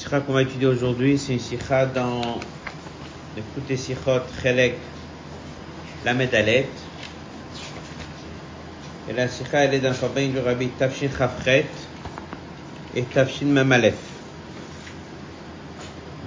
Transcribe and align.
sikha 0.00 0.20
qu'on 0.20 0.32
va 0.32 0.40
étudier 0.40 0.66
aujourd'hui, 0.66 1.18
c'est 1.18 1.34
une 1.34 1.38
sikha 1.38 1.84
dans 1.84 2.40
l'écoute 3.36 3.76
sikhot 3.76 4.22
chelek 4.42 4.78
la 6.06 6.14
médalet. 6.14 6.66
Et 9.10 9.12
la 9.12 9.28
sikha, 9.28 9.64
elle 9.64 9.74
est 9.74 9.80
dans 9.80 9.90
le 9.90 10.28
du 10.28 10.38
rabbi 10.38 10.68
Tafshin 10.68 11.10
Chafret 11.16 11.66
et 12.94 13.02
Tafshin 13.02 13.46
Mamalef. 13.46 13.96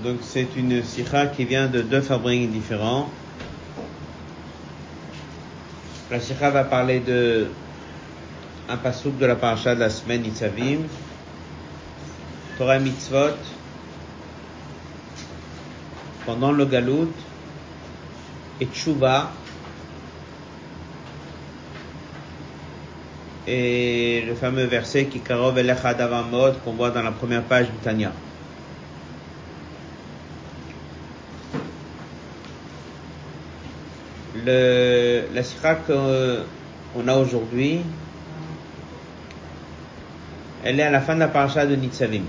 Donc 0.03 0.17
c'est 0.21 0.49
une 0.55 0.83
sikha 0.83 1.25
qui 1.25 1.43
vient 1.45 1.65
de 1.65 1.81
deux 1.81 2.01
fabriques 2.01 2.51
différents. 2.51 3.09
La 6.11 6.19
sikha 6.19 6.51
va 6.51 6.63
parler 6.63 6.99
de 6.99 7.47
un 8.69 8.77
de 8.77 9.25
la 9.25 9.35
paracha 9.35 9.73
de 9.73 9.79
la 9.79 9.89
semaine 9.89 10.23
Itzavim, 10.25 10.81
Torah 12.59 12.77
Mitzvot, 12.77 13.35
pendant 16.25 16.51
le 16.51 16.65
Galout, 16.65 17.11
et 18.59 18.65
Tshuva, 18.65 19.31
et 23.47 24.23
le 24.25 24.35
fameux 24.35 24.65
verset 24.65 25.05
qui 25.05 25.19
karov 25.19 25.57
elecha 25.57 25.93
qu'on 26.63 26.73
voit 26.73 26.91
dans 26.91 27.01
la 27.01 27.11
première 27.11 27.43
page 27.43 27.69
du 27.69 27.77
Tanya. 27.77 28.11
Le, 34.45 35.25
la 35.33 35.43
sikha 35.43 35.75
qu'on 35.75 37.07
a 37.07 37.15
aujourd'hui, 37.15 37.81
elle 40.63 40.79
est 40.79 40.83
à 40.83 40.89
la 40.89 41.01
fin 41.01 41.15
de 41.15 41.19
la 41.19 41.27
paracha 41.27 41.65
de 41.65 41.75
Nitzavim. 41.75 42.23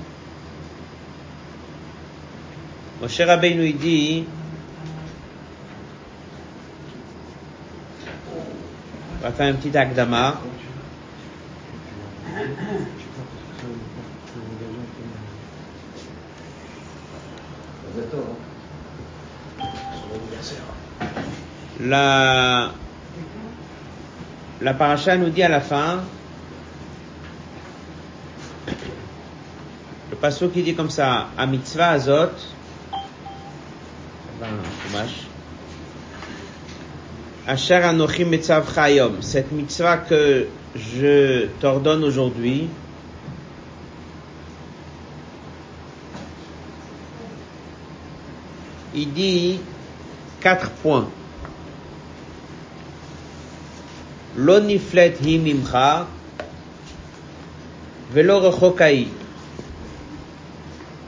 Moshe 3.04 3.20
Rabbeinu 3.20 3.66
il 3.66 3.76
dit, 3.76 4.24
on 9.20 9.22
va 9.22 9.30
faire 9.30 9.52
un 9.52 9.58
petit 9.58 9.76
akdama. 9.76 10.40
La, 21.80 22.72
la 24.62 24.72
paracha 24.72 25.18
nous 25.18 25.28
dit 25.28 25.42
à 25.42 25.50
la 25.50 25.60
fin, 25.60 26.04
le 30.10 30.16
passage 30.16 30.48
qui 30.52 30.62
dit 30.62 30.74
comme 30.74 30.88
ça, 30.88 31.28
à 31.36 31.44
mitzvah 31.44 31.90
azot, 31.90 32.30
Anochim 37.46 38.28
mitzav 38.30 38.72
chayom, 38.74 39.20
cette 39.20 39.52
mitzvah 39.52 39.98
que 39.98 40.46
je 40.74 41.46
t'ordonne 41.60 42.04
aujourd'hui, 42.04 42.68
il 48.94 49.12
dit 49.12 49.60
quatre 50.40 50.70
points. 50.70 51.08
L'oniflet 54.36 55.14
himimcha, 55.22 56.06
velo 58.10 58.40
rechokai. 58.40 59.08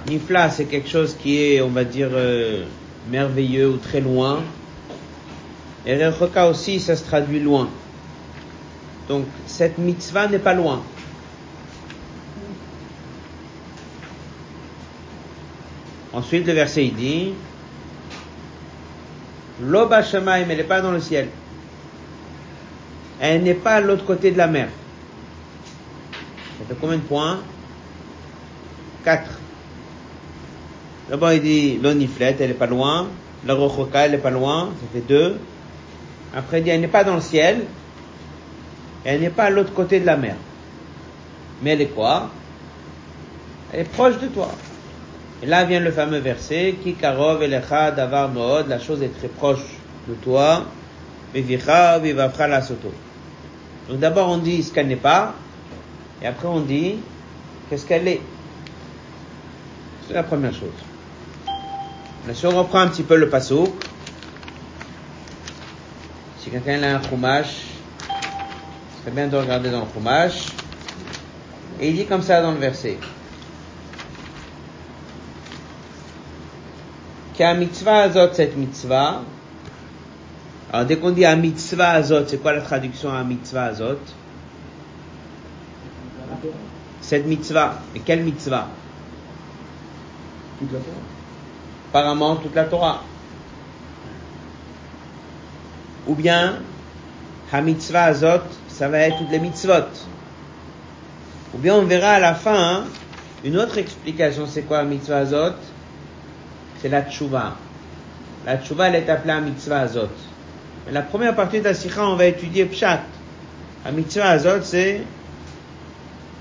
Nifla, 0.09 0.51
c'est 0.51 0.67
quelque 0.67 0.89
chose 0.89 1.17
qui 1.21 1.43
est, 1.43 1.61
on 1.61 1.71
va 1.71 1.83
dire, 1.83 2.11
euh, 2.13 2.65
merveilleux 3.11 3.69
ou 3.69 3.77
très 3.77 4.01
loin. 4.01 4.43
Et 5.85 6.05
Rechoka 6.05 6.49
aussi, 6.49 6.81
ça 6.81 6.97
se 6.97 7.05
traduit 7.05 7.41
loin. 7.41 7.69
Donc, 9.09 9.25
cette 9.47 9.79
mitzvah 9.79 10.27
n'est 10.27 10.39
pas 10.39 10.55
loin. 10.55 10.83
Ensuite, 16.13 16.47
le 16.47 16.53
verset, 16.55 16.87
il 16.87 16.95
dit, 16.95 17.33
L'Oba 19.63 20.03
Shamaim, 20.03 20.47
elle 20.49 20.57
n'est 20.57 20.65
pas 20.65 20.81
dans 20.81 20.93
le 20.93 21.01
ciel. 21.01 21.29
Elle 23.21 23.43
n'est 23.43 23.55
pas 23.55 23.77
à 23.77 23.81
l'autre 23.81 24.05
côté 24.05 24.31
de 24.31 24.39
la 24.39 24.47
mer. 24.47 24.69
Ça 26.59 26.65
fait 26.69 26.77
combien 26.81 26.97
de 26.97 27.03
points? 27.03 27.41
Quatre. 29.05 29.31
D'abord, 31.09 31.33
il 31.33 31.43
dit 31.43 31.79
l'oniflet, 31.83 32.37
elle 32.39 32.51
est 32.51 32.55
pas 32.55 32.67
loin. 32.67 33.09
La 33.47 33.55
rochoka, 33.55 34.07
elle 34.07 34.15
est 34.15 34.19
pas 34.19 34.31
loin. 34.31 34.71
Ça 34.81 34.87
fait 34.93 35.07
deux. 35.07 35.39
Après, 36.35 36.59
il 36.61 36.65
dit, 36.65 36.71
elle 36.71 36.81
n'est 36.81 36.89
pas 36.89 37.05
dans 37.05 37.15
le 37.15 37.21
ciel. 37.21 37.65
Elle 39.05 39.21
n'est 39.21 39.31
pas 39.31 39.45
à 39.45 39.51
l'autre 39.51 39.73
côté 39.73 40.01
de 40.01 40.07
la 40.07 40.17
mer. 40.17 40.37
Mais 41.63 41.71
elle 41.71 41.81
est 41.81 41.95
quoi? 41.95 42.31
Elle 43.73 43.81
est 43.81 43.85
proche 43.85 44.19
de 44.19 44.27
toi. 44.27 44.51
Et 45.43 45.47
là 45.47 45.65
vient 45.65 45.81
le 45.81 45.91
fameux 45.91 46.19
verset, 46.19 46.77
Ki 46.83 46.95
karov 46.95 47.43
elecha 47.43 47.91
davar 47.91 48.31
la 48.67 48.79
chose 48.79 49.03
est 49.03 49.17
très 49.19 49.29
proche 49.29 49.65
de 50.09 50.15
toi. 50.15 50.65
Vivicha 51.35 51.99
vivafra 51.99 52.49
la 52.49 52.63
soto. 52.63 52.91
Donc 53.89 53.99
d'abord 53.99 54.31
on 54.31 54.39
dit 54.39 54.63
ce 54.63 54.73
qu'elle 54.73 54.89
n'est 54.89 54.97
pas, 54.97 55.35
et 56.23 56.27
après 56.27 56.49
on 56.49 56.61
dit 56.61 56.97
qu'est-ce 57.69 57.85
qu'elle 57.85 58.09
est. 58.09 58.21
C'est 60.07 60.15
la 60.15 60.23
première 60.23 60.55
chose. 60.55 60.86
Si 62.35 62.45
on 62.45 62.51
reprend 62.51 62.81
un 62.81 62.89
petit 62.89 63.05
peu 63.05 63.17
le 63.17 63.29
passo, 63.29 63.77
si 66.41 66.51
quelqu'un 66.51 66.83
a 66.83 66.97
un 66.97 67.03
chumash, 67.03 67.67
c'est 69.05 69.15
bien 69.15 69.29
de 69.29 69.37
regarder 69.37 69.71
dans 69.71 69.83
le 69.83 69.87
chumash, 69.95 70.49
et 71.81 71.89
il 71.91 71.97
dit 71.97 72.07
comme 72.07 72.23
ça 72.23 72.43
dans 72.43 72.53
le 72.53 72.59
verset. 72.59 72.99
Mitzvah 77.39 77.99
azot, 77.99 78.33
cette 78.33 78.57
mitzvah, 78.57 79.23
alors 80.73 80.87
dès 80.87 80.99
qu'on 80.99 81.11
dit 81.11 81.25
mitzvah 81.37 81.91
azot, 81.91 82.27
c'est 82.27 82.39
quoi 82.39 82.53
la 82.55 82.63
traduction 82.63 83.13
à 83.13 83.23
mitzvah 83.23 83.67
azot? 83.67 83.99
Cette 87.01 87.27
mitzvah. 87.27 87.81
Et 87.95 88.01
quelle 88.01 88.25
mitzvah? 88.25 88.69
Toute 90.59 90.73
la. 90.73 90.79
Apparemment 91.89 92.37
toute 92.37 92.55
la 92.55 92.65
Torah. 92.65 93.03
Ou 96.07 96.15
bien, 96.15 96.61
ha-mitzvah 97.53 98.05
azot, 98.05 98.43
ça 98.69 98.89
va 98.89 98.99
être 99.01 99.19
toutes 99.19 99.31
les 99.31 99.39
mitzvot. 99.39 99.89
Ou 101.55 101.59
bien 101.59 101.75
on 101.75 101.85
verra 101.85 102.13
à 102.13 102.19
la 102.21 102.35
fin, 102.35 102.55
hein, 102.55 102.85
une 103.45 103.57
autre 103.57 103.79
explication, 103.79 104.47
c'est 104.47 104.63
quoi 104.63 104.85
mitzvah 104.85 105.19
azot? 105.19 105.57
C'est 106.81 106.89
la 106.89 107.03
tchouva. 107.03 107.57
La 108.45 108.59
tchouva, 108.59 108.89
elle 108.89 108.97
est 108.97 109.09
appelée 109.09 109.41
mitzvah 109.41 109.81
azot. 109.81 110.09
Mais 110.87 110.93
la 110.93 111.03
première 111.03 111.35
partie 111.35 111.59
de 111.59 111.65
la 111.65 111.75
sikha, 111.75 112.07
on 112.07 112.17
va 112.17 112.27
étudier 112.27 112.67
pshat. 112.67 113.01
La 113.85 113.91
mitzvah 113.91 114.31
azot, 114.31 114.63
c'est 114.63 115.03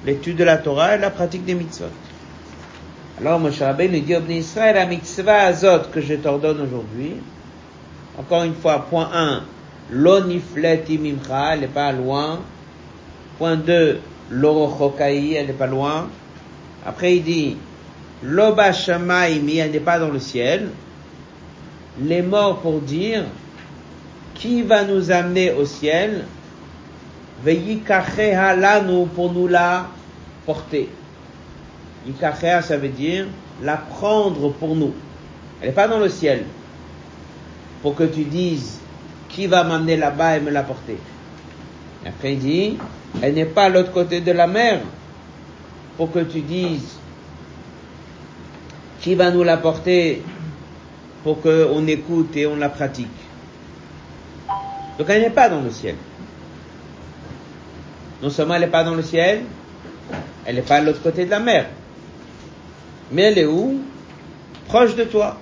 l'étude 0.06 0.38
de 0.38 0.44
la 0.44 0.58
Torah 0.58 0.96
et 0.96 1.00
la 1.00 1.10
pratique 1.10 1.46
des 1.46 1.56
mitzvot. 1.56 1.86
Alors 3.20 3.40
Moshe 3.40 3.60
Rabbeinu 3.62 4.02
dit 4.02 4.16
au 4.16 4.22
Israël, 4.30 4.76
la 4.76 4.86
mitzvah 4.86 5.46
azot 5.46 5.90
que 5.94 6.02
je 6.02 6.16
t'ordonne 6.16 6.60
aujourd'hui, 6.62 7.14
encore 8.18 8.44
une 8.44 8.56
fois, 8.56 8.86
point 8.90 9.10
1, 9.14 9.44
l'oniflet 9.92 10.84
imimcha, 10.90 11.54
elle 11.54 11.62
n'est 11.62 11.68
pas 11.68 11.92
loin. 11.92 12.40
Point 13.38 13.58
2, 13.58 14.00
l'orochokai, 14.32 15.34
elle 15.34 15.48
n'est 15.48 15.54
pas 15.54 15.68
loin. 15.68 16.08
Après 16.86 17.18
il 17.18 17.24
dit, 17.24 17.58
l'oba 18.24 18.72
shamaimi, 18.74 19.58
elle 19.58 19.72
n'est 19.72 19.80
pas 19.80 20.00
dans 20.00 20.10
le 20.10 20.20
ciel. 20.20 20.70
Les 22.02 22.22
morts 22.22 22.60
pour 22.60 22.82
dire, 22.82 23.24
qui 24.34 24.62
va 24.62 24.84
nous 24.84 25.12
amener 25.12 25.54
au 25.54 25.66
ciel? 25.66 26.26
Veyikacheha 27.44 28.56
lanu 28.56 29.08
pour 29.08 29.32
nous 29.32 29.48
la 29.48 29.88
porter. 30.46 30.90
Yikachea, 32.06 32.62
ça 32.62 32.78
veut 32.78 32.90
dire 32.90 33.28
la 33.62 33.78
prendre 33.78 34.50
pour 34.52 34.76
nous. 34.76 34.94
Elle 35.62 35.70
n'est 35.70 35.74
pas 35.76 35.88
dans 35.88 36.00
le 36.00 36.10
ciel. 36.10 36.44
Pour 37.82 37.96
que 37.96 38.04
tu 38.04 38.24
dises 38.24 38.80
qui 39.30 39.48
va 39.48 39.64
m'amener 39.64 39.98
là-bas 39.98 40.38
et 40.38 40.40
me 40.40 40.52
l'apporter. 40.52 40.98
Après 42.06 42.34
il 42.34 42.40
dit, 42.40 42.78
elle 43.22 43.34
n'est 43.34 43.46
pas 43.46 43.66
à 43.66 43.70
l'autre 43.70 43.92
côté 43.92 44.22
de 44.22 44.32
la 44.32 44.48
mer. 44.48 44.82
Pour 45.98 46.12
que 46.12 46.20
tu 46.20 46.42
dises 46.42 46.98
qui 49.02 49.16
va 49.16 49.32
nous 49.32 49.44
l'apporter 49.44 50.22
pour 51.24 51.42
qu'on 51.42 51.88
écoute 51.88 52.36
et 52.36 52.46
on 52.46 52.56
la 52.56 52.70
pratique. 52.70 53.08
Donc 54.98 55.10
elle 55.10 55.22
n'est 55.22 55.30
pas 55.30 55.50
dans 55.50 55.62
le 55.62 55.72
ciel. 55.72 55.96
Non 58.22 58.30
seulement 58.30 58.56
elle 58.56 58.62
n'est 58.62 58.68
pas 58.68 58.84
dans 58.84 58.96
le 58.96 59.02
ciel, 59.02 59.42
elle 60.46 60.56
n'est 60.56 60.62
pas 60.62 60.76
à 60.76 60.82
l'autre 60.82 61.02
côté 61.02 61.26
de 61.26 61.32
la 61.32 61.40
mer. 61.40 61.66
Mais 63.12 63.24
elle 63.24 63.38
est 63.38 63.46
où? 63.46 63.80
Proche 64.68 64.96
de 64.96 65.04
toi. 65.04 65.38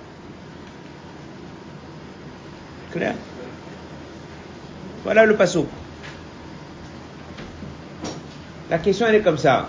Clair 2.92 3.14
Voilà 5.02 5.24
le 5.24 5.36
passo. 5.36 5.66
La 8.70 8.78
question 8.78 9.06
elle 9.08 9.16
est 9.16 9.22
comme 9.22 9.38
ça. 9.38 9.68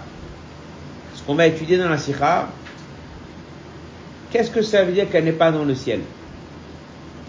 Ce 1.16 1.24
qu'on 1.24 1.36
va 1.36 1.48
étudier 1.48 1.78
dans 1.78 1.90
la 1.90 1.98
sikha, 1.98 2.50
qu'est-ce 4.32 4.52
que 4.52 4.62
ça 4.62 4.84
veut 4.84 4.92
dire 4.92 5.10
qu'elle 5.10 5.24
n'est 5.24 5.32
pas 5.32 5.52
dans 5.52 5.64
le 5.64 5.76
ciel? 5.76 6.02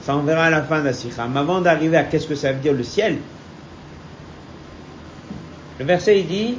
Ça 0.02 0.16
on 0.16 0.22
verra 0.22 0.44
à 0.44 0.50
la 0.50 0.62
fin 0.62 0.80
de 0.80 0.86
la 0.86 0.92
sikha. 0.92 1.26
Mais 1.28 1.40
avant 1.40 1.60
d'arriver 1.60 1.96
à 1.96 2.04
qu'est-ce 2.04 2.26
que 2.26 2.34
ça 2.34 2.52
veut 2.52 2.60
dire 2.60 2.72
le 2.72 2.82
ciel, 2.82 3.18
le 5.78 5.84
verset 5.84 6.20
il 6.20 6.26
dit, 6.26 6.58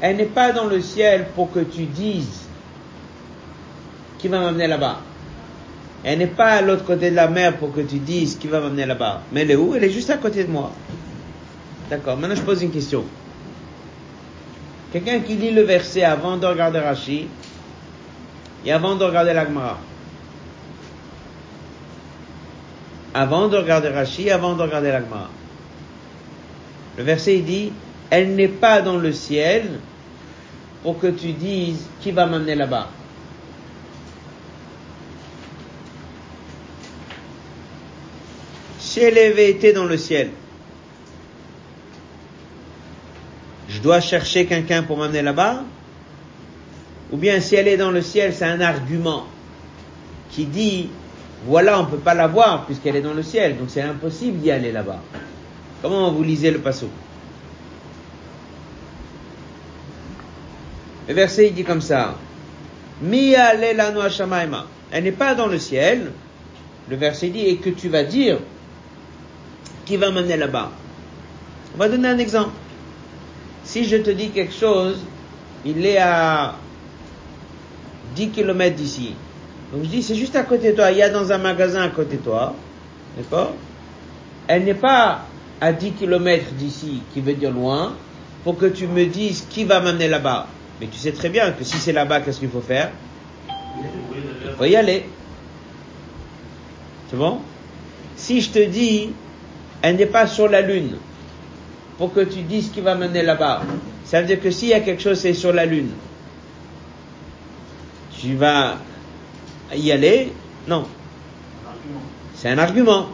elle 0.00 0.16
n'est 0.16 0.24
pas 0.24 0.52
dans 0.52 0.66
le 0.66 0.80
ciel 0.80 1.28
pour 1.34 1.52
que 1.52 1.60
tu 1.60 1.84
dises 1.84 2.47
qui 4.18 4.28
va 4.28 4.40
m'amener 4.40 4.66
là-bas? 4.66 5.00
Elle 6.04 6.18
n'est 6.18 6.26
pas 6.26 6.52
à 6.52 6.62
l'autre 6.62 6.84
côté 6.84 7.10
de 7.10 7.16
la 7.16 7.28
mer 7.28 7.56
pour 7.56 7.72
que 7.72 7.80
tu 7.80 7.98
dises 7.98 8.36
qui 8.36 8.46
va 8.46 8.60
m'amener 8.60 8.86
là-bas. 8.86 9.22
Mais 9.32 9.42
elle 9.42 9.50
est 9.50 9.56
où? 9.56 9.74
Elle 9.74 9.84
est 9.84 9.90
juste 9.90 10.10
à 10.10 10.16
côté 10.16 10.44
de 10.44 10.50
moi. 10.50 10.72
D'accord, 11.90 12.16
maintenant 12.16 12.36
je 12.36 12.42
pose 12.42 12.62
une 12.62 12.70
question. 12.70 13.04
Quelqu'un 14.92 15.20
qui 15.20 15.34
lit 15.34 15.50
le 15.50 15.62
verset 15.62 16.04
avant 16.04 16.36
de 16.36 16.46
regarder 16.46 16.78
Rashi 16.78 17.28
et 18.64 18.72
avant 18.72 18.94
de 18.94 19.04
regarder 19.04 19.32
l'Agmara. 19.32 19.78
Avant 23.14 23.48
de 23.48 23.56
regarder 23.56 23.88
Rashi, 23.88 24.30
avant 24.30 24.54
de 24.54 24.62
regarder 24.62 24.90
l'Agmara. 24.90 25.28
Le 26.96 27.04
verset 27.04 27.36
il 27.36 27.44
dit, 27.44 27.72
elle 28.10 28.34
n'est 28.34 28.48
pas 28.48 28.80
dans 28.82 28.96
le 28.96 29.12
ciel 29.12 29.78
pour 30.82 30.98
que 30.98 31.08
tu 31.08 31.32
dises 31.32 31.86
qui 32.00 32.12
va 32.12 32.26
m'amener 32.26 32.54
là-bas. 32.54 32.88
Avait 39.06 39.50
été 39.50 39.72
dans 39.72 39.84
le 39.84 39.96
ciel, 39.96 40.30
je 43.68 43.80
dois 43.80 44.00
chercher 44.00 44.46
quelqu'un 44.46 44.82
pour 44.82 44.96
m'amener 44.96 45.22
là-bas. 45.22 45.62
Ou 47.12 47.16
bien 47.16 47.40
si 47.40 47.54
elle 47.54 47.68
est 47.68 47.76
dans 47.76 47.90
le 47.90 48.02
ciel, 48.02 48.34
c'est 48.34 48.44
un 48.44 48.60
argument 48.60 49.26
qui 50.30 50.46
dit, 50.46 50.90
voilà, 51.46 51.80
on 51.80 51.84
ne 51.84 51.88
peut 51.88 51.98
pas 51.98 52.14
la 52.14 52.26
voir 52.26 52.66
puisqu'elle 52.66 52.96
est 52.96 53.02
dans 53.02 53.14
le 53.14 53.22
ciel, 53.22 53.56
donc 53.56 53.68
c'est 53.70 53.82
impossible 53.82 54.40
d'y 54.40 54.50
aller 54.50 54.72
là-bas. 54.72 55.00
Comment 55.80 56.10
vous 56.10 56.22
lisez 56.22 56.50
le 56.50 56.58
passo 56.58 56.88
Le 61.06 61.14
verset 61.14 61.50
dit 61.50 61.64
comme 61.64 61.80
ça, 61.80 62.16
Elle 63.02 65.04
n'est 65.04 65.12
pas 65.12 65.34
dans 65.34 65.46
le 65.46 65.58
ciel. 65.58 66.12
Le 66.90 66.96
verset 66.96 67.28
dit, 67.28 67.46
et 67.46 67.56
que 67.56 67.70
tu 67.70 67.88
vas 67.88 68.02
dire, 68.02 68.38
qui 69.88 69.96
va 69.96 70.10
m'amener 70.10 70.36
là-bas. 70.36 70.70
On 71.74 71.78
va 71.78 71.88
donner 71.88 72.08
un 72.08 72.18
exemple. 72.18 72.50
Si 73.64 73.86
je 73.86 73.96
te 73.96 74.10
dis 74.10 74.28
quelque 74.28 74.52
chose, 74.54 74.98
il 75.64 75.84
est 75.86 75.96
à 75.96 76.56
10 78.14 78.28
km 78.28 78.76
d'ici. 78.76 79.14
Donc 79.72 79.84
je 79.84 79.88
dis, 79.88 80.02
c'est 80.02 80.14
juste 80.14 80.36
à 80.36 80.42
côté 80.42 80.72
de 80.72 80.76
toi, 80.76 80.90
il 80.90 80.98
y 80.98 81.02
a 81.02 81.08
dans 81.08 81.32
un 81.32 81.38
magasin 81.38 81.82
à 81.82 81.88
côté 81.88 82.18
de 82.18 82.22
toi. 82.22 82.54
D'accord? 83.16 83.54
Elle 84.46 84.64
n'est 84.64 84.74
pas 84.74 85.24
à 85.60 85.72
10 85.72 85.92
km 85.92 86.52
d'ici, 86.52 87.00
qui 87.14 87.22
veut 87.22 87.32
dire 87.32 87.50
loin, 87.50 87.94
pour 88.44 88.58
que 88.58 88.66
tu 88.66 88.86
me 88.86 89.06
dises 89.06 89.46
qui 89.48 89.64
va 89.64 89.80
m'amener 89.80 90.08
là-bas. 90.08 90.48
Mais 90.80 90.86
tu 90.86 90.98
sais 90.98 91.12
très 91.12 91.30
bien 91.30 91.50
que 91.52 91.64
si 91.64 91.78
c'est 91.78 91.92
là-bas, 91.92 92.20
qu'est-ce 92.20 92.40
qu'il 92.40 92.50
faut 92.50 92.60
faire? 92.60 92.90
Il 93.78 94.54
faut 94.56 94.64
y 94.64 94.76
aller. 94.76 95.06
C'est 97.10 97.16
bon? 97.16 97.38
Si 98.16 98.42
je 98.42 98.50
te 98.50 98.64
dis, 98.64 99.10
elle 99.82 99.96
n'est 99.96 100.06
pas 100.06 100.26
sur 100.26 100.48
la 100.48 100.60
lune 100.60 100.96
pour 101.98 102.12
que 102.12 102.20
tu 102.20 102.42
dises 102.42 102.70
qui 102.70 102.80
va 102.80 102.94
mener 102.94 103.22
là-bas. 103.22 103.62
Ça 104.04 104.20
veut 104.20 104.26
dire 104.26 104.40
que 104.40 104.50
s'il 104.50 104.68
y 104.68 104.74
a 104.74 104.80
quelque 104.80 105.02
chose, 105.02 105.18
c'est 105.18 105.34
sur 105.34 105.52
la 105.52 105.66
lune. 105.66 105.90
Tu 108.20 108.34
vas 108.34 108.78
y 109.74 109.92
aller? 109.92 110.32
Non. 110.66 110.86
C'est 112.34 112.48
un 112.48 112.58
argument. 112.58 113.08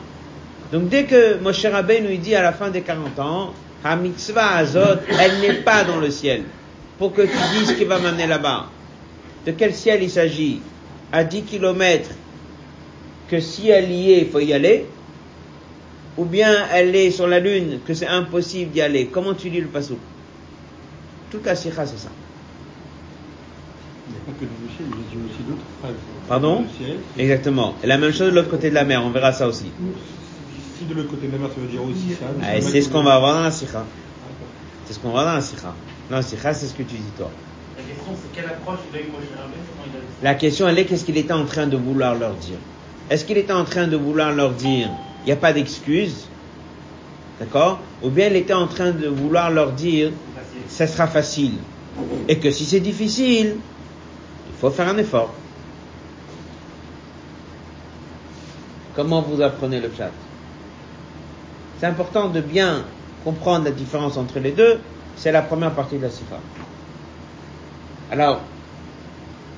Donc 0.72 0.88
dès 0.88 1.04
que 1.04 1.38
Moshe 1.38 1.64
Rabbeinu 1.64 2.08
nous 2.10 2.16
dit 2.16 2.34
à 2.34 2.42
la 2.42 2.52
fin 2.52 2.70
des 2.70 2.82
40 2.82 3.18
ans, 3.18 3.54
Ha 3.84 3.96
mitzvah 3.96 4.56
azot, 4.56 5.00
elle 5.20 5.40
n'est 5.40 5.62
pas 5.62 5.84
dans 5.84 5.98
le 5.98 6.10
ciel. 6.10 6.44
Pour 6.98 7.12
que 7.12 7.22
tu 7.22 7.58
dises 7.58 7.76
qui 7.76 7.84
va 7.84 7.98
m'amener 7.98 8.26
là-bas. 8.26 8.66
De 9.44 9.52
quel 9.52 9.74
ciel 9.74 10.02
il 10.02 10.10
s'agit? 10.10 10.62
À 11.12 11.22
10 11.22 11.42
kilomètres 11.42 12.10
que 13.28 13.40
si 13.40 13.68
elle 13.68 13.90
y 13.90 14.12
est, 14.12 14.18
il 14.22 14.30
faut 14.30 14.40
y 14.40 14.54
aller 14.54 14.86
ou 16.16 16.24
bien 16.24 16.66
elle 16.72 16.94
est 16.94 17.10
sur 17.10 17.26
la 17.26 17.40
lune, 17.40 17.80
que 17.86 17.94
c'est 17.94 18.06
impossible 18.06 18.70
d'y 18.70 18.80
aller. 18.80 19.06
Comment 19.06 19.34
tu 19.34 19.48
lis 19.48 19.60
le 19.60 19.66
passou? 19.68 19.98
Toute 21.30 21.44
la 21.46 21.56
sikha, 21.56 21.86
c'est 21.86 21.98
ça. 21.98 22.10
Il 24.06 24.12
n'y 24.12 24.18
a 24.18 24.24
pas 24.26 24.32
que 24.38 24.44
le 24.44 24.50
ciel, 24.76 24.86
il 24.88 25.18
y 25.18 25.22
a 25.22 25.26
aussi 25.26 25.42
d'autres 25.42 25.64
phrases. 25.80 25.94
Pardon? 26.28 26.64
Exactement. 27.18 27.74
Et 27.82 27.86
la 27.86 27.98
même 27.98 28.12
chose 28.12 28.30
de 28.30 28.36
l'autre 28.36 28.50
côté 28.50 28.70
de 28.70 28.74
la 28.74 28.84
mer, 28.84 29.02
on 29.04 29.10
verra 29.10 29.32
ça 29.32 29.48
aussi. 29.48 29.66
Si 30.78 30.84
de 30.84 30.94
l'autre 30.94 31.10
côté 31.10 31.26
de 31.26 31.32
la 31.32 31.38
mer, 31.38 31.48
ça 31.54 31.60
veut 31.60 31.66
dire 31.66 31.82
aussi 31.82 32.14
ça. 32.18 32.26
Ah, 32.42 32.60
c'est 32.60 32.82
ce 32.82 32.88
qu'on 32.88 33.02
va 33.02 33.18
voir 33.18 33.34
dans 33.34 33.42
la 33.42 33.50
sikha. 33.50 33.84
C'est 34.86 34.92
ce 34.92 34.98
qu'on 34.98 35.08
va 35.08 35.14
voir 35.14 35.26
dans 35.26 35.34
la 35.34 35.40
sikha. 35.40 35.74
Dans 36.10 36.16
la 36.16 36.22
sikha, 36.22 36.54
c'est 36.54 36.66
ce 36.66 36.74
que 36.74 36.82
tu 36.82 36.96
dis 36.96 37.02
toi. 37.16 37.30
La 37.76 37.82
question, 37.82 38.12
c'est 38.14 38.40
quelle 38.40 38.50
approche 38.50 38.78
il 38.92 38.98
a 38.98 39.00
eu 39.00 39.06
Moshe 39.06 39.24
La 40.22 40.34
question, 40.34 40.68
elle 40.68 40.78
est 40.78 40.84
qu'est-ce 40.84 41.04
qu'il 41.04 41.16
était 41.16 41.32
en 41.32 41.46
train 41.46 41.66
de 41.66 41.76
vouloir 41.76 42.14
leur 42.14 42.34
dire? 42.34 42.58
Est-ce 43.10 43.24
qu'il 43.24 43.38
était 43.38 43.52
en 43.52 43.64
train 43.64 43.88
de 43.88 43.96
vouloir 43.96 44.32
leur 44.32 44.52
dire 44.52 44.90
il 45.24 45.28
n'y 45.28 45.32
a 45.32 45.36
pas 45.36 45.52
d'excuse, 45.52 46.26
d'accord? 47.40 47.80
Ou 48.02 48.10
bien 48.10 48.28
il 48.28 48.36
était 48.36 48.52
en 48.52 48.66
train 48.66 48.90
de 48.90 49.08
vouloir 49.08 49.50
leur 49.50 49.72
dire, 49.72 50.12
ça 50.68 50.86
sera 50.86 51.06
facile. 51.06 51.54
Et 52.28 52.38
que 52.38 52.50
si 52.50 52.64
c'est 52.64 52.80
difficile, 52.80 53.56
il 54.48 54.60
faut 54.60 54.70
faire 54.70 54.88
un 54.88 54.98
effort. 54.98 55.32
Comment 58.94 59.22
vous 59.22 59.40
apprenez 59.40 59.80
le 59.80 59.90
chat? 59.96 60.10
C'est 61.80 61.86
important 61.86 62.28
de 62.28 62.40
bien 62.40 62.84
comprendre 63.24 63.64
la 63.64 63.70
différence 63.70 64.16
entre 64.16 64.38
les 64.38 64.52
deux. 64.52 64.78
C'est 65.16 65.32
la 65.32 65.42
première 65.42 65.72
partie 65.72 65.96
de 65.96 66.02
la 66.02 66.10
sifa. 66.10 66.38
Alors, 68.10 68.40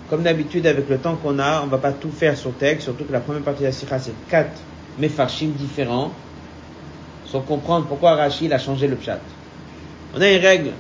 comme 0.09 0.23
d'habitude, 0.23 0.67
avec 0.67 0.89
le 0.89 0.99
temps 0.99 1.17
qu'on 1.17 1.39
a, 1.39 1.63
on 1.63 1.67
ne 1.67 1.71
va 1.71 1.79
pas 1.79 1.93
tout 1.93 2.11
faire 2.11 2.37
sur 2.37 2.53
texte, 2.53 2.85
surtout 2.85 3.05
que 3.05 3.13
la 3.13 3.21
première 3.21 3.43
partie 3.43 3.63
de 3.63 3.67
la 3.67 3.73
sifa, 3.73 3.99
c'est 3.99 4.15
quatre 4.29 4.61
farchim 5.09 5.49
différents, 5.49 6.13
sans 7.27 7.41
comprendre 7.41 7.87
pourquoi 7.87 8.15
Rachid 8.15 8.53
a 8.53 8.59
changé 8.59 8.87
le 8.89 8.97
pshat. 8.97 9.21
On 10.15 10.21
a 10.21 10.31
une 10.31 10.41
règle 10.41 10.71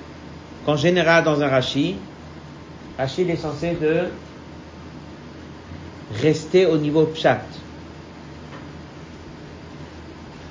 qu'en 0.65 0.77
général 0.77 1.25
dans 1.25 1.41
un 1.43 1.49
Rashi, 1.49 1.97
Rachid 2.99 3.29
est 3.29 3.37
censé 3.37 3.77
de 3.81 4.09
rester 6.23 6.67
au 6.67 6.77
niveau 6.79 7.05
pshat. 7.07 7.43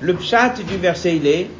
Le 0.00 0.14
pshat 0.14 0.54
du 0.68 0.76
verset 0.76 1.16
il 1.16 1.26
est 1.26 1.50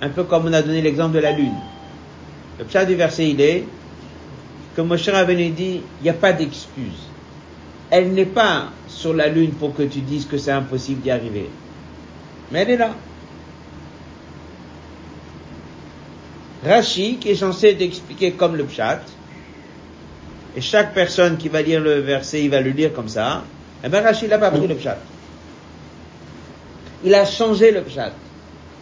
un 0.00 0.08
peu 0.08 0.24
comme 0.24 0.46
on 0.46 0.52
a 0.52 0.62
donné 0.62 0.80
l'exemple 0.80 1.14
de 1.14 1.18
la 1.20 1.32
lune. 1.32 1.54
Le 2.58 2.64
pshat 2.64 2.84
du 2.84 2.94
verset 2.94 3.30
il 3.30 3.40
est 3.40 3.64
que 4.76 4.80
Moshe 4.80 5.08
Rabbeinu 5.08 5.50
dit 5.50 5.82
il 6.00 6.04
n'y 6.04 6.10
a 6.10 6.14
pas 6.14 6.32
d'excuse. 6.32 7.08
Elle 7.96 8.12
n'est 8.12 8.26
pas 8.26 8.70
sur 8.88 9.14
la 9.14 9.28
Lune 9.28 9.52
pour 9.52 9.72
que 9.72 9.84
tu 9.84 10.00
dises 10.00 10.26
que 10.26 10.36
c'est 10.36 10.50
impossible 10.50 11.00
d'y 11.00 11.12
arriver. 11.12 11.48
Mais 12.50 12.62
elle 12.62 12.70
est 12.70 12.76
là. 12.76 12.90
Rashi, 16.66 17.18
qui 17.18 17.30
est 17.30 17.36
censé 17.36 17.76
t'expliquer 17.76 18.32
comme 18.32 18.56
le 18.56 18.64
pshat, 18.64 19.02
et 20.56 20.60
chaque 20.60 20.92
personne 20.92 21.36
qui 21.36 21.48
va 21.48 21.62
lire 21.62 21.80
le 21.80 22.00
verset, 22.00 22.42
il 22.42 22.50
va 22.50 22.60
le 22.60 22.70
lire 22.70 22.92
comme 22.92 23.06
ça, 23.06 23.44
eh 23.84 23.88
bien 23.88 24.00
Rashi 24.00 24.26
n'a 24.26 24.38
pas 24.38 24.50
pris 24.50 24.66
le 24.66 24.74
pshat. 24.74 24.98
Il 27.04 27.14
a 27.14 27.24
changé 27.24 27.70
le 27.70 27.82
pshat. 27.82 28.10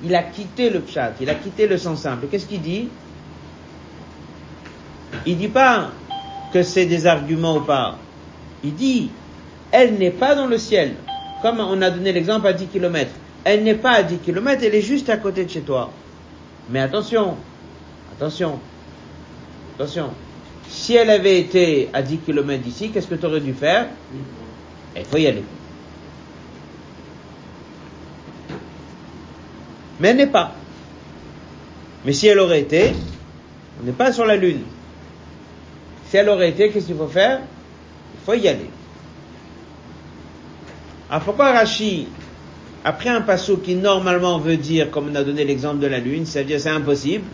Il 0.02 0.14
a 0.14 0.22
quitté 0.22 0.70
le 0.70 0.80
pshat. 0.80 1.12
Il 1.20 1.28
a 1.28 1.34
quitté 1.34 1.66
le 1.66 1.76
sens 1.76 2.00
simple. 2.00 2.28
Qu'est-ce 2.30 2.46
qu'il 2.46 2.62
dit? 2.62 2.88
Il 5.26 5.36
dit 5.36 5.48
pas 5.48 5.90
que 6.50 6.62
c'est 6.62 6.86
des 6.86 7.06
arguments 7.06 7.58
ou 7.58 7.60
pas. 7.60 7.98
Il 8.64 8.74
dit 8.74 9.10
elle 9.72 9.94
n'est 9.94 10.10
pas 10.10 10.34
dans 10.34 10.46
le 10.46 10.58
ciel. 10.58 10.94
Comme 11.40 11.58
on 11.58 11.82
a 11.82 11.90
donné 11.90 12.12
l'exemple 12.12 12.46
à 12.46 12.52
10 12.52 12.66
km. 12.68 13.10
Elle 13.42 13.64
n'est 13.64 13.74
pas 13.74 13.92
à 13.92 14.02
10 14.04 14.18
km, 14.18 14.62
elle 14.62 14.74
est 14.74 14.82
juste 14.82 15.08
à 15.08 15.16
côté 15.16 15.44
de 15.44 15.50
chez 15.50 15.62
toi. 15.62 15.90
Mais 16.70 16.78
attention, 16.78 17.36
attention, 18.12 18.60
attention. 19.74 20.10
Si 20.68 20.94
elle 20.94 21.10
avait 21.10 21.40
été 21.40 21.88
à 21.92 22.02
10 22.02 22.18
km 22.18 22.62
d'ici, 22.62 22.90
qu'est-ce 22.90 23.08
que 23.08 23.16
tu 23.16 23.26
aurais 23.26 23.40
dû 23.40 23.52
faire? 23.52 23.88
Il 24.94 25.04
faut 25.04 25.16
y 25.16 25.26
aller. 25.26 25.42
Mais 29.98 30.08
elle 30.08 30.18
n'est 30.18 30.26
pas. 30.28 30.54
Mais 32.04 32.12
si 32.12 32.28
elle 32.28 32.38
aurait 32.38 32.60
été, 32.60 32.92
on 33.80 33.86
n'est 33.86 33.92
pas 33.92 34.12
sur 34.12 34.24
la 34.24 34.36
Lune. 34.36 34.62
Si 36.08 36.16
elle 36.16 36.28
aurait 36.28 36.50
été, 36.50 36.70
qu'est-ce 36.70 36.86
qu'il 36.86 36.96
faut 36.96 37.08
faire? 37.08 37.40
Faut 38.24 38.34
y 38.34 38.48
aller. 38.48 38.70
Alors 41.10 41.22
pourquoi 41.24 41.52
Rashi, 41.52 42.08
après 42.84 43.10
un 43.10 43.20
passo 43.20 43.58
qui 43.58 43.74
normalement 43.74 44.38
veut 44.38 44.56
dire, 44.56 44.90
comme 44.90 45.10
on 45.10 45.14
a 45.14 45.22
donné 45.22 45.44
l'exemple 45.44 45.78
de 45.80 45.86
la 45.86 45.98
lune, 45.98 46.24
c'est-à-dire 46.24 46.60
c'est 46.60 46.70
impossible, 46.70 47.24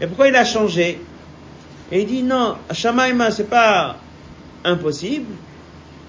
et 0.00 0.06
pourquoi 0.06 0.28
il 0.28 0.36
a 0.36 0.44
changé? 0.44 1.00
Et 1.90 2.00
il 2.02 2.06
dit 2.06 2.22
non, 2.22 2.56
Shamaïma 2.70 3.30
c'est 3.30 3.48
pas 3.48 3.96
impossible, 4.64 5.32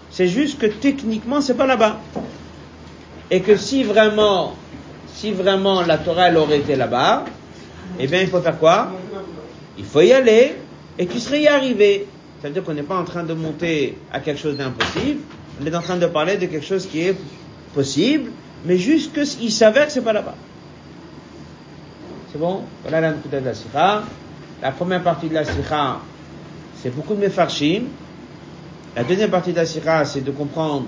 c'est 0.10 0.28
juste 0.28 0.60
que 0.60 0.66
techniquement 0.66 1.40
c'est 1.40 1.54
pas 1.54 1.68
là-bas. 1.68 2.00
Et 3.30 3.42
que 3.42 3.56
si 3.58 3.84
vraiment, 3.84 4.56
si 5.14 5.32
vraiment 5.32 5.82
la 5.82 5.98
Torah 5.98 6.30
elle 6.30 6.38
aurait 6.38 6.60
été 6.60 6.76
là-bas, 6.76 7.26
eh 8.00 8.08
bien 8.08 8.22
il 8.22 8.28
faut 8.28 8.42
faire 8.42 8.58
quoi? 8.58 8.92
Il 9.78 9.86
faut 9.86 10.02
y 10.02 10.12
aller 10.12 10.56
et 10.98 11.06
qu'il 11.06 11.22
serait 11.22 11.42
y 11.42 11.48
arrivé. 11.48 12.08
Ça 12.42 12.48
veut 12.48 12.54
dire 12.54 12.64
qu'on 12.64 12.74
n'est 12.74 12.84
pas 12.84 12.98
en 12.98 13.04
train 13.04 13.24
de 13.24 13.34
monter 13.34 13.98
à 14.12 14.20
quelque 14.20 14.40
chose 14.40 14.58
d'impossible, 14.58 15.22
on 15.62 15.66
est 15.66 15.76
en 15.76 15.82
train 15.82 15.98
de 15.98 16.06
parler 16.06 16.38
de 16.38 16.46
quelque 16.46 16.66
chose 16.66 16.86
qui 16.86 17.02
est 17.02 17.16
possible, 17.74 18.32
mais 18.66 18.78
juste 18.78 19.12
qu'il 19.14 19.52
s'avère 19.52 19.88
que 19.88 19.92
c'est 19.92 20.02
pas 20.02 20.14
là-bas. 20.14 20.36
C'est 22.32 22.38
bon? 22.38 22.62
Voilà 22.84 23.02
la 23.02 23.14
de 23.14 23.46
la 23.46 23.54
sikha. 23.54 24.04
La 24.62 24.72
première 24.72 25.02
partie 25.02 25.30
de 25.30 25.34
la 25.34 25.46
sikha, 25.46 26.00
c'est 26.76 26.94
beaucoup 26.96 27.16
de 27.16 27.22
mefarshim. 27.22 27.86
La 28.96 29.04
deuxième 29.04 29.32
partie 29.32 29.52
de 29.52 29.58
la 29.58 29.66
sikha, 29.66 30.06
c'est 30.06 30.22
de 30.22 30.32
comprendre 30.32 30.86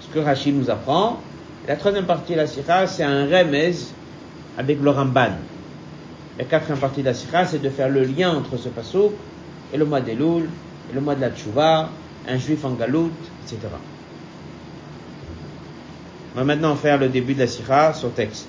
ce 0.00 0.12
que 0.12 0.18
Rachid 0.18 0.56
nous 0.56 0.70
apprend. 0.70 1.20
La 1.66 1.76
troisième 1.76 2.06
partie 2.06 2.32
de 2.32 2.38
la 2.38 2.46
sikha, 2.46 2.86
c'est 2.86 3.02
un 3.02 3.26
remez 3.26 3.74
avec 4.56 4.80
le 4.80 4.90
Ramban. 4.90 5.32
La 6.38 6.44
quatrième 6.44 6.78
partie 6.78 7.00
de 7.00 7.06
la 7.06 7.14
sikha, 7.14 7.46
c'est 7.46 7.60
de 7.60 7.68
faire 7.68 7.88
le 7.88 8.02
lien 8.04 8.34
entre 8.34 8.56
ce 8.56 8.68
pasuk 8.68 9.12
et 9.72 9.76
le 9.76 9.84
mois 9.84 10.00
d'Elul, 10.00 10.48
et 10.90 10.94
le 10.94 11.00
mois 11.00 11.14
de 11.14 11.20
la 11.20 11.30
Tchouva, 11.30 11.90
un 12.26 12.38
juif 12.38 12.64
en 12.64 12.72
galoute, 12.72 13.12
etc. 13.44 13.68
On 16.34 16.38
va 16.38 16.44
maintenant 16.44 16.76
faire 16.76 16.98
le 16.98 17.08
début 17.08 17.34
de 17.34 17.40
la 17.40 17.46
sikha 17.46 17.94
sur 17.94 18.12
texte. 18.12 18.48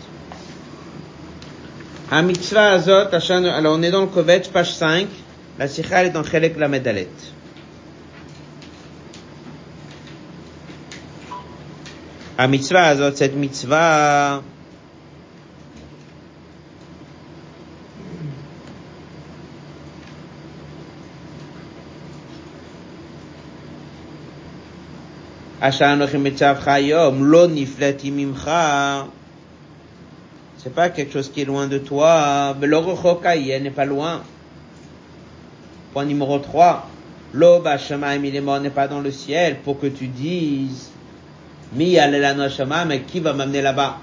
mitzvah 2.12 2.72
azot, 2.72 3.08
alors 3.48 3.78
on 3.78 3.82
est 3.82 3.92
dans 3.92 4.02
le 4.02 4.08
Kovetch, 4.08 4.50
page 4.50 4.74
5. 4.74 5.08
La 5.58 5.68
sikha 5.68 6.06
est 6.06 6.12
dans 6.12 6.24
Chelek 6.24 6.58
la 6.58 6.68
Medalet. 6.68 7.10
mitzvah 12.48 12.84
azot, 12.84 13.16
cette 13.16 13.36
mitzvah, 13.36 14.42
C'est 25.62 25.80
pas 30.74 30.90
quelque 30.90 31.12
chose 31.12 31.30
qui 31.30 31.42
est 31.42 31.46
loin 31.46 31.68
de 31.68 31.78
toi. 31.80 32.56
il 32.62 33.64
n'est 33.64 33.70
pas 33.70 33.84
loin. 33.84 34.22
Point 35.92 36.06
numéro 36.06 36.40
3. 36.40 36.88
L'eau 37.34 37.62
il 38.24 38.36
est 38.36 38.42
mort, 38.42 38.60
n'est 38.62 38.70
pas 38.70 38.88
dans 38.88 39.02
le 39.02 39.12
ciel 39.12 39.58
pour 39.64 39.80
que 39.80 39.88
tu 39.88 40.08
dises, 40.08 40.92
mi 41.74 41.98
mais 42.88 43.02
qui 43.02 43.20
va 43.20 43.34
m'amener 43.34 43.62
là-bas? 43.62 43.98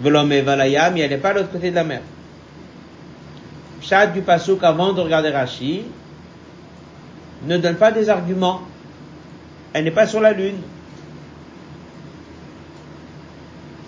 Velome 0.00 0.40
valayam, 0.40 0.96
il 0.96 1.08
n'est 1.08 1.16
pas 1.18 1.32
de 1.32 1.38
l'autre 1.40 1.52
côté 1.52 1.70
de 1.70 1.74
la 1.74 1.84
mer. 1.84 2.00
Chat 3.82 4.08
du 4.08 4.22
pasouk 4.22 4.64
avant 4.64 4.92
de 4.92 5.00
regarder 5.00 5.30
Rashi, 5.30 5.84
ne 7.44 7.58
donne 7.58 7.76
pas 7.76 7.92
des 7.92 8.08
arguments. 8.08 8.62
Elle 9.72 9.84
n'est 9.84 9.90
pas 9.90 10.06
sur 10.06 10.20
la 10.20 10.32
Lune. 10.32 10.58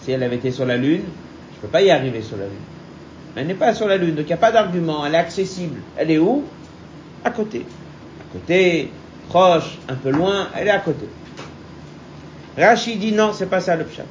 Si 0.02 0.12
elle 0.12 0.22
avait 0.22 0.36
été 0.36 0.50
sur 0.50 0.66
la 0.66 0.76
Lune, 0.76 1.02
je 1.52 1.56
ne 1.56 1.60
peux 1.62 1.68
pas 1.68 1.82
y 1.82 1.90
arriver 1.90 2.22
sur 2.22 2.36
la 2.36 2.44
Lune. 2.44 2.54
Elle 3.36 3.46
n'est 3.46 3.54
pas 3.54 3.74
sur 3.74 3.86
la 3.86 3.96
Lune, 3.96 4.14
donc 4.14 4.24
il 4.24 4.28
n'y 4.28 4.32
a 4.34 4.38
pas 4.38 4.52
d'argument, 4.52 5.04
elle 5.06 5.14
est 5.14 5.18
accessible. 5.18 5.80
Elle 5.96 6.10
est 6.10 6.18
où? 6.18 6.44
À 7.24 7.30
côté. 7.30 7.64
À 8.20 8.32
côté, 8.32 8.90
proche, 9.28 9.78
un 9.88 9.94
peu 9.94 10.10
loin, 10.10 10.48
elle 10.54 10.68
est 10.68 10.72
à 10.72 10.78
côté. 10.78 11.06
Rachid 12.56 12.98
dit 12.98 13.12
non, 13.12 13.32
c'est 13.32 13.46
pas 13.46 13.60
ça 13.60 13.76
le 13.76 13.84
pshat. 13.84 14.06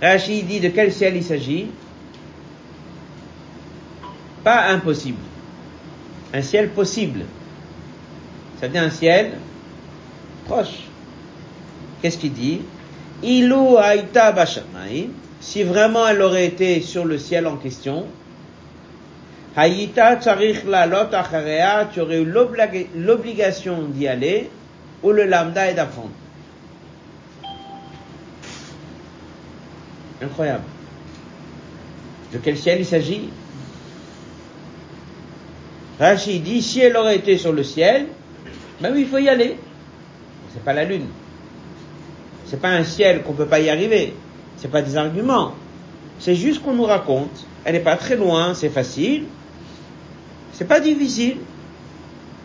Rachid 0.00 0.46
dit 0.46 0.60
de 0.60 0.68
quel 0.68 0.92
ciel 0.92 1.16
il 1.16 1.24
s'agit? 1.24 1.66
Pas 4.44 4.68
impossible 4.68 5.18
un 6.32 6.42
ciel 6.42 6.70
possible. 6.70 7.24
C'est-à-dire 8.58 8.82
un 8.82 8.90
ciel 8.90 9.32
proche. 10.46 10.84
Qu'est-ce 12.00 12.18
qu'il 12.18 12.32
dit? 12.32 12.60
Ilou 13.22 13.76
aïta 13.76 14.34
si 15.40 15.62
vraiment 15.62 16.06
elle 16.06 16.20
aurait 16.20 16.46
été 16.46 16.80
sur 16.82 17.04
le 17.04 17.18
ciel 17.18 17.46
en 17.46 17.56
question, 17.56 18.06
Haïta 19.56 20.16
tsarich 20.16 20.64
la 20.64 20.86
lot 20.86 21.10
tu 21.92 22.00
aurais 22.00 22.20
eu 22.20 22.32
l'obligation 22.94 23.82
d'y 23.88 24.06
aller, 24.06 24.50
ou 25.02 25.10
le 25.10 25.24
lambda 25.24 25.70
est 25.70 25.74
d'apprendre. 25.74 26.10
Incroyable. 30.22 30.64
De 32.32 32.38
quel 32.38 32.56
ciel 32.56 32.80
il 32.80 32.86
s'agit? 32.86 33.30
Rachid 36.00 36.42
dit, 36.42 36.62
si 36.62 36.80
elle 36.80 36.96
aurait 36.96 37.16
été 37.16 37.36
sur 37.36 37.52
le 37.52 37.62
ciel, 37.62 38.06
ben 38.80 38.90
oui, 38.94 39.02
il 39.02 39.06
faut 39.06 39.18
y 39.18 39.28
aller. 39.28 39.56
C'est 40.54 40.64
pas 40.64 40.72
la 40.72 40.84
lune. 40.84 41.06
C'est 42.46 42.60
pas 42.60 42.70
un 42.70 42.84
ciel 42.84 43.22
qu'on 43.22 43.34
peut 43.34 43.46
pas 43.46 43.60
y 43.60 43.68
arriver. 43.68 44.14
C'est 44.56 44.70
pas 44.70 44.80
des 44.80 44.96
arguments. 44.96 45.52
C'est 46.18 46.34
juste 46.34 46.62
qu'on 46.62 46.72
nous 46.72 46.84
raconte. 46.84 47.46
Elle 47.64 47.74
n'est 47.74 47.80
pas 47.80 47.96
très 47.96 48.16
loin, 48.16 48.54
c'est 48.54 48.70
facile. 48.70 49.24
C'est 50.52 50.66
pas 50.66 50.80
difficile. 50.80 51.36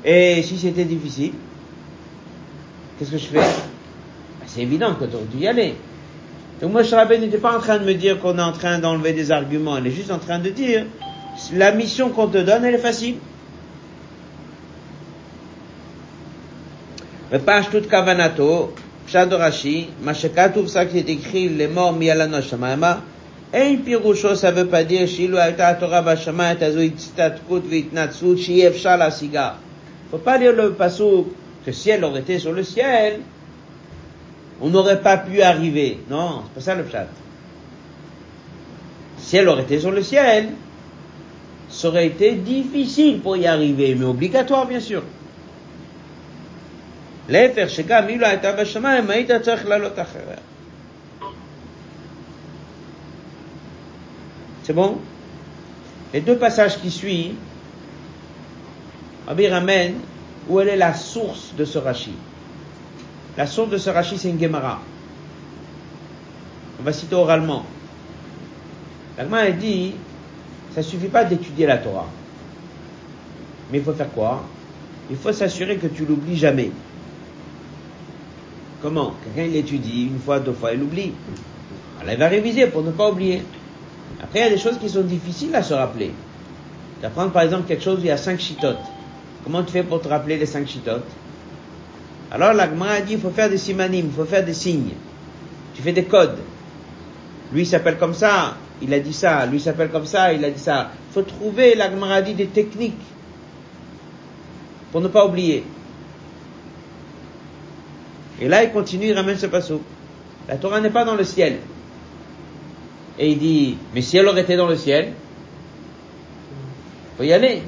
Et 0.04 0.44
si 0.44 0.58
c'était 0.58 0.84
difficile, 0.84 1.32
qu'est-ce 3.00 3.12
que 3.12 3.18
je 3.18 3.26
fais? 3.26 3.38
Ben, 3.38 4.48
C'est 4.48 4.62
évident 4.62 4.96
que 4.96 5.06
tu 5.06 5.16
dû 5.32 5.44
y 5.44 5.48
aller. 5.48 5.76
Donc 6.62 6.74
moi, 6.74 6.84
Sharabé 6.84 7.20
n'était 7.20 7.38
pas 7.38 7.58
en 7.58 7.60
train 7.62 7.80
de 7.80 7.86
me 7.86 7.94
dire 7.94 8.20
qu'on 8.20 8.38
est 8.38 8.42
en 8.42 8.52
train 8.52 8.80
d'enlever 8.80 9.14
des 9.14 9.32
arguments. 9.32 9.78
Elle 9.78 9.88
est 9.88 9.92
juste 9.92 10.12
en 10.12 10.20
train 10.20 10.40
de 10.40 10.50
dire, 10.50 10.86
la 11.54 11.72
mission 11.72 12.10
qu'on 12.10 12.28
te 12.28 12.38
donne, 12.38 12.66
elle 12.66 12.76
est 12.76 12.80
facile. 12.80 13.16
ופשט 17.31 17.91
כוונתו, 17.91 18.71
פשט 19.07 19.29
רש"י, 19.31 19.87
מה 20.03 20.15
שכתוב 20.15 20.67
ça 20.67 20.85
qui 20.85 20.99
est 20.99 21.09
écrit 21.09 21.49
לאמור 21.59 21.91
מעלנו 21.91 22.37
השמיימה, 22.37 22.99
אין 23.53 23.83
פירושו, 23.85 24.33
ça 24.33 24.51
veut 24.51 24.71
pas 24.71 24.85
dire 24.85 25.07
שאילו 25.07 25.39
הייתה 25.39 25.69
התורה 25.69 26.03
בשמיים, 26.03 26.57
אז 26.67 26.75
זו 26.75 26.81
הצטדקות 26.81 27.63
והתנצלות 27.71 28.39
שאי 28.39 28.69
אפשר 28.69 28.97
להשיגה. 28.97 29.51
faut 30.11 30.19
pas 30.19 30.39
dire 30.39 30.53
le 30.53 30.73
pasuk 30.73 31.27
que 31.65 31.73
si 31.73 31.91
elle 31.91 32.05
aurait 32.05 32.21
été 32.21 32.39
sur 32.39 32.53
le 32.53 32.63
ciel, 32.63 33.21
on 34.61 34.69
n'aurait 34.69 35.01
pas 35.01 35.17
pu 35.17 35.41
arriver. 35.43 36.01
Non, 36.11 36.43
c'est 36.47 36.55
pas 36.55 36.61
ça 36.61 36.75
le 36.75 36.85
pshat. 36.85 37.07
Si 39.19 39.37
elle 39.37 39.49
aurait 39.49 39.63
été 39.63 39.79
sur 39.79 39.93
le 39.93 40.03
ciel, 40.03 40.49
ça 41.69 41.89
aurait 41.89 42.07
été 42.07 42.33
difficile 42.33 43.21
pour 43.21 43.37
y 43.37 43.47
arriver, 43.47 43.95
mais 43.95 44.05
obligatoire 44.05 44.67
bien 44.67 44.81
sûr. 44.81 45.03
להפך, 47.29 47.71
שגם 47.71 48.09
אילו 48.09 48.27
הייתה 48.27 48.53
בשמיים, 48.53 49.11
היית 49.11 49.31
צריך 49.43 49.67
לעלות 49.67 49.99
אחריה. 49.99 50.37
C'est 54.65 54.75
bon 54.75 54.99
Les 56.13 56.21
deux 56.21 56.37
passages 56.37 56.81
qui 56.81 56.91
suivent, 56.91 57.35
Rabbi 59.27 59.47
ramène 59.47 59.95
où 60.49 60.61
elle 60.61 60.69
est 60.69 60.77
la 60.77 60.95
source 60.95 61.55
de 61.57 61.65
ce 61.65 61.79
Rashi. 61.79 62.15
La 63.37 63.47
source 63.47 63.71
de 63.71 63.79
ce 63.79 63.91
Rashi, 63.91 64.19
c'est 64.19 64.29
une 64.29 64.41
Gemara. 64.41 64.81
On 66.81 66.83
va 66.83 66.93
citer 66.93 67.15
oralement. 67.15 67.65
La 69.17 69.25
Gemara 69.25 69.51
dit, 69.53 69.95
ça 70.75 70.83
suffit 70.83 71.09
pas 71.09 71.25
d'étudier 71.25 71.67
la 71.67 71.79
Torah. 71.79 72.09
Mais 73.71 73.79
il 73.79 73.85
faut 73.85 73.93
faire 73.93 74.11
quoi 74.11 74.45
Il 75.11 75.17
faut 75.17 75.33
s'assurer 75.33 75.77
que 75.77 75.87
tu 75.87 76.05
l'oublies 76.05 76.37
jamais. 76.37 76.71
Comment? 78.86 79.16
Quelqu'un 79.24 79.50
il 79.50 79.56
étudie 79.56 80.04
une 80.04 80.20
fois, 80.20 80.40
deux 80.40 80.54
fois, 80.54 80.72
il 80.72 80.84
oublie. 80.84 81.12
Alors 82.00 82.14
il 82.14 82.20
va 82.20 82.28
réviser 82.28 82.68
pour 82.68 82.84
ne 82.84 82.92
pas 82.92 83.10
oublier. 83.10 83.42
Après, 84.22 84.42
il 84.42 84.44
y 84.44 84.46
a 84.46 84.50
des 84.52 84.60
choses 84.60 84.78
qui 84.78 84.90
sont 84.90 85.02
difficiles 85.02 85.56
à 85.56 85.64
se 85.64 85.74
rappeler. 85.74 86.12
D'apprendre 87.02 87.32
par 87.32 87.42
exemple 87.42 87.68
quelque 87.68 87.84
chose 87.84 87.98
où 87.98 88.02
il 88.02 88.10
y 88.10 88.12
a 88.12 88.18
cinq 88.18 88.40
chitotes. 88.40 88.86
Comment 89.44 89.64
tu 89.64 89.72
fais 89.72 89.82
pour 89.82 90.02
te 90.02 90.08
rappeler 90.08 90.38
les 90.38 90.46
cinq 90.46 90.68
chitotes? 90.68 91.10
Alors 92.30 92.54
la 92.54 92.66
a 92.66 93.02
dit 93.02 93.14
il 93.14 93.20
faut 93.20 93.32
faire 93.32 93.50
des 93.50 93.58
simanim, 93.58 94.06
il 94.06 94.12
faut 94.12 94.26
faire 94.26 94.46
des 94.46 94.54
signes. 94.54 94.94
Tu 95.74 95.82
fais 95.82 95.92
des 95.92 96.04
codes. 96.04 96.38
Lui 97.52 97.66
s'appelle 97.66 97.98
comme 97.98 98.14
ça, 98.14 98.56
il 98.84 98.94
a 98.94 99.00
dit 99.00 99.14
ça, 99.14 99.48
lui 99.48 99.60
s'appelle 99.60 99.90
comme 99.90 100.06
ça, 100.06 100.32
il 100.32 100.46
a 100.46 100.52
dit 100.52 100.62
ça. 100.62 100.92
Il 101.10 101.14
faut 101.16 101.24
trouver, 101.24 101.74
la 101.74 101.90
Gemara 101.90 102.22
dit, 102.22 102.36
des 102.36 102.46
techniques 102.46 102.94
pour 104.92 105.02
ne 105.02 105.08
pas 105.08 105.26
oublier. 105.26 105.64
Et 108.42 108.48
là, 108.48 108.64
il 108.64 108.72
continue, 108.72 109.08
il 109.08 109.14
ramène 109.14 109.38
ce 109.38 109.46
passage. 109.46 109.78
La 110.48 110.58
Torah 110.58 110.82
n'est 110.82 110.90
pas 110.90 111.06
dans 111.06 111.16
le 111.16 111.24
ciel. 111.24 111.58
Et 113.18 113.32
il 113.32 113.40
dit, 113.40 113.78
mais 113.94 114.02
si 114.02 114.18
elle 114.18 114.28
aurait 114.28 114.42
été 114.42 114.58
dans 114.58 114.68
le 114.68 114.76
ciel, 114.76 115.14
faut 117.18 117.24
y 117.24 117.32
aller. 117.32 117.64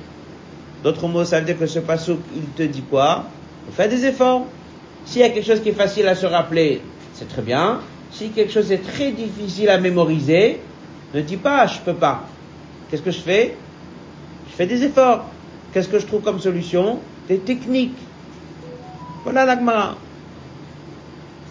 D'autres 0.83 1.07
mots, 1.07 1.23
ça 1.25 1.39
veut 1.39 1.45
dire 1.45 1.57
que 1.57 1.65
ce 1.65 1.79
passage, 1.79 2.15
il 2.35 2.43
te 2.49 2.63
dit 2.63 2.81
quoi? 2.81 3.25
Faut 3.65 3.71
faire 3.71 3.89
des 3.89 4.05
efforts. 4.05 4.45
S'il 5.05 5.21
y 5.21 5.23
a 5.23 5.29
quelque 5.29 5.45
chose 5.45 5.61
qui 5.61 5.69
est 5.69 5.73
facile 5.73 6.07
à 6.07 6.15
se 6.15 6.25
rappeler, 6.25 6.81
c'est 7.13 7.29
très 7.29 7.41
bien. 7.41 7.79
Si 8.11 8.29
quelque 8.29 8.51
chose 8.51 8.71
est 8.71 8.83
très 8.83 9.11
difficile 9.11 9.69
à 9.69 9.77
mémoriser, 9.79 10.59
ne 11.13 11.21
dis 11.21 11.37
pas, 11.37 11.65
je 11.65 11.79
peux 11.79 11.93
pas. 11.93 12.27
Qu'est-ce 12.89 13.01
que 13.01 13.11
je 13.11 13.19
fais? 13.19 13.55
Je 14.49 14.55
fais 14.55 14.65
des 14.65 14.83
efforts. 14.83 15.25
Qu'est-ce 15.73 15.87
que 15.87 15.99
je 15.99 16.05
trouve 16.05 16.21
comme 16.21 16.39
solution? 16.39 16.99
Des 17.27 17.37
techniques. 17.39 17.97
Voilà 19.23 19.45
l'agma. 19.45 19.95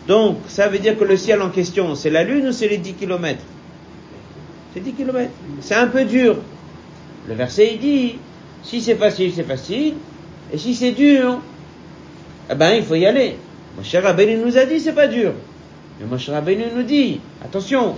Donc, 0.09 0.39
ça 0.49 0.69
veut 0.69 0.79
dire 0.79 0.99
que 0.99 1.05
le 1.05 1.17
ciel 1.17 1.43
en 1.43 1.51
question, 1.51 1.95
c'est 1.95 2.11
la 2.11 2.23
lune 2.23 2.49
ou 2.49 2.53
c'est 2.53 2.69
les 2.69 2.79
10 2.79 2.95
kilomètres? 2.95 3.45
C'est 4.73 4.81
10 4.81 4.93
kilomètres. 4.93 5.33
C'est 5.61 5.75
un 5.75 5.89
peu 5.89 6.05
dur. 6.05 6.37
Le 7.27 7.35
verset, 7.35 7.73
il 7.75 7.81
dit, 7.81 8.19
si 8.63 8.81
c'est 8.81 8.95
facile, 8.95 9.33
c'est 9.35 9.43
facile. 9.43 9.95
Et 10.53 10.59
si 10.59 10.75
c'est 10.75 10.93
dur, 10.93 11.41
eh 12.51 12.55
ben, 12.55 12.75
il 12.75 12.85
faut 12.85 12.95
y 12.95 13.07
aller. 13.07 13.37
Mon 13.77 13.83
cher 13.83 14.03
Rabbeinu 14.03 14.37
nous 14.39 14.57
a 14.57 14.65
dit, 14.65 14.79
c'est 14.79 14.93
pas 14.93 15.09
dur. 15.09 15.33
Mais 15.99 16.07
mon 16.07 16.19
cher 16.19 16.35
Rabbeinu 16.35 16.65
nous 16.75 16.83
dit, 16.83 17.21
attention, 17.45 17.97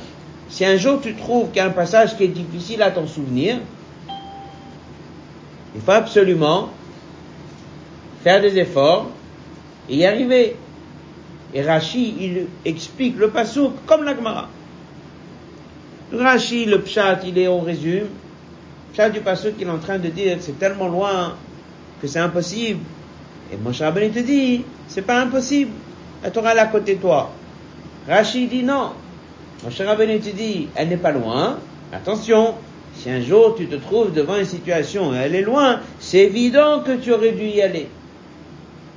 si 0.49 0.65
un 0.65 0.77
jour 0.77 1.01
tu 1.01 1.15
trouves 1.15 1.49
qu'il 1.49 1.59
y 1.59 1.61
a 1.61 1.67
un 1.67 1.71
passage 1.71 2.17
qui 2.17 2.25
est 2.25 2.29
difficile 2.29 2.83
à 2.83 2.91
t'en 2.91 3.07
souvenir, 3.07 3.59
il 5.75 5.81
faut 5.83 5.93
absolument 5.93 6.71
faire 8.25 8.41
des 8.41 8.59
efforts 8.59 9.11
et 9.89 9.97
y 9.97 10.07
arriver. 10.07 10.57
Et 11.55 11.63
Rashi, 11.63 12.15
il 12.21 12.47
explique 12.65 13.17
le 13.19 13.31
pasouk 13.31 13.73
comme 13.87 14.05
la 14.05 14.15
Gemara. 14.15 14.49
Rashi, 16.13 16.67
le 16.67 16.81
pshat, 16.81 17.21
il 17.27 17.39
est, 17.39 17.49
on 17.49 17.61
résume, 17.61 18.09
pshat 18.93 19.11
du 19.11 19.21
pasouk, 19.21 19.55
il 19.59 19.67
est 19.67 19.71
en 19.71 19.79
train 19.79 19.99
de 19.99 20.09
dire 20.09 20.37
c'est 20.41 20.59
tellement 20.59 20.89
loin 20.89 21.35
que 22.01 22.07
c'est 22.07 22.19
impossible. 22.19 22.81
Et 23.53 23.57
Moshe 23.57 23.81
Rabbeinu 23.81 24.11
te 24.11 24.19
dit, 24.19 24.65
c'est 24.89 25.03
pas 25.03 25.21
impossible. 25.21 25.71
La 26.23 26.31
Torah 26.31 26.55
est 26.55 26.59
à 26.59 26.67
côté 26.67 26.97
de 26.97 27.01
toi. 27.01 27.31
Rashi 28.07 28.47
dit 28.47 28.63
non. 28.63 28.93
Moshe 29.65 29.81
Rabbeinu 29.81 30.21
te 30.21 30.31
dit, 30.31 30.69
elle 30.75 30.89
n'est 30.89 30.97
pas 30.99 31.13
loin. 31.13 31.59
Attention, 31.93 32.55
si 32.95 33.09
un 33.09 33.21
jour 33.23 33.55
tu 33.57 33.67
te 33.67 33.77
trouves 33.77 34.13
devant 34.13 34.37
une 34.37 34.45
situation 34.45 35.15
et 35.15 35.19
elle 35.19 35.35
est 35.35 35.43
loin, 35.43 35.81
c'est 35.99 36.19
évident 36.19 36.81
que 36.81 36.97
tu 36.97 37.13
aurais 37.13 37.33
dû 37.33 37.45
y 37.45 37.63
aller. 37.63 37.89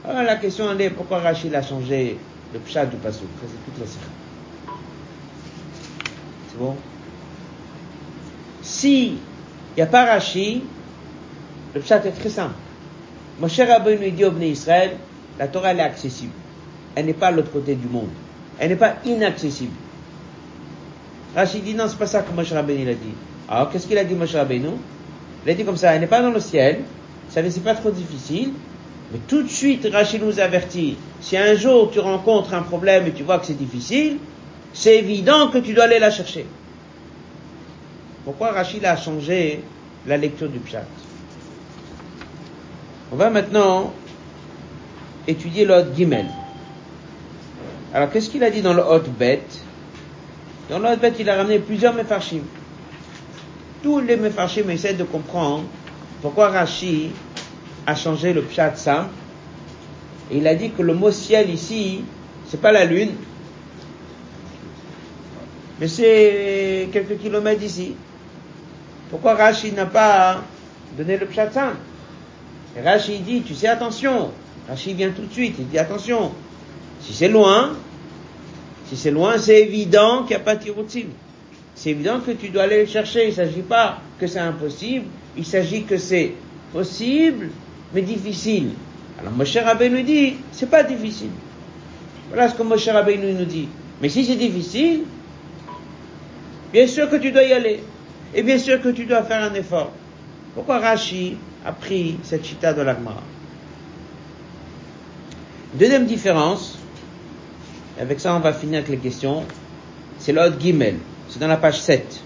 Alors 0.04 0.24
la 0.24 0.36
question 0.36 0.66
elle 0.72 0.82
est, 0.82 0.90
pourquoi 0.90 1.20
Rachid 1.20 1.54
a 1.56 1.62
changé? 1.62 2.18
Le 2.54 2.60
pshat 2.60 2.86
du 2.86 2.98
pasuk 2.98 3.28
C'est 3.42 3.72
toute 3.72 3.80
la 3.80 3.86
série. 3.86 4.06
C'est 6.50 6.58
bon? 6.58 6.76
Si 8.62 9.08
il 9.08 9.78
n'y 9.78 9.84
a 9.84 9.86
pas 9.88 10.06
Rachid, 10.06 10.62
le 11.74 11.82
pshat 11.82 12.06
est 12.06 12.12
très 12.12 12.30
simple. 12.30 12.56
Moshe 13.40 13.60
Rabbeinu 13.60 14.12
dit 14.12 14.26
au 14.26 14.32
Bnei 14.32 14.52
Israël, 14.52 14.98
la 15.40 15.48
Torah 15.48 15.72
elle 15.72 15.80
est 15.80 15.84
accessible. 15.84 16.34
Elle 16.96 17.06
n'est 17.06 17.14
pas 17.14 17.28
à 17.28 17.32
l'autre 17.32 17.52
côté 17.52 17.76
du 17.76 17.88
monde. 17.88 18.10
Elle 18.60 18.70
n'est 18.70 18.76
pas 18.76 18.96
inaccessible. 19.06 19.74
Rachid 21.36 21.64
dit 21.64 21.74
non, 21.74 21.88
c'est 21.88 21.98
pas 21.98 22.08
ça 22.08 22.22
que 22.22 22.34
Moshe 22.34 22.52
Rabbeinu 22.52 22.90
a 22.90 22.94
dit. 22.94 23.16
Alors 23.48 23.72
qu'est-ce 23.72 23.88
qu'il 23.88 23.98
a 23.98 24.04
dit 24.04 24.14
Moshe 24.14 24.36
Rabbeinu? 24.36 24.72
Il 25.46 25.52
a 25.52 25.54
dit 25.54 25.64
comme 25.64 25.78
ça, 25.78 25.94
elle 25.94 26.02
n'est 26.02 26.08
pas 26.08 26.22
dans 26.22 26.32
le 26.32 26.40
ciel, 26.40 26.82
ça 27.30 27.42
c'est 27.50 27.64
pas 27.64 27.74
trop 27.74 27.90
difficile, 27.92 28.52
mais 29.12 29.20
tout 29.28 29.44
de 29.44 29.50
suite 29.50 29.88
Rachid 29.92 30.24
nous 30.24 30.40
avertit, 30.40 30.98
si 31.20 31.38
un 31.38 31.56
jour 31.56 31.92
tu 31.92 32.00
rencontres 32.00 32.54
un 32.54 32.62
problème 32.62 33.08
et 33.08 33.12
tu 33.12 33.24
vois 33.24 33.40
que 33.40 33.46
c'est 33.46 33.58
difficile, 33.58 34.18
c'est 34.74 34.98
évident 34.98 35.50
que 35.50 35.58
tu 35.58 35.74
dois 35.74 35.84
aller 35.84 36.00
la 36.00 36.12
chercher. 36.12 36.46
Pourquoi 38.24 38.52
Rachid 38.52 38.86
a 38.86 38.96
changé 38.96 39.64
la 40.08 40.16
lecture 40.16 40.48
du 40.48 40.60
pshat? 40.60 40.86
On 43.12 43.18
va 43.18 43.30
maintenant 43.30 43.92
étudier 45.28 45.66
l'autre 45.66 45.90
Gimel. 45.96 46.28
Alors 47.94 48.10
qu'est-ce 48.10 48.30
qu'il 48.30 48.44
a 48.44 48.50
dit 48.50 48.62
dans 48.62 48.74
le 48.74 48.82
Hot 48.82 49.04
Bet? 49.20 49.44
Dans 50.70 50.80
le 50.80 50.88
Hot 50.88 50.98
Bet, 50.98 51.14
il 51.20 51.30
a 51.30 51.36
ramené 51.36 51.60
plusieurs 51.60 51.94
Mefarshim. 51.94 52.44
Tous 53.84 54.00
les 54.00 54.16
Mefarshim 54.16 54.70
essaient 54.70 54.94
de 54.94 55.04
comprendre 55.04 55.66
pourquoi 56.22 56.50
Rashi 56.50 57.10
a 57.86 57.96
changé 57.96 58.34
le 58.34 58.42
pshat. 58.42 58.74
Et 60.32 60.38
il 60.38 60.48
a 60.48 60.56
dit 60.56 60.72
que 60.72 60.82
le 60.82 60.94
mot 60.94 61.12
ciel 61.12 61.50
ici, 61.50 62.04
c'est 62.48 62.62
pas 62.62 62.72
la 62.72 62.86
lune, 62.86 63.12
mais 65.80 65.88
c'est 65.88 66.90
quelques 66.94 67.18
kilomètres 67.18 67.60
d'ici. 67.60 67.96
Pourquoi 69.10 69.34
Rashi 69.34 69.72
n'a 69.72 69.88
pas 69.88 70.44
donné 70.98 71.18
le 71.18 71.26
pshat 71.26 71.52
simple 71.52 71.78
Rashi 72.82 73.20
dit, 73.20 73.42
tu 73.42 73.56
sais, 73.56 73.68
attention. 73.68 74.32
Rashi 74.70 74.94
vient 74.94 75.10
tout 75.10 75.24
de 75.24 75.34
suite, 75.34 75.56
il 75.60 75.68
dit, 75.68 75.78
attention. 75.78 76.32
Si 77.02 77.14
c'est 77.14 77.28
loin, 77.28 77.74
si 78.88 78.96
c'est 78.96 79.12
loin, 79.12 79.38
c'est 79.38 79.60
évident 79.60 80.20
qu'il 80.20 80.36
n'y 80.36 80.42
a 80.42 80.46
pas 80.46 80.56
de 80.56 80.64
tiroutim. 80.64 81.08
C'est 81.76 81.90
évident 81.90 82.20
que 82.20 82.32
tu 82.32 82.50
dois 82.50 82.64
aller 82.64 82.82
le 82.82 82.86
chercher. 82.86 83.24
Il 83.24 83.30
ne 83.30 83.36
s'agit 83.36 83.64
pas 83.64 83.98
que 84.20 84.28
c'est 84.28 84.40
impossible, 84.40 85.06
il 85.36 85.46
s'agit 85.46 85.84
que 85.84 85.98
c'est 85.98 86.34
possible, 86.72 87.50
mais 87.94 88.02
difficile. 88.02 88.72
Alors 89.20 89.34
Moshe 89.34 89.58
Rabbeinu 89.58 89.98
nous 90.00 90.06
dit, 90.06 90.36
c'est 90.52 90.70
pas 90.70 90.84
difficile. 90.84 91.30
Voilà 92.30 92.50
ce 92.50 92.56
que 92.56 92.64
Moshe 92.64 92.88
Rabbeinu 92.88 93.34
nous 93.34 93.46
dit. 93.46 93.68
Mais 94.02 94.10
si 94.10 94.26
c'est 94.26 94.36
difficile, 94.36 95.02
bien 96.72 96.88
sûr 96.88 97.10
que 97.10 97.18
tu 97.18 97.32
dois 97.32 97.44
y 97.44 97.54
aller. 97.54 97.84
Et 98.34 98.44
bien 98.44 98.58
sûr 98.58 98.82
que 98.82 98.90
tu 98.90 99.06
dois 99.06 99.24
faire 99.24 99.44
un 99.44 99.54
effort. 99.54 99.92
Pourquoi 100.56 100.80
Rashi 100.80 101.38
a 101.66 101.72
pris 101.72 102.18
cette 102.24 102.46
chita 102.46 102.74
de 102.74 102.82
l'Agmara? 102.82 103.22
Deuxième 105.74 106.06
différence, 106.06 106.78
avec 108.00 108.20
ça 108.20 108.36
on 108.36 108.40
va 108.40 108.54
finir 108.54 108.80
avec 108.80 108.90
les 108.90 108.98
questions, 108.98 109.44
c'est 110.18 110.34
l'autre 110.34 110.60
Gimel. 110.60 110.96
C'est 111.30 111.40
dans 111.40 111.48
la 111.48 111.58
page 111.58 111.80
7. 111.80 112.22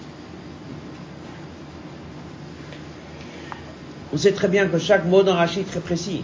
On 4.15 4.17
sait 4.17 4.31
très 4.31 4.47
bien 4.47 4.69
que 4.69 4.79
chaque 4.79 5.03
mot 5.03 5.23
dans 5.23 5.35
Rashi 5.35 5.59
est 5.59 5.69
très 5.69 5.81
précis. 5.81 6.23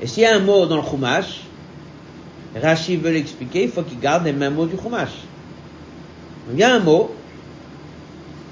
Et 0.00 0.06
s'il 0.06 0.22
y 0.22 0.26
a 0.26 0.36
un 0.36 0.38
mot 0.38 0.66
dans 0.66 0.76
le 0.76 0.88
Chumash, 0.88 1.40
Rashi 2.54 2.94
veut 2.94 3.10
l'expliquer, 3.10 3.64
il 3.64 3.70
faut 3.70 3.82
qu'il 3.82 3.98
garde 3.98 4.24
les 4.24 4.32
mêmes 4.32 4.54
mots 4.54 4.66
du 4.66 4.76
Chumash. 4.76 5.10
Il 6.52 6.56
y 6.56 6.62
a 6.62 6.72
un 6.72 6.78
mot, 6.78 7.12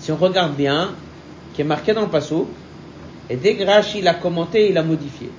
si 0.01 0.11
on 0.11 0.17
regarde 0.17 0.57
bien, 0.57 0.97
qui 1.55 1.61
est 1.61 1.65
marqué 1.65 1.95
dans 1.95 2.01
le 2.01 2.09
Passouk, 2.09 2.49
et 3.31 3.37
dès 3.37 3.55
que 3.55 3.63
Rashi 3.63 4.03
l'a 4.03 4.15
commenté, 4.15 4.69
il 4.69 4.75
l'a 4.75 4.83
modifié. 4.83 5.31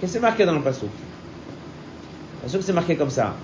Qu'est-ce 0.00 0.12
qui 0.12 0.18
est 0.18 0.22
marqué 0.22 0.46
dans 0.46 0.54
le 0.54 0.62
Passouk? 0.62 0.88
Le 0.88 2.46
Passouk 2.46 2.62
c'est 2.62 2.72
marqué 2.72 2.96
comme 2.96 3.10
ça. 3.10 3.36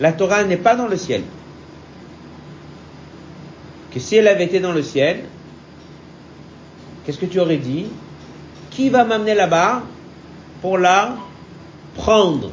La 0.00 0.12
Torah 0.12 0.42
n'est 0.42 0.56
pas 0.56 0.74
dans 0.74 0.88
le 0.88 0.96
ciel. 0.96 1.22
Que 3.92 4.00
si 4.00 4.16
elle 4.16 4.28
avait 4.28 4.44
été 4.44 4.58
dans 4.60 4.72
le 4.72 4.82
ciel, 4.82 5.24
qu'est-ce 7.04 7.18
que 7.18 7.26
tu 7.26 7.38
aurais 7.40 7.58
dit? 7.58 7.86
Qui 8.70 8.88
va 8.88 9.04
m'amener 9.04 9.34
là-bas 9.34 9.82
pour 10.62 10.78
la 10.78 11.16
prendre? 11.94 12.50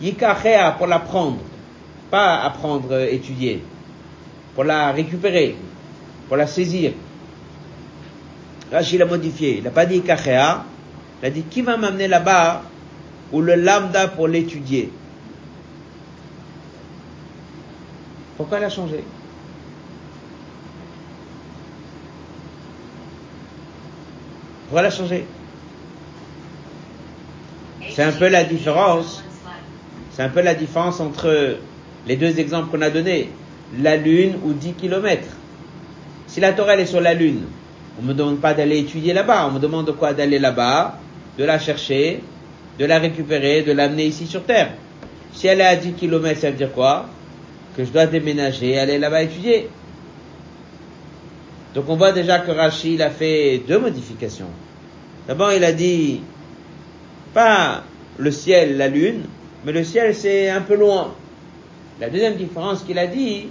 Yikachea 0.00 0.72
pour 0.72 0.86
la 0.86 0.98
prendre. 0.98 1.38
Pas 2.10 2.42
apprendre, 2.42 3.00
étudier. 3.10 3.62
Pour 4.54 4.64
la 4.64 4.92
récupérer. 4.92 5.56
Pour 6.28 6.36
la 6.36 6.46
saisir. 6.46 6.92
Rachid 8.70 8.98
l'a 8.98 9.06
modifié. 9.06 9.58
Il 9.58 9.64
n'a 9.64 9.70
pas 9.70 9.86
dit 9.86 9.96
Yikachea. 9.96 10.64
Il 11.22 11.26
a 11.26 11.30
dit 11.30 11.42
qui 11.42 11.62
va 11.62 11.76
m'amener 11.76 12.06
là-bas 12.06 12.62
ou 13.32 13.40
le 13.40 13.54
lambda 13.56 14.08
pour 14.08 14.28
l'étudier? 14.28 14.90
Pourquoi 18.36 18.58
elle 18.58 18.64
a 18.64 18.70
changé? 18.70 19.02
A 24.76 24.90
changé 24.90 25.24
C'est 27.90 28.02
un 28.02 28.12
peu 28.12 28.28
la 28.28 28.44
différence. 28.44 29.24
C'est 30.12 30.22
un 30.22 30.28
peu 30.28 30.42
la 30.42 30.54
différence 30.54 31.00
entre 31.00 31.56
les 32.06 32.16
deux 32.16 32.38
exemples 32.38 32.70
qu'on 32.70 32.82
a 32.82 32.90
donnés. 32.90 33.30
La 33.80 33.96
Lune 33.96 34.34
ou 34.44 34.52
10 34.52 34.74
kilomètres. 34.74 35.28
Si 36.26 36.40
la 36.40 36.52
Torah 36.52 36.76
est 36.76 36.86
sur 36.86 37.00
la 37.00 37.14
Lune, 37.14 37.44
on 37.98 38.04
me 38.04 38.12
demande 38.12 38.40
pas 38.40 38.52
d'aller 38.52 38.78
étudier 38.78 39.14
là-bas. 39.14 39.46
On 39.48 39.52
me 39.52 39.58
demande 39.58 39.86
de 39.86 39.92
quoi 39.92 40.12
d'aller 40.12 40.38
là-bas, 40.38 40.98
de 41.38 41.44
la 41.44 41.58
chercher, 41.58 42.22
de 42.78 42.84
la 42.84 42.98
récupérer, 42.98 43.62
de 43.62 43.72
l'amener 43.72 44.04
ici 44.04 44.26
sur 44.26 44.44
Terre. 44.44 44.72
Si 45.32 45.46
elle 45.46 45.60
est 45.60 45.66
à 45.66 45.76
10 45.76 45.94
km, 45.94 46.38
ça 46.38 46.50
veut 46.50 46.56
dire 46.56 46.72
quoi? 46.72 47.06
Que 47.76 47.84
je 47.84 47.90
dois 47.90 48.06
déménager 48.06 48.78
aller 48.78 48.98
là-bas 48.98 49.22
étudier. 49.22 49.68
Donc 51.74 51.84
on 51.88 51.96
voit 51.96 52.12
déjà 52.12 52.38
que 52.38 52.50
Rachid 52.50 53.00
a 53.00 53.10
fait 53.10 53.62
deux 53.66 53.78
modifications. 53.78 54.50
D'abord, 55.26 55.52
il 55.52 55.64
a 55.64 55.72
dit 55.72 56.22
pas 57.34 57.82
le 58.16 58.30
ciel, 58.30 58.76
la 58.78 58.88
lune, 58.88 59.24
mais 59.64 59.72
le 59.72 59.84
ciel 59.84 60.14
c'est 60.14 60.48
un 60.48 60.62
peu 60.62 60.74
loin. 60.74 61.14
La 62.00 62.08
deuxième 62.08 62.36
différence 62.36 62.82
qu'il 62.82 62.98
a 62.98 63.06
dit, 63.06 63.48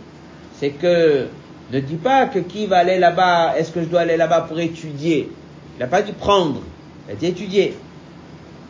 c'est 0.59 0.71
que 0.71 1.27
ne 1.71 1.79
dis 1.79 1.95
pas 1.95 2.25
que 2.27 2.39
qui 2.39 2.65
va 2.65 2.77
aller 2.77 2.97
là-bas, 2.97 3.57
est-ce 3.57 3.71
que 3.71 3.81
je 3.81 3.87
dois 3.87 4.01
aller 4.01 4.17
là-bas 4.17 4.41
pour 4.41 4.59
étudier 4.59 5.29
Il 5.75 5.79
n'a 5.79 5.87
pas 5.87 6.01
dit 6.01 6.13
prendre, 6.13 6.61
il 7.07 7.11
a 7.11 7.15
dit 7.15 7.27
étudier. 7.27 7.75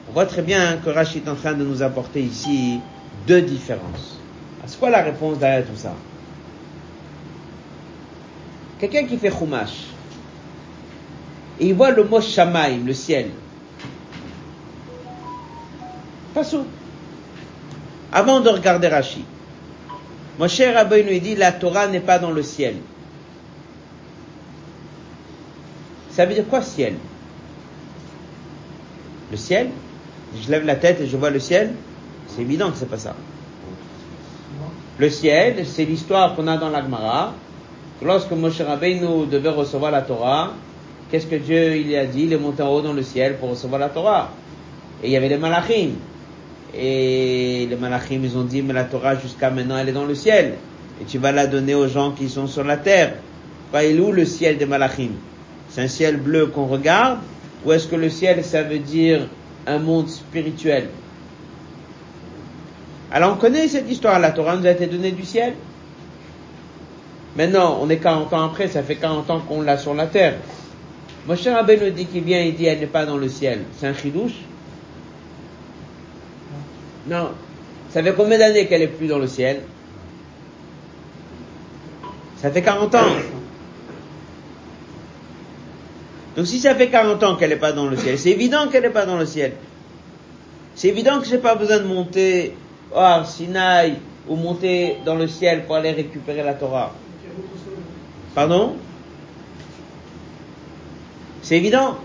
On 0.10 0.14
voit 0.14 0.26
très 0.26 0.42
bien 0.42 0.78
que 0.84 0.90
Rachid 0.90 1.26
est 1.26 1.30
en 1.30 1.36
train 1.36 1.54
de 1.54 1.64
nous 1.64 1.84
apporter 1.84 2.22
ici 2.22 2.80
deux 3.28 3.42
différences. 3.42 4.20
C'est 4.66 4.80
quoi 4.80 4.90
la 4.90 5.04
réponse 5.04 5.38
derrière 5.38 5.66
tout 5.66 5.76
ça 5.76 5.94
Quelqu'un 8.80 9.06
qui 9.06 9.18
fait 9.18 9.32
chumash, 9.32 9.88
et 11.60 11.68
il 11.68 11.74
voit 11.74 11.92
le 11.92 12.04
mot 12.04 12.22
shamaim, 12.22 12.86
le 12.86 12.94
ciel. 12.94 13.32
Pas 16.34 16.44
Avant 18.12 18.42
de 18.42 18.50
regarder 18.50 18.88
Rachid, 18.88 19.26
mon 20.38 20.48
cher 20.48 20.76
Rabbi 20.76 21.04
nous 21.04 21.20
dit 21.20 21.36
la 21.36 21.52
Torah 21.52 21.88
n'est 21.88 22.00
pas 22.00 22.20
dans 22.20 22.30
le 22.32 22.44
ciel. 22.44 22.76
Ça 26.12 26.26
veut 26.26 26.36
dire 26.36 26.48
quoi 26.48 26.62
ciel? 26.62 26.96
Le 29.32 29.38
ciel? 29.38 29.70
Je 30.40 30.52
lève 30.52 30.66
la 30.66 30.76
tête 30.76 31.02
et 31.02 31.08
je 31.08 31.16
vois 31.18 31.30
le 31.30 31.40
ciel 31.40 31.74
C'est 32.28 32.42
évident 32.42 32.72
que 32.72 32.78
c'est 32.78 32.90
pas 32.90 32.98
ça. 32.98 33.16
Le 34.98 35.10
ciel, 35.10 35.66
c'est 35.66 35.86
l'histoire 35.86 36.36
qu'on 36.36 36.48
a 36.48 36.58
dans 36.58 36.70
l'Agmara. 36.70 37.34
Lorsque 38.04 38.32
Moshe 38.32 38.62
Rabbeinu 38.62 39.26
devait 39.26 39.50
recevoir 39.50 39.92
la 39.92 40.04
Torah, 40.04 40.54
qu'est-ce 41.10 41.26
que 41.26 41.36
Dieu 41.36 41.78
il 41.78 41.96
a 41.96 42.06
dit? 42.06 42.24
Il 42.24 42.34
est 42.34 42.38
monté 42.38 42.62
en 42.62 42.70
haut 42.70 42.82
dans 42.82 42.94
le 42.94 43.02
ciel 43.02 43.38
pour 43.38 43.50
recevoir 43.50 43.80
la 43.80 43.90
Torah. 43.90 44.30
Et 45.04 45.08
il 45.08 45.12
y 45.12 45.18
avait 45.18 45.30
les 45.30 45.38
malachim. 45.38 45.92
Et 46.76 47.66
les 47.68 47.76
malachim, 47.76 48.20
ils 48.24 48.38
ont 48.38 48.44
dit, 48.44 48.62
mais 48.62 48.74
la 48.74 48.84
Torah 48.84 49.16
jusqu'à 49.16 49.50
maintenant, 49.50 49.78
elle 49.78 49.90
est 49.90 49.94
dans 49.94 50.06
le 50.06 50.14
ciel. 50.14 50.56
Et 51.02 51.06
tu 51.06 51.18
vas 51.18 51.32
la 51.32 51.48
donner 51.48 51.74
aux 51.74 51.88
gens 51.88 52.12
qui 52.12 52.30
sont 52.30 52.46
sur 52.46 52.64
la 52.64 52.78
terre. 52.78 53.16
Pas 53.72 53.84
il 53.84 54.00
où 54.00 54.12
le 54.12 54.26
ciel 54.26 54.58
des 54.58 54.68
malachim? 54.68 55.12
C'est 55.70 55.82
un 55.82 55.88
ciel 55.88 56.18
bleu 56.18 56.48
qu'on 56.48 56.66
regarde 56.66 57.20
Ou 57.66 57.72
est-ce 57.72 57.88
que 57.88 57.96
le 57.96 58.10
ciel, 58.10 58.44
ça 58.44 58.64
veut 58.64 58.80
dire 58.80 59.28
un 59.66 59.80
monde 59.80 60.08
spirituel? 60.08 60.90
Alors 63.12 63.34
on 63.34 63.38
connaît 63.38 63.68
cette 63.68 63.90
histoire, 63.90 64.20
la 64.20 64.32
Torah 64.32 64.56
nous 64.58 64.66
a 64.66 64.72
été 64.72 64.86
donnée 64.86 65.12
du 65.12 65.24
ciel. 65.24 65.54
Maintenant, 67.38 67.78
on 67.82 67.90
est 67.90 67.98
40 67.98 68.34
ans 68.34 68.46
après, 68.46 68.68
ça 68.68 68.82
fait 68.82 68.96
40 68.96 69.30
ans 69.30 69.40
qu'on 69.48 69.62
l'a 69.62 69.78
sur 69.78 69.94
la 69.94 70.08
terre. 70.08 70.38
Moshe 71.28 71.46
nous 71.46 71.90
dit 71.92 72.06
qu'il 72.08 72.24
vient, 72.24 72.42
il 72.42 72.56
dit 72.56 72.66
elle 72.66 72.80
n'est 72.80 72.88
pas 72.88 73.06
dans 73.06 73.18
le 73.18 73.30
ciel. 73.30 73.60
C'est 73.78 73.86
un 73.86 73.94
chidouche? 73.94 74.40
Non. 77.06 77.30
Ça 77.92 78.02
fait 78.02 78.14
combien 78.14 78.40
d'années 78.40 78.66
qu'elle 78.66 78.82
est 78.82 78.88
plus 78.88 79.08
dans 79.08 79.20
le 79.20 79.28
ciel? 79.28 79.62
Ça 82.38 82.50
fait 82.50 82.64
40 82.64 82.96
ans. 82.96 83.00
Donc 86.36 86.48
si 86.48 86.60
ça 86.60 86.74
fait 86.74 86.90
40 86.90 87.22
ans 87.24 87.36
qu'elle 87.36 87.50
n'est 87.50 87.56
pas 87.56 87.72
dans 87.72 87.86
le 87.86 87.98
ciel, 87.98 88.18
c'est 88.18 88.32
évident 88.32 88.68
qu'elle 88.68 88.84
n'est 88.84 88.90
pas 88.90 89.06
dans 89.06 89.18
le 89.18 89.26
ciel. 89.26 89.54
C'est 90.74 90.88
évident 90.88 91.20
que 91.20 91.28
j'ai 91.28 91.40
pas 91.40 91.56
besoin 91.56 91.80
de 91.80 91.86
monter 91.86 92.56
au 92.96 93.24
Sinaï 93.26 93.98
ou 94.28 94.36
monter 94.36 94.98
dans 95.06 95.16
le 95.16 95.28
ciel 95.28 95.66
pour 95.66 95.76
aller 95.76 95.92
récupérer 95.92 96.44
la 96.44 96.54
Torah. 96.54 96.94
Pardon 98.38 98.76
C'est 101.42 101.58
évident. 101.58 101.98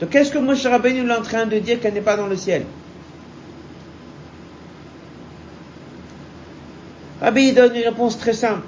Donc 0.00 0.08
qu'est-ce 0.08 0.30
que 0.30 0.38
Moshe 0.38 0.64
Rabbeinu 0.64 1.06
est 1.06 1.12
en 1.14 1.20
train 1.20 1.44
de 1.44 1.58
dire 1.58 1.80
qu'elle 1.80 1.92
n'est 1.92 2.00
pas 2.00 2.16
dans 2.16 2.28
le 2.28 2.36
ciel 2.36 2.64
Rabbi 7.20 7.52
donne 7.52 7.76
une 7.76 7.82
réponse 7.82 8.18
très 8.18 8.32
simple. 8.32 8.62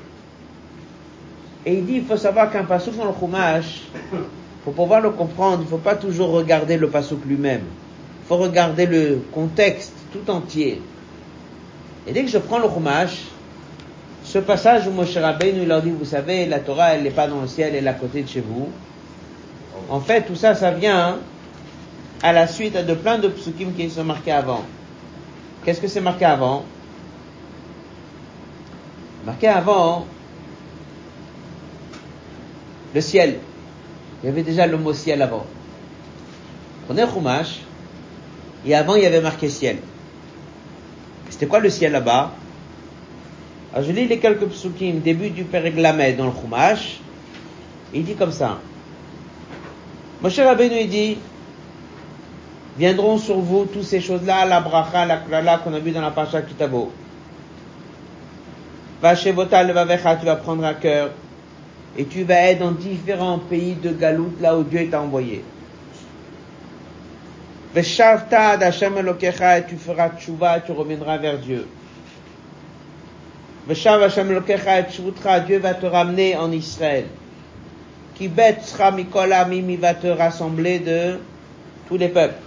Et 1.64 1.78
il 1.78 1.86
dit, 1.86 1.94
il 1.94 2.04
faut 2.04 2.18
savoir 2.18 2.52
qu'un 2.52 2.64
pasouk 2.64 2.94
dans 2.94 3.06
le 3.06 3.14
chumash, 3.18 3.84
pour 4.62 4.74
pouvoir 4.74 5.00
le 5.00 5.12
comprendre, 5.12 5.60
il 5.62 5.64
ne 5.64 5.70
faut 5.70 5.78
pas 5.78 5.94
toujours 5.94 6.28
regarder 6.32 6.76
le 6.76 6.90
pasouk 6.90 7.24
lui-même. 7.24 7.62
Il 8.22 8.28
faut 8.28 8.36
regarder 8.36 8.84
le 8.84 9.22
contexte 9.32 9.94
tout 10.12 10.30
entier. 10.30 10.82
Et 12.06 12.12
dès 12.12 12.22
que 12.22 12.28
je 12.28 12.36
prends 12.36 12.58
le 12.58 12.68
chumash, 12.68 13.22
ce 14.36 14.40
passage 14.42 14.86
où 14.86 14.90
Moshe 14.90 15.16
Rabbeinu 15.16 15.64
leur 15.64 15.80
dit, 15.80 15.88
vous 15.88 16.04
savez, 16.04 16.44
la 16.44 16.58
Torah, 16.58 16.90
elle 16.90 17.04
n'est 17.04 17.10
pas 17.10 17.26
dans 17.26 17.40
le 17.40 17.46
ciel, 17.46 17.74
elle 17.74 17.86
est 17.86 17.88
à 17.88 17.94
côté 17.94 18.22
de 18.22 18.28
chez 18.28 18.42
vous. 18.42 18.68
En 19.88 19.98
fait, 19.98 20.26
tout 20.26 20.34
ça, 20.34 20.54
ça 20.54 20.72
vient 20.72 21.20
à 22.22 22.34
la 22.34 22.46
suite 22.46 22.76
de 22.76 22.92
plein 22.92 23.16
de 23.16 23.28
psukim 23.28 23.72
qui 23.72 23.88
sont 23.88 24.04
marqués 24.04 24.32
avant. 24.32 24.62
Qu'est-ce 25.64 25.80
que 25.80 25.88
c'est 25.88 26.02
marqué 26.02 26.26
avant? 26.26 26.66
Marqué 29.24 29.48
avant 29.48 30.06
le 32.94 33.00
ciel. 33.00 33.38
Il 34.22 34.26
y 34.26 34.28
avait 34.28 34.42
déjà 34.42 34.66
le 34.66 34.76
mot 34.76 34.92
ciel 34.92 35.22
avant. 35.22 35.46
Prenez 36.86 37.06
Chumash, 37.06 37.60
et 38.66 38.74
avant 38.74 38.96
il 38.96 39.02
y 39.02 39.06
avait 39.06 39.22
marqué 39.22 39.48
ciel. 39.48 39.78
C'était 41.30 41.46
quoi 41.46 41.60
le 41.60 41.70
ciel 41.70 41.92
là-bas? 41.92 42.32
Je 43.78 43.92
lis 43.92 44.06
les 44.06 44.18
quelques 44.18 44.46
psukim, 44.46 45.00
début 45.00 45.30
du 45.30 45.44
Péréglamet 45.44 46.14
dans 46.14 46.26
le 46.26 46.32
Chumash. 46.32 47.00
Il 47.92 48.04
dit 48.04 48.14
comme 48.14 48.32
ça. 48.32 48.58
Moshe 50.22 50.38
Rabbeinu 50.38 50.80
il 50.80 50.88
dit, 50.88 51.18
viendront 52.78 53.18
sur 53.18 53.38
vous 53.38 53.66
toutes 53.66 53.84
ces 53.84 54.00
choses-là, 54.00 54.46
la 54.46 54.60
bracha, 54.60 55.04
la 55.04 55.18
klala 55.18 55.58
qu'on 55.58 55.74
a 55.74 55.78
vu 55.78 55.90
dans 55.90 56.00
la 56.00 56.10
Pacha 56.10 56.40
Kitabo. 56.40 56.90
Vachevotal 59.02 59.70
Vavecha, 59.72 60.16
tu 60.16 60.24
vas 60.24 60.36
prendre 60.36 60.64
à 60.64 60.72
cœur, 60.72 61.10
et 61.98 62.06
tu 62.06 62.24
vas 62.24 62.40
être 62.50 62.60
dans 62.60 62.72
différents 62.72 63.38
pays 63.38 63.74
de 63.74 63.90
Galout, 63.90 64.32
là 64.40 64.56
où 64.56 64.62
Dieu 64.62 64.88
t'a 64.90 65.02
envoyé. 65.02 65.44
Veshavta 67.74 68.56
Elokecha, 68.56 69.58
et 69.58 69.66
tu 69.66 69.76
feras 69.76 70.10
tchouva, 70.18 70.60
tu 70.60 70.72
reviendras 70.72 71.18
vers 71.18 71.38
Dieu. 71.38 71.66
Veshav 71.66 71.66
Hashem 71.68 71.68
Elokecha, 71.68 71.68
et 71.68 71.68
tchoutra, 71.68 73.55
Dieu 73.68 75.58
va 75.58 75.74
te 75.74 75.86
ramener 75.86 76.36
en 76.36 76.52
Israël. 76.52 77.06
Qui 78.14 78.28
bête 78.28 78.62
sera 78.62 78.90
Mikola, 78.90 79.44
Mimi 79.44 79.76
va 79.76 79.94
te 79.94 80.06
rassembler 80.06 80.78
de 80.78 81.18
tous 81.88 81.98
les 81.98 82.08
peuples. 82.08 82.40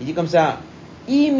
Il 0.00 0.06
dit 0.06 0.14
comme 0.14 0.28
ça, 0.28 0.58
Im 1.08 1.38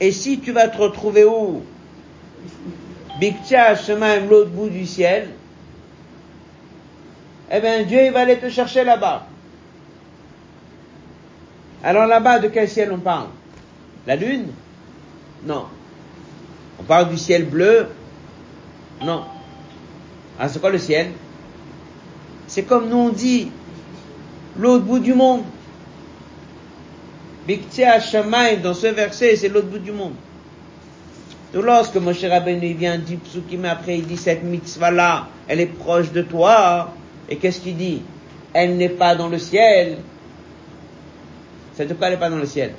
et 0.00 0.12
si 0.12 0.38
tu 0.38 0.52
vas 0.52 0.68
te 0.68 0.78
retrouver 0.78 1.24
où? 1.24 1.62
Biktia, 3.20 3.74
chemin, 3.74 4.20
l'autre 4.20 4.50
bout 4.50 4.68
du 4.68 4.86
ciel, 4.86 5.30
eh 7.50 7.60
bien 7.60 7.82
Dieu 7.82 8.04
il 8.04 8.12
va 8.12 8.20
aller 8.20 8.36
te 8.36 8.48
chercher 8.48 8.84
là-bas. 8.84 9.26
Alors 11.82 12.06
là-bas, 12.06 12.38
de 12.38 12.48
quel 12.48 12.68
ciel 12.68 12.92
on 12.92 12.98
parle? 12.98 13.28
La 14.08 14.16
lune 14.16 14.46
Non. 15.44 15.66
On 16.80 16.82
parle 16.82 17.10
du 17.10 17.18
ciel 17.18 17.44
bleu 17.44 17.88
Non. 19.04 19.24
Ah, 20.38 20.48
c'est 20.48 20.60
quoi 20.60 20.70
le 20.70 20.78
ciel 20.78 21.08
C'est 22.46 22.62
comme 22.62 22.88
nous 22.88 22.96
on 22.96 23.08
dit, 23.10 23.50
l'autre 24.58 24.84
bout 24.84 24.98
du 24.98 25.12
monde. 25.12 25.42
Biktia 27.46 28.00
Shamaim, 28.00 28.56
dans 28.62 28.72
ce 28.72 28.86
verset, 28.86 29.36
c'est 29.36 29.50
l'autre 29.50 29.68
bout 29.68 29.78
du 29.78 29.92
monde. 29.92 30.14
Donc 31.52 31.64
lorsque 31.64 31.96
Moshe 31.96 32.24
Rabbeinu 32.24 32.72
vient 32.72 32.96
dit 32.96 33.16
Psukim 33.16 33.66
après, 33.66 33.98
il 33.98 34.06
dit 34.06 34.16
cette 34.16 34.42
mitzvah-là, 34.42 35.28
elle 35.48 35.60
est 35.60 35.66
proche 35.66 36.12
de 36.12 36.22
toi. 36.22 36.94
Et 37.28 37.36
qu'est-ce 37.36 37.60
qu'il 37.60 37.76
dit? 37.76 38.00
Elle 38.54 38.78
n'est 38.78 38.88
pas 38.88 39.14
dans 39.14 39.28
le 39.28 39.38
ciel. 39.38 39.98
C'est 41.74 41.86
de 41.86 41.92
quoi 41.92 42.08
n'est 42.08 42.16
pas 42.16 42.30
dans 42.30 42.36
le 42.36 42.46
ciel? 42.46 42.72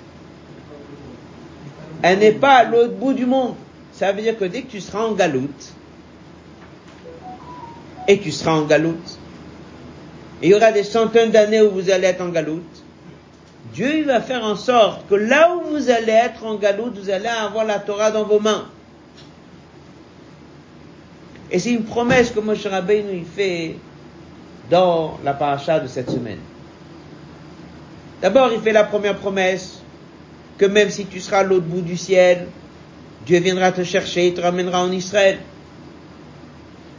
Elle 2.01 2.19
n'est 2.19 2.31
pas 2.31 2.55
à 2.55 2.63
l'autre 2.63 2.93
bout 2.93 3.13
du 3.13 3.25
monde. 3.25 3.55
Ça 3.93 4.11
veut 4.11 4.21
dire 4.21 4.37
que 4.37 4.45
dès 4.45 4.61
que 4.61 4.71
tu 4.71 4.81
seras 4.81 5.03
en 5.05 5.13
galoute, 5.13 5.73
et 8.07 8.19
tu 8.19 8.31
seras 8.31 8.53
en 8.53 8.63
galoute, 8.63 9.17
il 10.41 10.49
y 10.49 10.53
aura 10.53 10.71
des 10.71 10.83
centaines 10.83 11.31
d'années 11.31 11.61
où 11.61 11.71
vous 11.71 11.89
allez 11.89 12.07
être 12.07 12.21
en 12.21 12.29
galoute, 12.29 12.83
Dieu 13.73 14.05
va 14.05 14.21
faire 14.21 14.43
en 14.43 14.55
sorte 14.55 15.07
que 15.09 15.15
là 15.15 15.55
où 15.55 15.69
vous 15.69 15.89
allez 15.89 16.13
être 16.13 16.45
en 16.45 16.55
galoute, 16.55 16.97
vous 16.97 17.09
allez 17.09 17.27
avoir 17.27 17.65
la 17.65 17.79
Torah 17.79 18.09
dans 18.09 18.23
vos 18.23 18.39
mains. 18.39 18.65
Et 21.51 21.59
c'est 21.59 21.71
une 21.71 21.83
promesse 21.83 22.31
que 22.31 22.39
Moshe 22.39 22.65
Rabbeinu 22.65 23.17
il 23.17 23.25
fait 23.25 23.75
dans 24.69 25.19
la 25.23 25.33
paracha 25.33 25.79
de 25.79 25.87
cette 25.87 26.09
semaine. 26.09 26.39
D'abord, 28.21 28.51
il 28.53 28.59
fait 28.59 28.71
la 28.71 28.83
première 28.83 29.17
promesse 29.17 29.78
que 30.59 30.65
même 30.65 30.91
si 30.91 31.05
tu 31.05 31.21
seras 31.21 31.39
à 31.39 31.43
l'autre 31.43 31.65
bout 31.65 31.81
du 31.81 31.97
ciel, 31.97 32.45
Dieu 33.25 33.39
viendra 33.39 33.71
te 33.71 33.83
chercher 33.83 34.27
et 34.27 34.33
te 34.33 34.41
ramènera 34.41 34.83
en 34.83 34.91
Israël. 34.91 35.39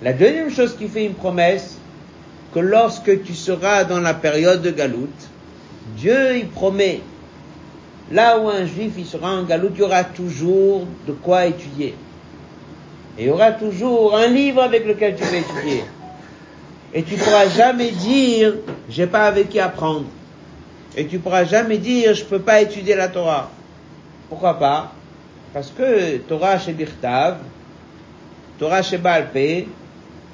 La 0.02 0.14
deuxième 0.14 0.50
chose 0.50 0.76
qui 0.76 0.88
fait 0.88 1.04
une 1.04 1.14
promesse, 1.14 1.76
que 2.54 2.58
lorsque 2.58 3.22
tu 3.22 3.34
seras 3.34 3.84
dans 3.84 4.00
la 4.00 4.14
période 4.14 4.62
de 4.62 4.70
galoute, 4.70 5.28
Dieu 5.94 6.38
il 6.38 6.48
promet, 6.48 7.00
là 8.10 8.38
où 8.40 8.48
un 8.48 8.64
juif 8.64 8.92
il 8.96 9.04
sera 9.04 9.34
en 9.34 9.44
galoute, 9.44 9.72
il 9.74 9.80
y 9.80 9.82
aura 9.82 10.04
toujours 10.04 10.86
de 11.06 11.12
quoi 11.12 11.46
étudier. 11.46 11.94
Et 13.18 13.24
il 13.24 13.26
y 13.26 13.30
aura 13.30 13.52
toujours 13.52 14.16
un 14.16 14.28
livre 14.28 14.62
avec 14.62 14.86
lequel 14.86 15.16
tu 15.16 15.22
vas 15.24 15.36
étudier. 15.36 15.84
Et 16.94 17.02
tu 17.02 17.14
pourras 17.16 17.48
jamais 17.48 17.90
dire, 17.90 18.54
j'ai 18.88 19.06
pas 19.06 19.26
avec 19.26 19.50
qui 19.50 19.60
apprendre. 19.60 20.06
Et 20.96 21.06
tu 21.06 21.18
pourras 21.18 21.44
jamais 21.44 21.78
dire, 21.78 22.14
je 22.14 22.24
peux 22.24 22.40
pas 22.40 22.60
étudier 22.60 22.96
la 22.96 23.08
Torah. 23.08 23.50
Pourquoi 24.28 24.58
pas? 24.58 24.92
Parce 25.52 25.70
que 25.70 26.18
Torah 26.18 26.58
chez 26.58 26.72
Birtav, 26.72 27.38
Torah 28.58 28.82
chez 28.82 28.98
Balpé, 28.98 29.68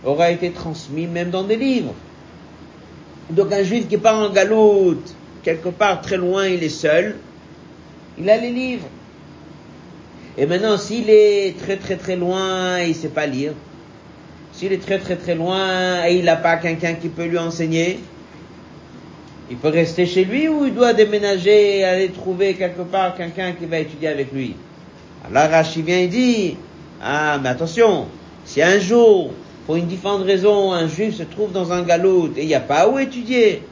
aura 0.04 0.30
été 0.30 0.50
transmis 0.50 1.06
même 1.06 1.30
dans 1.30 1.44
des 1.44 1.56
livres. 1.56 1.94
Donc 3.30 3.52
un 3.52 3.62
juif 3.62 3.88
qui 3.88 3.96
part 3.96 4.18
en 4.18 4.30
galoute, 4.30 5.14
quelque 5.42 5.68
part 5.68 6.00
très 6.00 6.16
loin, 6.16 6.46
il 6.46 6.62
est 6.62 6.68
seul, 6.68 7.16
il 8.18 8.28
a 8.30 8.36
les 8.36 8.50
livres. 8.50 8.86
Et 10.38 10.46
maintenant, 10.46 10.76
s'il 10.76 11.08
est 11.08 11.58
très 11.58 11.76
très 11.76 11.96
très 11.96 12.16
loin 12.16 12.80
il 12.80 12.94
sait 12.94 13.08
pas 13.08 13.26
lire, 13.26 13.52
s'il 14.52 14.72
est 14.72 14.82
très 14.82 14.98
très 14.98 15.16
très 15.16 15.34
loin 15.34 16.06
et 16.06 16.16
il 16.16 16.24
n'a 16.24 16.36
pas 16.36 16.56
quelqu'un 16.56 16.94
qui 16.94 17.08
peut 17.08 17.24
lui 17.24 17.38
enseigner, 17.38 18.00
il 19.50 19.56
peut 19.56 19.68
rester 19.68 20.06
chez 20.06 20.24
lui 20.24 20.48
ou 20.48 20.66
il 20.66 20.74
doit 20.74 20.92
déménager 20.92 21.78
et 21.78 21.84
aller 21.84 22.08
trouver 22.08 22.54
quelque 22.54 22.82
part 22.82 23.16
quelqu'un 23.16 23.52
qui 23.52 23.66
va 23.66 23.78
étudier 23.78 24.08
avec 24.08 24.32
lui. 24.32 24.54
Alors 25.28 25.50
Rashi 25.50 25.82
vient 25.82 25.98
et 25.98 26.08
dit, 26.08 26.56
ah 27.02 27.38
mais 27.42 27.50
attention, 27.50 28.06
si 28.44 28.62
un 28.62 28.78
jour 28.78 29.30
pour 29.66 29.76
une 29.76 29.86
différente 29.86 30.24
raison, 30.24 30.72
un 30.72 30.88
juif 30.88 31.16
se 31.16 31.22
trouve 31.24 31.52
dans 31.52 31.72
un 31.72 31.82
galoute 31.82 32.36
et 32.38 32.42
il 32.42 32.48
n'y 32.48 32.54
a 32.54 32.60
pas 32.60 32.88
où 32.88 32.98
étudier, 32.98 33.62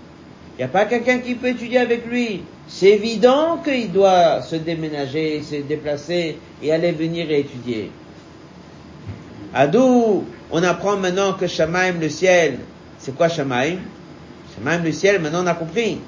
il 0.56 0.58
n'y 0.58 0.64
a 0.64 0.68
pas 0.68 0.84
quelqu'un 0.84 1.18
qui 1.18 1.34
peut 1.34 1.48
étudier 1.48 1.78
avec 1.78 2.06
lui, 2.06 2.42
c'est 2.68 2.90
évident 2.90 3.58
qu'il 3.58 3.92
doit 3.92 4.42
se 4.42 4.56
déménager, 4.56 5.42
se 5.42 5.56
déplacer 5.56 6.38
et 6.62 6.72
aller 6.72 6.92
venir 6.92 7.30
et 7.30 7.40
étudier. 7.40 7.90
À 9.52 9.66
d'où 9.66 10.24
on 10.50 10.62
apprend 10.62 10.96
maintenant 10.96 11.32
que 11.32 11.46
Shamaim, 11.46 11.94
le 12.00 12.08
ciel, 12.08 12.58
c'est 12.98 13.14
quoi 13.14 13.28
Shamaim? 13.28 13.78
Shamaim, 14.56 14.82
le 14.82 14.92
ciel, 14.92 15.20
maintenant 15.20 15.42
on 15.44 15.46
a 15.46 15.54
compris. 15.54 15.98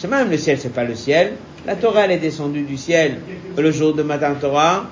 Shamaim, 0.00 0.24
le 0.26 0.36
ciel, 0.36 0.58
c'est 0.58 0.72
pas 0.72 0.84
le 0.84 0.94
ciel. 0.94 1.34
La 1.66 1.74
Torah, 1.74 2.04
elle 2.04 2.12
est 2.12 2.18
descendue 2.18 2.62
du 2.62 2.76
ciel 2.76 3.18
le 3.56 3.70
jour 3.72 3.94
de 3.94 4.02
Matin 4.02 4.34
Torah. 4.34 4.86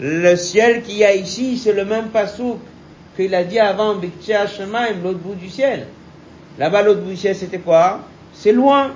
Le 0.00 0.36
ciel 0.36 0.82
qu'il 0.82 0.96
y 0.96 1.04
a 1.04 1.14
ici, 1.14 1.58
c'est 1.58 1.72
le 1.72 1.84
même 1.84 2.06
pasouk 2.06 2.58
qu'il 3.16 3.34
a 3.34 3.44
dit 3.44 3.58
avant 3.58 3.94
Biktia 3.94 4.46
Shemaim, 4.46 5.02
l'autre 5.02 5.18
bout 5.18 5.34
du 5.34 5.48
ciel. 5.48 5.86
Là-bas, 6.58 6.82
l'autre 6.82 7.00
bout 7.00 7.10
du 7.10 7.16
ciel, 7.16 7.36
c'était 7.36 7.58
quoi? 7.58 8.00
C'est 8.32 8.52
loin. 8.52 8.92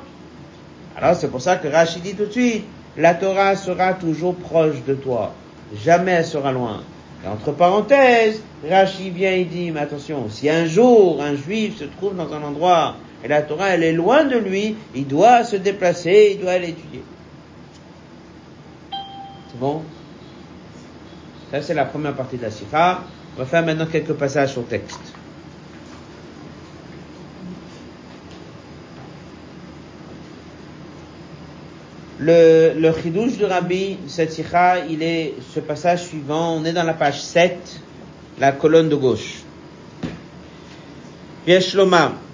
Alors 0.96 1.14
c'est 1.14 1.28
pour 1.28 1.40
ça 1.40 1.56
que 1.56 1.68
Rachid 1.68 2.02
dit 2.02 2.14
tout 2.14 2.26
de 2.26 2.32
suite, 2.32 2.64
la 2.96 3.14
Torah 3.14 3.54
sera 3.54 3.94
toujours 3.94 4.34
proche 4.34 4.82
de 4.86 4.94
toi. 4.94 5.32
Jamais 5.84 6.12
elle 6.12 6.24
sera 6.24 6.50
loin. 6.50 6.82
Et 7.24 7.28
entre 7.28 7.52
parenthèses, 7.52 8.42
Rachid 8.68 9.14
vient 9.14 9.32
et 9.32 9.44
dit, 9.44 9.70
mais 9.70 9.80
attention, 9.80 10.28
si 10.28 10.48
un 10.50 10.66
jour 10.66 11.22
un 11.22 11.36
juif 11.36 11.78
se 11.78 11.84
trouve 11.84 12.16
dans 12.16 12.32
un 12.32 12.42
endroit 12.42 12.96
et 13.24 13.28
la 13.28 13.42
Torah, 13.42 13.70
elle 13.70 13.82
est 13.82 13.92
loin 13.92 14.24
de 14.24 14.38
lui, 14.38 14.76
il 14.94 15.06
doit 15.06 15.44
se 15.44 15.56
déplacer, 15.56 16.34
il 16.34 16.40
doit 16.40 16.56
l'étudier. 16.58 17.02
C'est 18.90 19.58
bon? 19.58 19.82
Ça, 21.50 21.62
c'est 21.62 21.74
la 21.74 21.84
première 21.84 22.14
partie 22.14 22.36
de 22.36 22.42
la 22.42 22.50
Sikha. 22.50 23.02
On 23.34 23.40
va 23.40 23.46
faire 23.46 23.64
maintenant 23.64 23.86
quelques 23.86 24.12
passages 24.12 24.56
au 24.58 24.62
texte. 24.62 25.00
Le, 32.20 32.74
le 32.76 32.92
chidouche 33.00 33.36
du 33.36 33.44
Rabbi, 33.44 33.96
cette 34.08 34.32
sikha, 34.32 34.84
il 34.86 35.04
est 35.04 35.34
ce 35.54 35.60
passage 35.60 36.02
suivant. 36.06 36.56
On 36.56 36.64
est 36.64 36.72
dans 36.72 36.82
la 36.82 36.94
page 36.94 37.22
7, 37.22 37.80
la 38.40 38.50
colonne 38.50 38.88
de 38.88 38.96
gauche. 38.96 39.42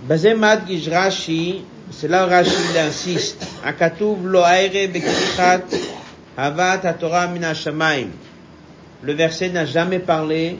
בזה 0.08 0.34
מדגיש 0.34 0.88
רש"י, 0.92 1.62
c'est 1.92 2.08
là 2.08 2.26
où 2.26 2.30
Rashi 2.30 2.52
il 2.72 2.78
insiste, 2.78 3.46
הכתוב 3.64 4.20
לא 4.24 4.48
איירה 4.48 4.88
בכריכת 4.94 5.62
הבאת 6.38 6.86
התורה 6.86 7.28
מן 7.28 7.44
השמיים. 7.44 8.12
Le 9.04 9.14
verset 9.14 9.50
n'a 9.50 9.66
jamais 9.66 10.00
parlé 10.00 10.58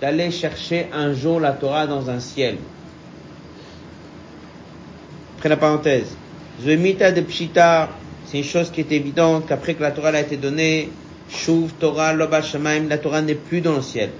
d'aller 0.00 0.30
chercher 0.30 0.86
un 0.92 1.12
jour 1.12 1.40
la 1.40 1.52
Torah 1.52 1.86
dans 1.86 2.08
un 2.10 2.20
ciel. 2.20 2.56
Après 5.36 5.48
la 5.50 5.56
parenthèse. 5.56 6.16
Zemita 6.64 7.12
de 7.12 7.20
Pshita, 7.20 7.90
c'est 8.26 8.38
une 8.38 8.44
chose 8.44 8.70
qui 8.70 8.80
est 8.80 8.92
évidente 8.92 9.46
qu'après 9.46 9.74
que 9.74 9.82
la 9.82 9.90
Torah 9.90 10.08
a 10.08 10.20
été 10.20 10.36
donnée, 10.36 10.90
Shuv 11.28 11.72
Torah 11.78 12.12
Loba 12.12 12.42
Shamaim, 12.42 12.88
la 12.88 12.98
Torah 12.98 13.20
n'est 13.20 13.34
plus 13.34 13.60
dans 13.60 13.76
le 13.76 13.82
ciel. 13.82 14.10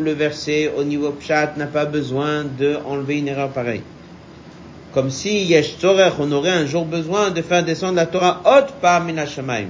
le 0.00 0.12
verset 0.12 0.72
au 0.76 0.84
niveau 0.84 1.10
Pshat 1.12 1.56
n'a 1.56 1.66
pas 1.66 1.86
besoin 1.86 2.44
de 2.44 2.76
enlever 2.84 3.18
une 3.18 3.28
erreur 3.28 3.48
pareille. 3.50 3.82
Comme 4.92 5.10
si 5.10 5.44
Yesh 5.44 5.76
on 5.82 6.32
aurait 6.32 6.50
un 6.50 6.66
jour 6.66 6.84
besoin 6.84 7.30
de 7.30 7.40
faire 7.42 7.64
descendre 7.64 7.94
la 7.94 8.06
Torah 8.06 8.42
haute 8.44 8.72
par 8.80 9.04
Minashamaim. 9.04 9.68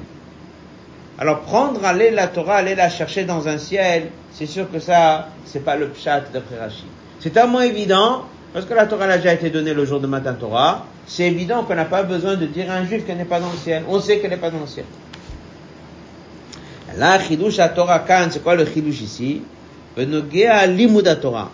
Alors 1.19 1.41
prendre, 1.41 1.85
aller 1.85 2.11
la 2.11 2.29
Torah, 2.29 2.57
aller 2.57 2.77
la 2.77 2.88
chercher 2.88 3.25
dans 3.25 3.49
un 3.49 3.59
ciel, 3.59 4.11
c'est 4.33 4.47
sûr 4.47 4.71
que 4.71 4.79
ça, 4.79 5.29
c'est 5.45 5.64
pas 5.64 5.75
le 5.77 5.88
pshat 5.88 6.23
d'après 6.33 6.59
Rachid. 6.59 6.87
C'est 7.19 7.31
tellement 7.31 7.61
évident, 7.61 8.23
parce 8.53 8.67
que 8.67 8.75
la 8.75 8.87
Torah 8.87 9.07
a 9.07 9.17
déjà 9.17 9.35
été 9.35 9.51
donnée 9.51 9.75
le 9.75 9.85
jour 9.85 9.99
de 9.99 10.07
matin 10.07 10.35
Torah, 10.35 10.87
c'est 11.07 11.25
évident 11.25 11.64
qu'on 11.64 11.75
n'a 11.75 11.87
pas 11.87 12.05
besoin 12.05 12.37
de 12.37 12.47
dire 12.47 12.71
à 12.71 12.75
un 12.75 12.85
juif 12.85 13.05
qu'elle 13.05 13.17
n'est 13.17 13.25
pas 13.25 13.41
dans 13.41 13.51
le 13.51 13.57
ciel. 13.57 13.83
On 13.88 13.99
sait 13.99 14.19
qu'elle 14.19 14.31
n'est 14.31 14.37
pas 14.37 14.51
dans 14.51 14.61
le 14.61 14.67
ciel. 14.67 14.85
Là, 16.96 17.18
chidush 17.18 17.59
à 17.59 17.68
Torah 17.68 18.01
kan, 18.01 18.29
c'est 18.31 18.42
quoi 18.42 18.55
le 18.55 18.64
chidush 18.64 19.01
ici? 19.03 19.42
Benogea 19.96 20.66
limud 20.66 21.20
Torah. 21.20 21.51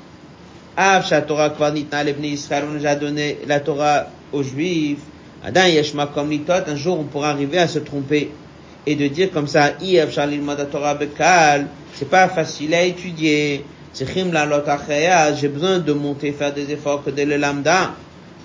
Av 0.76 1.26
Torah 1.26 1.50
kvar 1.50 1.72
nitna 1.72 2.02
lebni 2.04 2.28
Israël, 2.28 2.64
on 2.70 2.84
a 2.84 2.94
donné 2.94 3.38
la 3.46 3.60
Torah 3.60 4.06
aux 4.32 4.42
juifs. 4.42 4.98
Adan 5.44 5.66
yeshma 5.66 6.06
comme 6.06 6.30
litot, 6.30 6.68
un 6.68 6.76
jour 6.76 6.98
on 6.98 7.04
pourra 7.04 7.30
arriver 7.30 7.58
à 7.58 7.68
se 7.68 7.78
tromper 7.78 8.30
et 8.86 8.94
de 8.96 9.08
dire 9.08 9.30
comme 9.30 9.46
ça, 9.46 9.72
c'est 11.94 12.10
pas 12.10 12.28
facile 12.28 12.74
à 12.74 12.82
étudier. 12.82 13.64
J'ai 13.94 15.48
besoin 15.48 15.78
de 15.78 15.92
monter, 15.92 16.32
faire 16.32 16.52
des 16.52 16.72
efforts 16.72 17.04
que 17.04 17.10
de 17.10 17.22
le 17.22 17.36
lambda. 17.36 17.92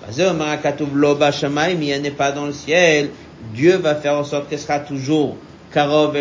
Il 0.08 2.02
n'est 2.02 2.10
pas 2.10 2.32
dans 2.32 2.46
le 2.46 2.52
ciel. 2.52 3.10
Dieu 3.54 3.76
va 3.76 3.94
faire 3.96 4.14
en 4.14 4.24
sorte 4.24 4.48
qu'elle 4.48 4.58
sera 4.58 4.80
toujours 4.80 5.36
karov 5.72 6.12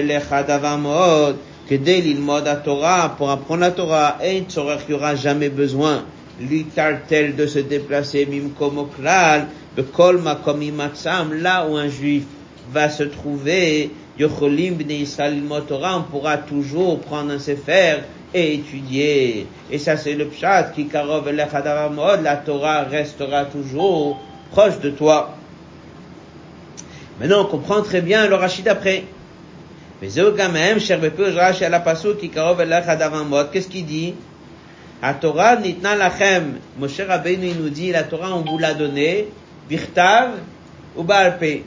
que 1.69 1.75
dès 1.75 2.01
l'ilmod 2.01 2.47
à 2.47 2.55
Torah, 2.55 3.13
pour 3.15 3.29
apprendre 3.29 3.61
la 3.61 3.71
Torah, 3.71 4.17
et 4.23 4.37
il 4.37 4.45
n'y 4.87 4.93
aura 4.95 5.15
jamais 5.15 5.49
besoin, 5.49 6.03
lui 6.39 6.65
tel 7.07 7.35
de 7.35 7.45
se 7.45 7.59
déplacer, 7.59 8.25
mim 8.25 8.49
comme 8.57 8.87
klal, 8.97 9.47
de 9.77 9.83
kolma 9.83 10.39
comme 10.43 10.63
là 11.33 11.67
où 11.67 11.75
un 11.75 11.87
juif 11.87 12.23
va 12.71 12.89
se 12.89 13.03
trouver, 13.03 13.91
Yocholim 14.17 14.75
b'nei 14.75 15.01
Israël 15.01 15.41
Torah, 15.67 15.97
on 15.99 16.03
pourra 16.03 16.37
toujours 16.37 16.99
prendre 16.99 17.31
un 17.31 17.39
sefer 17.39 17.99
et 18.33 18.55
étudier. 18.55 19.47
Et 19.71 19.77
ça, 19.77 19.95
c'est 19.95 20.15
le 20.15 20.25
pshat 20.25 20.71
qui 20.75 20.87
karov 20.87 21.29
la 21.31 22.35
Torah 22.37 22.81
restera 22.81 23.45
toujours 23.45 24.19
proche 24.51 24.79
de 24.79 24.89
toi. 24.89 25.35
Maintenant, 27.19 27.41
on 27.41 27.45
comprend 27.45 27.81
très 27.81 28.01
bien 28.01 28.27
le 28.27 28.35
rachid 28.35 28.67
après. 28.67 29.03
Qu'est-ce 33.51 33.67
qu'il 33.67 33.85
dit? 33.85 34.15
La 35.01 35.13
Torah 35.13 35.55
nitna 35.55 35.95
lachem. 35.95 36.59
Moshe 36.77 36.99
Rabbeinu, 36.99 37.53
nous 37.53 37.69
dit, 37.69 37.91
la 37.91 38.03
Torah, 38.03 38.35
on 38.35 38.41
vous 38.41 38.57
l'a 38.57 38.73
donnée, 38.73 39.27
birtav 39.69 40.31
ou 40.95 41.03
baalpe. 41.03 41.63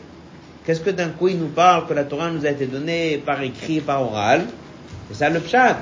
Qu'est-ce 0.64 0.80
que 0.80 0.90
d'un 0.90 1.08
coup 1.08 1.28
il 1.28 1.38
nous 1.38 1.48
parle 1.48 1.86
que 1.86 1.94
la 1.94 2.04
Torah 2.04 2.30
nous 2.30 2.46
a 2.46 2.50
été 2.50 2.66
donnée 2.66 3.22
par 3.24 3.42
écrit, 3.42 3.80
par 3.80 4.02
oral? 4.02 4.46
C'est 5.08 5.16
ça 5.18 5.30
le 5.30 5.40
pshat. 5.40 5.78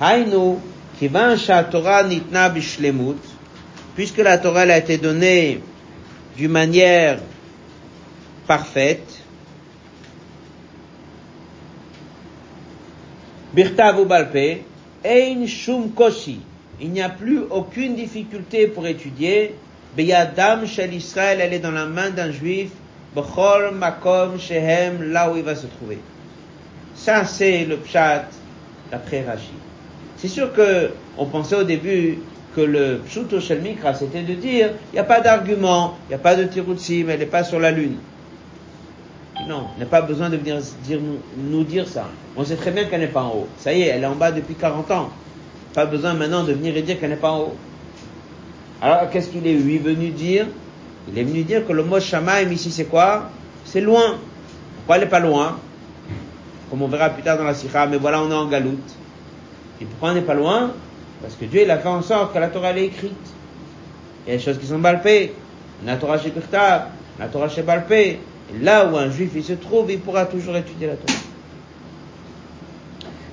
Hainu, 0.00 0.56
kivan 0.98 1.36
Torah 1.70 2.02
nitna 2.04 2.48
bishlemut, 2.48 3.18
puisque 3.94 4.18
la 4.18 4.38
Torah 4.38 4.62
a 4.62 4.78
été 4.78 4.96
donnée 4.98 5.60
d'une 6.36 6.50
manière 6.50 7.18
parfaite, 8.46 9.17
Birtav 13.58 13.98
ou 13.98 14.04
Balpe, 14.04 14.62
Ein 15.04 15.44
Shum 15.48 15.90
Koshi, 15.90 16.38
il 16.80 16.90
n'y 16.90 17.02
a 17.02 17.08
plus 17.08 17.40
aucune 17.50 17.96
difficulté 17.96 18.68
pour 18.68 18.86
étudier, 18.86 19.56
Beyadam 19.96 20.64
shel 20.64 20.94
Israël, 20.94 21.40
elle 21.40 21.52
est 21.52 21.58
dans 21.58 21.72
la 21.72 21.86
main 21.86 22.10
d'un 22.10 22.30
juif, 22.30 22.70
bechol 23.16 23.74
makom 23.74 24.38
shehem, 24.38 25.10
là 25.10 25.32
où 25.32 25.36
il 25.36 25.42
va 25.42 25.56
se 25.56 25.66
trouver. 25.66 25.98
Ça, 26.94 27.24
c'est 27.24 27.64
le 27.64 27.78
pshat 27.78 28.26
d'après 28.92 29.24
Rashi. 29.24 29.50
C'est 30.18 30.28
sûr 30.28 30.52
que 30.52 30.90
on 31.16 31.26
pensait 31.26 31.56
au 31.56 31.64
début 31.64 32.18
que 32.54 32.60
le 32.60 33.00
pshuto 33.08 33.40
shel 33.40 33.60
mikra, 33.60 33.92
c'était 33.92 34.22
de 34.22 34.34
dire, 34.34 34.70
il 34.92 34.94
n'y 34.94 35.00
a 35.00 35.04
pas 35.04 35.20
d'argument, 35.20 35.98
il 36.06 36.10
n'y 36.10 36.14
a 36.14 36.18
pas 36.18 36.36
de 36.36 36.44
tirutsim, 36.44 37.08
elle 37.08 37.18
n'est 37.18 37.26
pas 37.26 37.42
sur 37.42 37.58
la 37.58 37.72
lune. 37.72 37.96
Non, 39.46 39.66
on 39.74 39.80
n'a 39.80 39.86
pas 39.86 40.02
besoin 40.02 40.30
de 40.30 40.36
venir 40.36 40.58
nous, 41.36 41.64
dire 41.64 41.86
ça. 41.86 42.08
On 42.36 42.44
sait 42.44 42.56
très 42.56 42.70
bien 42.70 42.84
qu'elle 42.84 43.00
n'est 43.00 43.06
pas 43.06 43.22
en 43.22 43.30
haut. 43.30 43.48
Ça 43.58 43.72
y 43.72 43.82
est, 43.82 43.86
elle 43.86 44.02
est 44.02 44.06
en 44.06 44.14
bas 44.14 44.32
depuis 44.32 44.54
40 44.54 44.90
ans. 44.90 45.10
Pas 45.74 45.86
besoin 45.86 46.14
maintenant 46.14 46.44
de 46.44 46.52
venir 46.52 46.76
et 46.76 46.82
dire 46.82 46.98
qu'elle 46.98 47.10
n'est 47.10 47.16
pas 47.16 47.30
en 47.30 47.40
haut. 47.40 47.56
Alors, 48.82 49.08
qu'est-ce 49.10 49.28
qu'il 49.28 49.46
est 49.46 49.54
lui 49.54 49.78
venu 49.78 50.10
dire? 50.10 50.46
Il 51.10 51.18
est 51.18 51.24
venu 51.24 51.42
dire 51.42 51.66
que 51.66 51.72
le 51.72 51.84
mot 51.84 52.00
Shamaim 52.00 52.50
ici, 52.50 52.70
c'est 52.70 52.84
quoi? 52.84 53.30
C'est 53.64 53.80
loin. 53.80 54.16
Pourquoi 54.76 54.96
elle 54.96 55.02
n'est 55.02 55.08
pas 55.08 55.20
loin? 55.20 55.58
Comme 56.70 56.82
on 56.82 56.88
verra 56.88 57.10
plus 57.10 57.22
tard 57.22 57.38
dans 57.38 57.44
la 57.44 57.54
Sikha, 57.54 57.86
mais 57.86 57.96
voilà, 57.96 58.22
on 58.22 58.30
est 58.30 58.34
en 58.34 58.46
galoute. 58.46 58.90
Et 59.80 59.84
pourquoi 59.84 60.10
on 60.10 60.14
n'est 60.14 60.22
pas 60.22 60.34
loin? 60.34 60.72
Parce 61.22 61.34
que 61.34 61.44
Dieu, 61.46 61.62
il 61.62 61.70
a 61.70 61.78
fait 61.78 61.88
en 61.88 62.02
sorte 62.02 62.34
que 62.34 62.38
la 62.38 62.48
Torah, 62.48 62.72
est 62.72 62.84
écrite. 62.84 63.12
Il 64.26 64.30
y 64.30 64.34
a 64.34 64.36
des 64.36 64.42
choses 64.42 64.58
qui 64.58 64.66
sont 64.66 64.78
balpées. 64.78 65.34
La 65.86 65.96
Torah 65.96 66.18
chez 66.18 66.30
Kurtav, 66.30 66.88
la 67.18 67.28
Torah 67.28 67.48
chez 67.48 67.62
Balpé. 67.62 68.18
Là 68.60 68.86
où 68.86 68.96
un 68.96 69.10
juif 69.10 69.30
il 69.34 69.44
se 69.44 69.52
trouve, 69.52 69.90
il 69.90 70.00
pourra 70.00 70.26
toujours 70.26 70.56
étudier 70.56 70.86
la 70.86 70.96
Torah. 70.96 71.18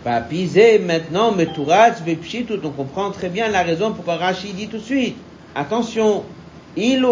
Bah, 0.04 0.22
pisé 0.22 0.78
maintenant, 0.78 1.32
Meturatz, 1.32 2.04
Bepshitout, 2.04 2.60
on 2.64 2.70
comprend 2.70 3.10
très 3.12 3.30
bien 3.30 3.50
la 3.50 3.64
raison 3.64 3.92
pourquoi 3.92 4.18
Rashi 4.18 4.54
dit 4.54 4.68
tout 4.68 4.78
de 4.78 4.84
suite. 4.84 5.18
Attention, 5.56 6.24
Ilu 6.78 7.08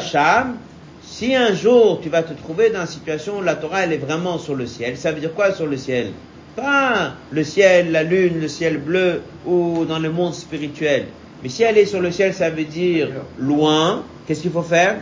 Sham, 0.00 0.56
si 1.02 1.34
un 1.34 1.52
jour 1.54 2.00
tu 2.00 2.08
vas 2.08 2.22
te 2.22 2.32
trouver 2.32 2.70
dans 2.70 2.80
une 2.80 2.86
situation 2.86 3.38
où 3.38 3.42
la 3.42 3.56
Torah 3.56 3.80
elle 3.80 3.92
est 3.92 3.98
vraiment 3.98 4.38
sur 4.38 4.54
le 4.54 4.66
ciel, 4.66 4.96
ça 4.96 5.12
veut 5.12 5.20
dire 5.20 5.34
quoi 5.34 5.52
sur 5.52 5.66
le 5.66 5.76
ciel? 5.76 6.12
Pas 6.56 7.14
le 7.30 7.44
ciel, 7.44 7.90
la 7.92 8.04
lune, 8.04 8.40
le 8.40 8.48
ciel 8.48 8.78
bleu 8.78 9.22
ou 9.44 9.84
dans 9.84 9.98
le 9.98 10.10
monde 10.10 10.32
spirituel. 10.32 11.06
Mais 11.42 11.48
si 11.48 11.62
elle 11.62 11.78
est 11.78 11.86
sur 11.86 12.00
le 12.00 12.10
ciel, 12.10 12.32
ça 12.32 12.48
veut 12.50 12.64
dire 12.64 13.08
loin. 13.38 14.02
Qu'est-ce 14.26 14.42
qu'il 14.42 14.50
faut 14.50 14.62
faire? 14.62 14.96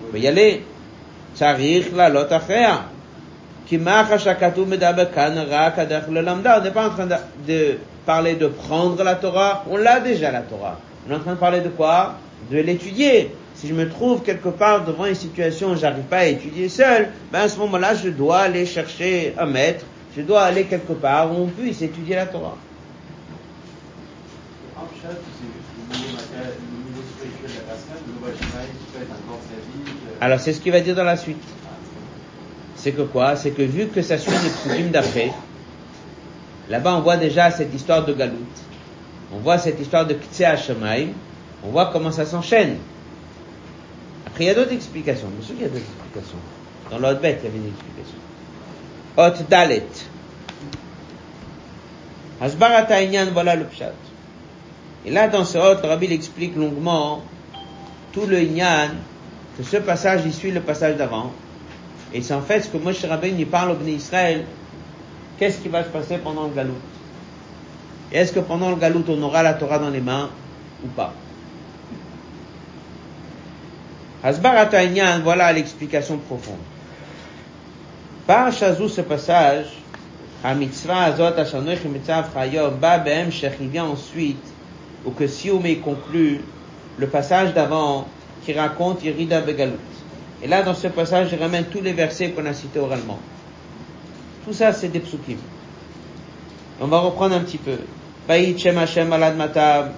Il 0.00 0.10
faut 0.12 0.16
y 0.16 0.28
aller. 0.28 0.62
Tsarich 1.38 1.92
la 1.94 2.08
lot 2.08 2.26
Qui 3.66 3.76
On 3.76 3.78
n'est 3.78 3.84
pas 3.84 4.02
en 6.86 6.90
train 6.90 7.06
de, 7.06 7.14
de 7.46 7.78
parler 8.04 8.34
de 8.34 8.48
prendre 8.48 9.00
la 9.04 9.14
Torah, 9.14 9.64
on 9.70 9.76
l'a 9.76 10.00
déjà 10.00 10.32
la 10.32 10.40
Torah. 10.40 10.80
On 11.06 11.12
est 11.12 11.14
en 11.14 11.20
train 11.20 11.34
de 11.34 11.38
parler 11.38 11.60
de 11.60 11.68
quoi? 11.68 12.14
De 12.50 12.58
l'étudier. 12.58 13.30
Si 13.54 13.68
je 13.68 13.74
me 13.74 13.88
trouve 13.88 14.22
quelque 14.22 14.48
part 14.48 14.84
devant 14.84 15.06
une 15.06 15.14
situation 15.14 15.70
où 15.70 15.76
j'arrive 15.76 16.04
pas 16.04 16.18
à 16.18 16.24
étudier 16.24 16.68
seul, 16.68 17.10
ben 17.30 17.40
à 17.40 17.48
ce 17.48 17.58
moment-là, 17.58 17.94
je 17.94 18.08
dois 18.08 18.38
aller 18.38 18.66
chercher 18.66 19.34
un 19.38 19.46
maître, 19.46 19.84
je 20.16 20.22
dois 20.22 20.42
aller 20.42 20.64
quelque 20.64 20.92
part 20.92 21.32
où 21.32 21.44
on 21.44 21.46
puisse 21.46 21.82
étudier 21.82 22.16
la 22.16 22.26
Torah. 22.26 22.56
Alors 30.20 30.40
c'est 30.40 30.52
ce 30.52 30.60
qu'il 30.60 30.72
va 30.72 30.80
dire 30.80 30.94
dans 30.94 31.04
la 31.04 31.16
suite. 31.16 31.42
C'est 32.76 32.92
que 32.92 33.02
quoi? 33.02 33.36
C'est 33.36 33.50
que 33.50 33.62
vu 33.62 33.86
que 33.88 34.02
ça 34.02 34.18
suit 34.18 34.30
les 34.30 34.50
psukim 34.50 34.90
d'après, 34.90 35.32
là-bas 36.68 36.94
on 36.96 37.00
voit 37.00 37.16
déjà 37.16 37.50
cette 37.50 37.74
histoire 37.74 38.04
de 38.04 38.12
Galout. 38.12 38.36
On 39.32 39.38
voit 39.38 39.58
cette 39.58 39.80
histoire 39.80 40.06
de 40.06 40.14
Ktsea 40.14 40.56
Shemaim. 40.56 41.08
On 41.64 41.70
voit 41.70 41.86
comment 41.92 42.12
ça 42.12 42.24
s'enchaîne. 42.24 42.78
Après, 44.26 44.44
il 44.44 44.46
y 44.46 44.50
a 44.50 44.54
d'autres 44.54 44.72
explications. 44.72 45.28
Bien 45.28 45.44
sûr 45.44 45.54
qu'il 45.56 45.64
y 45.64 45.66
a 45.66 45.70
d'autres 45.70 45.84
explications. 45.84 46.38
Dans 46.90 46.98
l'autre 46.98 47.20
bête, 47.20 47.40
il 47.42 47.46
y 47.46 47.48
avait 47.48 47.58
une 47.58 47.68
explication. 47.68 48.18
Hot 49.16 49.44
Dalet. 49.50 49.82
Voilà 53.32 53.56
le 53.56 53.64
pshat. 53.64 53.92
Et 55.04 55.10
là, 55.10 55.28
dans 55.28 55.44
ce 55.44 55.58
hot, 55.58 55.82
le 55.82 55.88
Rabbi 55.88 56.12
explique 56.12 56.54
longuement 56.56 57.22
tout 58.12 58.26
le 58.26 58.40
Inyan, 58.40 58.90
ce 59.64 59.76
passage, 59.78 60.22
il 60.24 60.32
suit 60.32 60.50
le 60.50 60.60
passage 60.60 60.96
d'avant. 60.96 61.32
Et 62.14 62.22
c'est 62.22 62.34
en 62.34 62.40
fait 62.40 62.60
ce 62.62 62.68
que 62.68 62.78
Moshe 62.78 63.04
Rabbein, 63.04 63.34
il 63.38 63.46
parle 63.46 63.72
au 63.72 63.74
Bnei 63.74 63.94
Israël. 63.94 64.44
Qu'est-ce 65.38 65.58
qui 65.58 65.68
va 65.68 65.84
se 65.84 65.88
passer 65.88 66.18
pendant 66.18 66.44
le 66.44 66.54
galout? 66.54 66.78
Est-ce 68.12 68.32
que 68.32 68.40
pendant 68.40 68.70
le 68.70 68.76
galout, 68.76 69.04
on 69.08 69.22
aura 69.22 69.42
la 69.42 69.54
Torah 69.54 69.78
dans 69.78 69.90
les 69.90 70.00
mains 70.00 70.30
ou 70.84 70.88
pas? 70.88 71.12
Hasbarat 74.22 74.70
voilà 75.22 75.52
l'explication 75.52 76.18
profonde. 76.18 76.56
Par 78.26 78.52
Shazou, 78.52 78.88
ce 78.88 79.00
passage, 79.00 79.66
mitzvah 80.56 81.04
Azot 81.04 81.38
Ashanoich 81.38 81.84
Mitzav 81.84 82.30
Chayom, 82.34 82.72
Ba 82.80 82.98
Behem 82.98 83.30
il 83.60 83.68
vient 83.68 83.84
ensuite, 83.84 84.44
ou 85.04 85.10
que 85.10 85.26
si 85.26 85.50
on 85.50 85.62
conclut 85.82 86.40
le 86.98 87.06
passage 87.06 87.54
d'avant 87.54 88.08
qui 88.48 88.54
raconte 88.54 89.04
Yerida 89.04 89.42
Begalout. 89.42 89.76
Et 90.42 90.48
là, 90.48 90.62
dans 90.62 90.72
ce 90.72 90.88
passage, 90.88 91.28
je 91.30 91.36
ramène 91.36 91.66
tous 91.66 91.82
les 91.82 91.92
versets 91.92 92.30
qu'on 92.30 92.46
a 92.46 92.54
cités 92.54 92.80
oralement. 92.80 93.18
Tout 94.46 94.54
ça, 94.54 94.72
c'est 94.72 94.88
des 94.88 95.00
psukim. 95.00 95.36
On 96.80 96.86
va 96.86 97.00
reprendre 97.00 97.34
un 97.34 97.40
petit 97.40 97.58
peu. 97.58 97.76
Vaït 98.26 98.58
Shem 98.58 98.78
Hashem 98.78 99.12
alad 99.12 99.36
matav. 99.36 99.90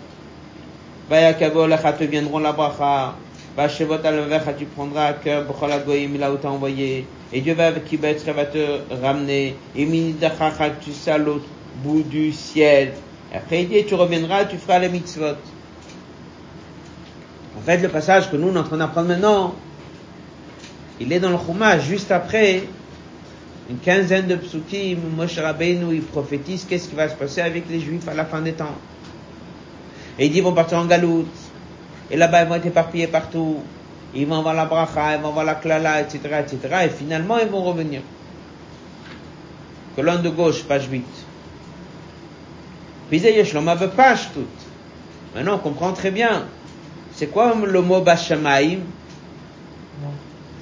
Vayakavo 1.09 1.69
lecha 1.69 1.93
te 1.93 2.03
viendront 2.03 2.41
la 2.41 2.51
bracha. 2.51 3.15
Vashevot 3.57 4.05
al 4.05 4.57
tu 4.59 4.65
prendras 4.65 5.07
à 5.07 5.13
cœur 5.13 5.45
b'chol 5.45 5.71
agoyim 5.71 6.19
là 6.19 6.33
où 6.33 6.37
t'as 6.37 6.49
envoyé. 6.49 7.07
Et 7.33 7.41
Dieu 7.43 7.55
va 7.55 7.71
qui 7.71 7.97
va 7.99 8.15
te 8.15 8.81
ramener. 9.01 9.55
Et 9.77 9.87
minidachacha 9.87 10.71
tu 10.81 10.91
seras 10.91 11.19
l'autre 11.19 11.47
bout 11.85 12.03
du 12.03 12.33
ciel. 12.33 12.95
Après 13.33 13.63
il 13.63 13.69
dit, 13.69 13.85
tu 13.85 13.95
reviendras, 13.95 14.47
tu 14.47 14.57
feras 14.57 14.81
les 14.81 14.89
mitzvot. 14.89 15.37
En 17.61 17.63
fait, 17.63 17.79
le 17.79 17.89
passage 17.89 18.31
que 18.31 18.37
nous, 18.37 18.49
on 18.49 18.57
est 18.57 18.59
en 18.59 18.65
train 18.65 18.79
d'apprendre 18.79 19.09
maintenant, 19.09 19.55
il 20.99 21.13
est 21.13 21.21
dans 21.21 21.29
le 21.29 21.37
Chumash, 21.37 21.83
juste 21.83 22.11
après, 22.11 22.65
une 23.69 23.79
quinzaine 23.79 24.27
de 24.27 24.37
psukim, 24.37 24.99
Moshe 25.15 25.39
Rabbeinu, 25.39 25.95
il 25.95 26.03
prophétise 26.03 26.65
qu'est-ce 26.65 26.89
qui 26.89 26.97
va 26.97 27.09
se 27.11 27.15
passer 27.15 27.43
avec 27.43 27.69
les 27.69 27.81
Juifs 27.81 28.09
à 28.09 28.15
la 28.15 28.25
fin 28.25 28.41
des 28.41 28.55
temps. 28.55 28.75
Et 30.19 30.27
il 30.27 30.33
dit, 30.33 30.39
ils 30.39 30.45
vont 30.45 30.55
partir 30.55 30.79
en 30.79 30.87
galoute. 30.87 31.27
Et 32.11 32.17
là-bas, 32.17 32.43
ils 32.43 32.49
vont 32.49 32.55
être 32.55 32.67
éparpillés 32.67 33.07
partout. 33.07 33.59
Ils 34.15 34.27
vont 34.27 34.41
voir 34.41 34.55
la 34.55 34.65
bracha, 34.65 35.17
ils 35.17 35.23
vont 35.23 35.31
voir 35.31 35.45
la 35.45 35.55
klala, 35.55 36.01
etc., 36.01 36.19
etc. 36.41 36.59
Et 36.87 36.89
finalement, 36.89 37.39
ils 37.39 37.49
vont 37.49 37.63
revenir. 37.63 38.01
Colonne 39.97 40.23
de 40.23 40.31
gauche, 40.31 40.63
page 40.65 40.89
8. 40.91 41.05
Puis. 43.11 43.23
Maintenant, 45.35 45.55
on 45.55 45.59
comprend 45.59 45.93
très 45.93 46.11
bien. 46.11 46.47
C'est 47.21 47.27
quoi 47.27 47.55
le 47.55 47.83
mot 47.83 48.01
Bashamaim? 48.01 48.79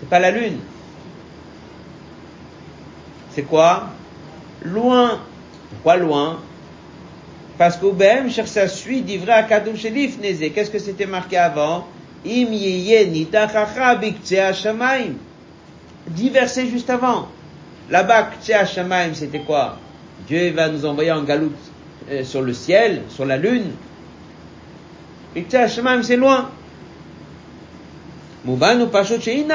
C'est 0.01 0.09
pas 0.11 0.19
la 0.19 0.33
lune. 0.33 0.59
C'est 3.31 3.45
quoi? 3.45 3.91
Loin. 4.65 5.21
Pourquoi 5.71 5.97
loin? 5.99 6.41
Parce 7.59 7.77
qu'au 7.77 7.93
BM 7.93 8.29
cherche 8.29 8.49
sa 8.49 8.67
suite 8.67 9.05
d'ivra 9.05 9.35
à 9.35 9.43
Kadoum 9.45 9.77
Shelif 9.77 10.19
Neze. 10.19 10.53
Qu'est-ce 10.53 10.73
que 10.73 10.81
c'était 10.81 11.07
marqué 11.07 11.37
avant? 11.37 11.87
Im 12.27 12.49
Shamaim. 14.53 15.13
Dix 16.09 16.31
versets 16.31 16.67
juste 16.67 16.91
avant. 16.91 17.29
Là-bas, 17.89 18.31
Shamaim, 18.67 19.15
c'était 19.15 19.43
quoi? 19.43 19.77
Dieu 20.27 20.51
va 20.51 20.69
nous 20.69 20.85
envoyer 20.85 21.13
en 21.13 21.23
galoute 21.23 21.55
euh, 22.11 22.25
sur 22.25 22.43
le 22.43 22.53
ciel, 22.53 23.03
sur 23.11 23.27
la 23.27 23.37
lune. 23.37 23.71
Mikta 25.35 25.69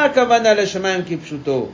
Kavana 0.10 0.54
le 0.54 1.04
qui 1.04 1.18
pshuto. 1.18 1.72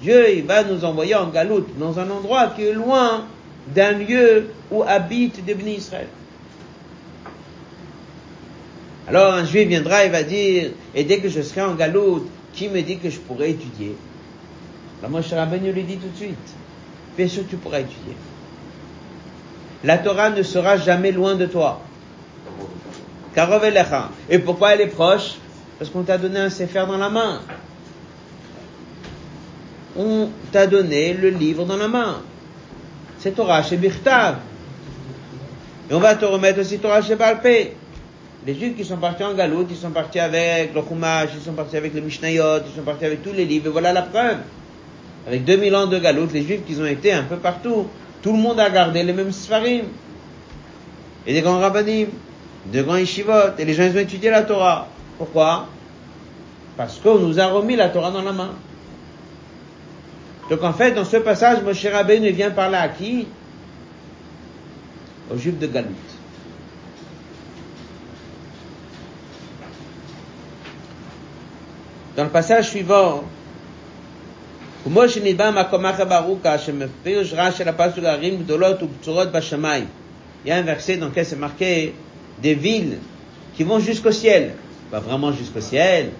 Dieu, 0.00 0.34
il 0.34 0.44
va 0.44 0.64
nous 0.64 0.84
envoyer 0.84 1.14
en 1.14 1.28
galoute 1.28 1.78
dans 1.78 1.98
un 1.98 2.10
endroit 2.10 2.48
qui 2.48 2.62
est 2.64 2.72
loin 2.72 3.26
d'un 3.74 3.92
lieu 3.92 4.48
où 4.70 4.82
habite 4.82 5.44
des 5.44 5.54
Israël. 5.70 6.08
Alors 9.06 9.34
un 9.34 9.44
juif 9.44 9.68
viendra 9.68 10.04
et 10.04 10.08
va 10.08 10.22
dire, 10.22 10.70
et 10.94 11.04
dès 11.04 11.18
que 11.18 11.28
je 11.28 11.42
serai 11.42 11.62
en 11.62 11.74
galoute, 11.74 12.26
qui 12.54 12.68
me 12.68 12.80
dit 12.80 12.98
que 12.98 13.10
je 13.10 13.18
pourrai 13.18 13.50
étudier? 13.50 13.94
La 15.02 15.08
Moshe 15.08 15.32
Rabbeinu 15.32 15.72
lui 15.72 15.82
dit 15.82 15.98
tout 15.98 16.08
de 16.08 16.16
suite, 16.16 16.54
bien 17.16 17.28
sûr 17.28 17.44
tu 17.48 17.56
pourras 17.56 17.80
étudier. 17.80 18.14
La 19.84 19.98
Torah 19.98 20.30
ne 20.30 20.42
sera 20.42 20.76
jamais 20.78 21.12
loin 21.12 21.34
de 21.34 21.46
toi. 21.46 21.80
Et 24.30 24.38
pourquoi 24.38 24.74
elle 24.74 24.80
est 24.80 24.86
proche? 24.86 25.34
Parce 25.78 25.90
qu'on 25.90 26.02
t'a 26.02 26.18
donné 26.18 26.38
un 26.40 26.50
Sefer 26.50 26.84
dans 26.86 26.96
la 26.96 27.10
main. 27.10 27.40
On 29.96 30.28
t'a 30.52 30.66
donné 30.66 31.12
le 31.12 31.28
livre 31.30 31.64
dans 31.64 31.76
la 31.76 31.88
main. 31.88 32.22
C'est 33.18 33.32
Torah 33.32 33.62
chez 33.62 33.76
Birtav. 33.76 34.36
Et 35.90 35.94
on 35.94 36.00
va 36.00 36.14
te 36.14 36.24
remettre 36.24 36.60
aussi 36.60 36.78
Torah 36.78 37.02
Shebal 37.02 37.40
Peh. 37.40 37.72
Les 38.46 38.54
Juifs 38.54 38.76
qui 38.76 38.84
sont 38.84 38.96
partis 38.96 39.24
en 39.24 39.34
Galoute, 39.34 39.68
ils 39.70 39.76
sont 39.76 39.90
partis 39.90 40.20
avec 40.20 40.74
le 40.74 40.82
Chumash, 40.82 41.30
ils 41.34 41.42
sont 41.42 41.52
partis 41.52 41.76
avec 41.76 41.94
le 41.94 42.00
Mishnayot, 42.02 42.60
ils 42.66 42.76
sont 42.76 42.84
partis 42.84 43.06
avec 43.06 43.22
tous 43.22 43.32
les 43.32 43.46
livres, 43.46 43.68
et 43.68 43.70
voilà 43.70 43.92
la 43.92 44.02
preuve. 44.02 44.36
Avec 45.26 45.44
2000 45.44 45.74
ans 45.74 45.86
de 45.86 45.98
Galoute, 45.98 46.32
les 46.32 46.42
Juifs 46.42 46.64
qui 46.66 46.78
ont 46.78 46.86
été 46.86 47.12
un 47.12 47.22
peu 47.22 47.36
partout, 47.36 47.86
tout 48.24 48.32
le 48.32 48.38
monde 48.38 48.58
a 48.58 48.70
gardé 48.70 49.02
les 49.02 49.12
mêmes 49.12 49.32
Sfarim. 49.32 49.84
Et 51.26 51.34
des 51.34 51.42
grands 51.42 51.58
rabbinim, 51.58 52.08
des 52.64 52.82
grands 52.82 52.96
yeshivot, 52.96 53.58
et 53.58 53.66
les 53.66 53.74
gens 53.74 53.84
ont 53.84 53.98
étudié 53.98 54.30
la 54.30 54.42
Torah. 54.44 54.88
Pourquoi? 55.18 55.68
Parce 56.78 56.98
qu'on 57.00 57.18
nous 57.18 57.38
a 57.38 57.46
remis 57.48 57.76
la 57.76 57.90
Torah 57.90 58.10
dans 58.10 58.22
la 58.22 58.32
main. 58.32 58.52
Donc 60.48 60.62
en 60.62 60.72
fait, 60.72 60.92
dans 60.92 61.04
ce 61.04 61.18
passage, 61.18 61.62
Moshe 61.62 61.84
Rabbeinu 61.84 62.30
vient 62.30 62.50
parler 62.50 62.76
à 62.76 62.88
qui? 62.88 63.26
Aux 65.30 65.36
Juifs 65.36 65.58
de 65.58 65.66
Galoute. 65.66 65.92
Dans 72.16 72.24
le 72.24 72.30
passage 72.30 72.70
suivant, 72.70 73.24
כמו 74.83 75.09
שנדבר 75.09 75.51
מהקומח 75.51 75.99
הברוקה 75.99 76.57
שמפירוש 76.57 77.33
רע 77.33 77.51
של 77.51 77.69
הפסוק 77.69 78.03
ערים 78.03 78.37
גדולות 78.37 78.83
ובצורות 78.83 79.31
בשמיים. 79.31 79.85
Il 80.45 80.49
y 80.49 80.51
a 80.51 80.55
un 80.55 80.61
verset 80.61 80.95
dans 80.97 81.07
lequel 81.07 81.25
c'est 81.25 81.35
marqué 81.35 81.93
des 82.41 82.53
villes 82.53 82.97
qui 83.55 83.63
vont 83.63 83.79
jusqu'au 83.79 84.11
ciel. 84.11 84.53
Pas 84.89 84.99
vraiment 84.99 85.33
jusqu'au 85.33 85.59
ciel. 85.59 86.11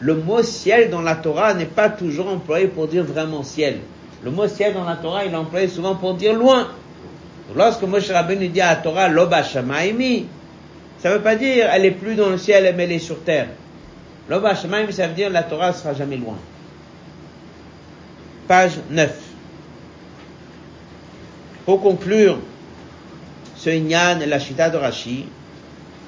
Le 0.00 0.14
mot 0.14 0.42
ciel 0.42 0.90
dans 0.90 1.00
la 1.00 1.16
Torah 1.16 1.54
n'est 1.54 1.64
pas 1.64 1.88
toujours 1.88 2.28
employé 2.28 2.66
pour 2.66 2.88
dire 2.88 3.04
vraiment 3.04 3.42
ciel. 3.42 3.78
Le 4.22 4.30
mot 4.30 4.46
ciel 4.46 4.74
dans 4.74 4.84
la 4.84 4.96
Torah, 4.96 5.24
il 5.24 5.32
est 5.32 5.36
employé 5.36 5.66
souvent 5.68 5.94
pour 5.94 6.14
dire 6.14 6.34
loin. 6.34 6.68
Lorsque 7.56 7.82
Moshe 7.82 8.10
Rabbeinu 8.10 8.48
dit 8.48 8.60
à 8.60 8.74
la 8.74 8.76
Torah 8.76 9.08
Loba 9.08 9.42
Shamaimi, 9.42 10.26
ça 10.98 11.10
veut 11.10 11.22
pas 11.22 11.36
dire 11.36 11.68
elle 11.72 11.86
est 11.86 11.92
plus 11.92 12.14
dans 12.16 12.28
le 12.28 12.36
ciel 12.36 12.74
mais 12.76 12.84
elle 12.84 12.92
est 12.92 12.98
sur 12.98 13.20
terre. 13.22 13.48
Loba 14.28 14.54
Shamaimi, 14.54 14.92
ça 14.92 15.06
veut 15.06 15.14
dire 15.14 15.30
la 15.30 15.42
Torah 15.42 15.72
sera 15.72 15.94
jamais 15.94 16.18
loin. 16.18 16.36
Page 18.47 18.73
9. 18.89 19.11
Pour 21.65 21.81
conclure 21.81 22.39
ce 23.55 23.69
Inyan 23.69 24.19
et 24.19 24.25
la 24.25 24.39
de 24.39 24.77
Rashi, 24.77 25.25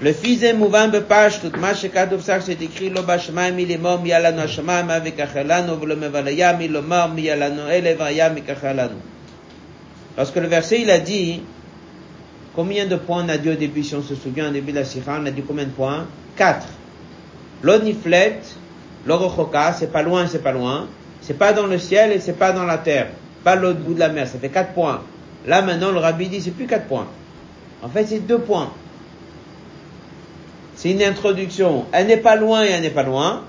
le 0.02 0.12
fils 0.12 0.44
est 0.44 0.54
mouvant 0.54 0.90
de 0.90 1.00
page 1.00 1.40
tout 1.40 1.52
ma 1.58 1.74
shekadov 1.74 2.22
ça 2.22 2.42
c'est 2.42 2.62
écrit 2.62 2.90
lo 2.90 3.04
bashmaim 3.04 3.58
il 3.58 3.72
est 3.72 3.78
mort 3.78 4.02
mi 4.02 4.12
alano 4.12 4.42
hashmaim 4.42 4.90
avec 4.90 5.18
achelano 5.22 5.78
v'lo 5.78 5.96
mevalayam 5.96 6.62
il 6.62 6.76
est 6.76 6.82
mort 6.82 7.10
mi 7.14 7.30
alano 7.30 7.70
ele 7.70 7.94
vayam 7.96 8.36
ikachelano. 8.38 8.98
Lorsque 10.18 10.36
le 10.36 10.48
verset 10.48 10.82
il 10.82 10.90
a 10.90 11.00
dit 11.00 11.42
combien 12.54 12.88
de 12.88 12.98
points 12.98 13.24
on 13.24 13.30
a 13.30 13.38
dit 13.38 13.50
au 13.50 13.56
début 13.56 13.84
si 13.84 13.96
on 13.96 14.02
se 14.04 14.16
souvient 14.16 14.50
au 14.50 14.52
début 14.52 14.74
de 14.74 14.80
la 14.80 14.86
sikha 14.86 15.18
on 15.22 15.26
a 15.26 15.32
dit 15.32 15.44
combien 15.44 15.64
de 15.64 15.70
points? 15.70 16.08
Quatre 16.36 16.68
l'oniflet 17.64 18.42
l'orochoka 19.06 19.72
c'est 19.72 19.94
pas 19.94 20.02
loin 20.02 20.28
c'est 20.28 20.44
pas 20.44 20.52
loin 20.52 20.88
c'est 21.26 21.38
pas 21.38 21.54
dans 21.54 21.68
le 21.68 21.78
ciel 21.78 22.12
et 22.12 22.20
c'est 22.20 22.38
pas 22.38 22.52
dans 22.52 22.66
la 22.66 22.78
terre 22.78 23.08
pas 23.44 23.56
l'autre 23.56 23.80
bout 23.80 23.94
de 23.94 24.00
la 24.00 24.10
mer 24.10 24.28
ça 24.28 24.40
fait 24.40 24.50
quatre 24.50 24.74
points 24.74 25.02
là 25.46 25.62
maintenant 25.62 25.92
le 25.92 26.00
rabbi 26.00 26.28
dit 26.28 26.42
c'est 26.42 26.52
plus 26.52 26.68
quatre 26.68 26.88
points 26.88 27.08
en 27.82 27.90
fait 27.90 28.06
c'est 28.06 28.20
deux 28.20 28.40
points 28.40 28.72
c'est 30.76 30.92
une 30.92 31.02
introduction. 31.02 31.86
Elle 31.92 32.08
n'est 32.08 32.18
pas 32.18 32.36
loin 32.36 32.64
et 32.64 32.68
elle 32.68 32.82
n'est 32.82 32.90
pas 32.90 33.04
loin. 33.04 33.44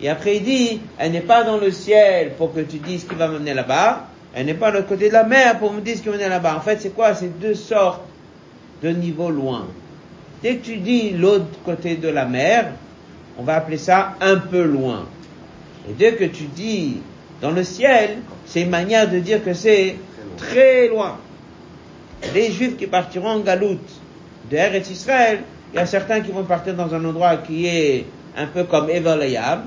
Et 0.00 0.08
après 0.08 0.36
il 0.36 0.42
dit, 0.42 0.80
elle 0.98 1.12
n'est 1.12 1.20
pas 1.20 1.44
dans 1.44 1.58
le 1.58 1.70
ciel 1.70 2.32
pour 2.36 2.52
que 2.52 2.60
tu 2.60 2.78
dises 2.78 3.02
ce 3.02 3.06
qui 3.06 3.14
va 3.14 3.28
m'amener 3.28 3.54
là-bas. 3.54 4.08
Elle 4.34 4.46
n'est 4.46 4.54
pas 4.54 4.70
de 4.70 4.76
l'autre 4.76 4.88
côté 4.88 5.08
de 5.08 5.12
la 5.12 5.24
mer 5.24 5.58
pour 5.58 5.72
me 5.72 5.80
dire 5.80 5.96
ce 5.96 6.02
qui 6.02 6.08
va 6.08 6.16
m'amener 6.16 6.28
là-bas. 6.28 6.56
En 6.56 6.60
fait, 6.60 6.80
c'est 6.80 6.90
quoi? 6.90 7.14
C'est 7.14 7.38
deux 7.38 7.54
sortes 7.54 8.02
de 8.82 8.88
niveaux 8.88 9.30
loin. 9.30 9.68
Dès 10.42 10.56
que 10.56 10.64
tu 10.64 10.78
dis 10.78 11.10
l'autre 11.10 11.46
côté 11.64 11.96
de 11.96 12.08
la 12.08 12.24
mer, 12.24 12.72
on 13.38 13.44
va 13.44 13.56
appeler 13.56 13.78
ça 13.78 14.14
un 14.20 14.36
peu 14.36 14.64
loin. 14.64 15.06
Et 15.88 15.92
dès 15.92 16.14
que 16.14 16.24
tu 16.24 16.44
dis 16.44 17.00
dans 17.42 17.50
le 17.50 17.64
ciel, 17.64 18.18
c'est 18.46 18.62
une 18.62 18.70
manière 18.70 19.10
de 19.10 19.18
dire 19.18 19.44
que 19.44 19.52
c'est 19.52 19.96
très 20.36 20.88
loin. 20.88 21.18
Les 22.34 22.52
Juifs 22.52 22.76
qui 22.76 22.86
partiront 22.86 23.30
en 23.30 23.40
galoute 23.40 23.90
de 24.48 24.56
Eretz 24.56 24.88
Israël, 24.90 25.40
il 25.72 25.76
y 25.76 25.80
a 25.80 25.86
certains 25.86 26.20
qui 26.20 26.30
vont 26.30 26.44
partir 26.44 26.74
dans 26.74 26.94
un 26.94 27.04
endroit 27.04 27.36
qui 27.38 27.66
est 27.66 28.06
un 28.36 28.46
peu 28.46 28.62
comme 28.62 28.88
Evalayam, 28.88 29.64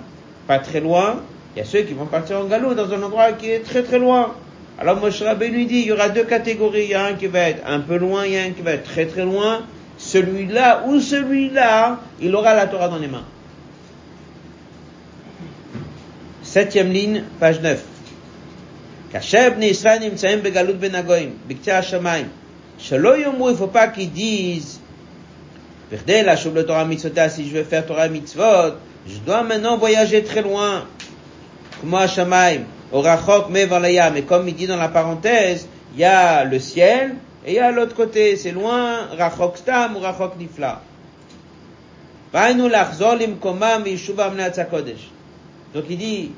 pas 0.47 0.59
très 0.59 0.79
loin. 0.79 1.21
Il 1.55 1.59
y 1.59 1.61
a 1.61 1.65
ceux 1.65 1.81
qui 1.81 1.93
vont 1.93 2.05
partir 2.05 2.39
en 2.39 2.45
galop 2.45 2.75
dans 2.75 2.91
un 2.93 3.03
endroit 3.03 3.33
qui 3.33 3.51
est 3.51 3.59
très 3.59 3.83
très 3.83 3.99
loin. 3.99 4.33
Alors 4.79 4.97
Moshe 4.99 5.21
Rabbeinu 5.21 5.65
dit, 5.65 5.79
il 5.79 5.87
y 5.87 5.91
aura 5.91 6.09
deux 6.09 6.23
catégories. 6.23 6.85
Il 6.85 6.89
y 6.91 6.93
a 6.93 7.05
un 7.05 7.13
qui 7.13 7.27
va 7.27 7.49
être 7.49 7.63
un 7.67 7.79
peu 7.79 7.97
loin, 7.97 8.25
il 8.25 8.33
y 8.33 8.37
a 8.37 8.43
un 8.43 8.51
qui 8.51 8.61
va 8.61 8.71
être 8.71 8.83
très 8.83 9.05
très 9.05 9.25
loin. 9.25 9.63
Celui-là 9.97 10.83
ou 10.87 10.99
celui-là, 10.99 11.99
il 12.21 12.33
aura 12.35 12.53
la 12.53 12.67
Torah 12.67 12.87
dans 12.87 12.99
les 12.99 13.07
mains. 13.07 13.25
Septième 16.54 16.92
ligne, 16.92 17.22
page 17.38 17.60
9. 17.60 17.78
כאשר 19.12 19.48
בני 19.56 19.66
ישראל 19.66 19.98
נמצאים 19.98 20.42
בגלות 20.42 20.76
בין 20.76 20.94
הגויים, 20.94 21.34
בקצה 21.46 21.78
השמיים, 21.78 22.28
שלא 22.78 23.16
יאמרו, 23.16 23.50
il 23.50 23.56
faut 23.56 23.72
pas 23.72 23.88
qu'ils 23.88 24.12
disent, 24.12 24.80
Perdez 25.90 26.22
la 26.22 26.36
le 26.36 26.64
Torah 26.64 26.84
mitzvot, 26.84 27.28
si 27.28 27.48
je 27.48 27.56
veux 27.56 27.64
faire 27.64 27.84
Torah 27.84 28.08
mitzvot, 28.08 28.76
je 29.08 29.18
dois 29.26 29.42
maintenant 29.42 29.76
voyager 29.76 30.22
très 30.22 30.40
loin. 30.40 30.84
Comme 31.80 31.94
à 31.94 32.06
Shamaim, 32.06 32.60
au 32.92 33.00
Rachok 33.00 33.50
Mevalayam, 33.50 34.14
mais 34.14 34.22
comme 34.22 34.46
il 34.46 34.54
dit 34.54 34.68
dans 34.68 34.76
la 34.76 34.88
parenthèse, 34.88 35.66
il 35.94 36.00
y 36.00 36.04
a 36.04 36.44
le 36.44 36.60
ciel, 36.60 37.16
et 37.44 37.52
il 37.52 37.56
y 37.56 37.58
a 37.58 37.72
l'autre 37.72 37.96
côté, 37.96 38.36
c'est 38.36 38.52
loin, 38.52 39.08
Rachok 39.18 39.56
Stam 39.56 39.96
ou 39.96 39.98
Rachok 39.98 40.38
Nifla. 40.38 40.80
Donc 45.74 45.84
il 45.90 45.98
dit, 45.98 46.30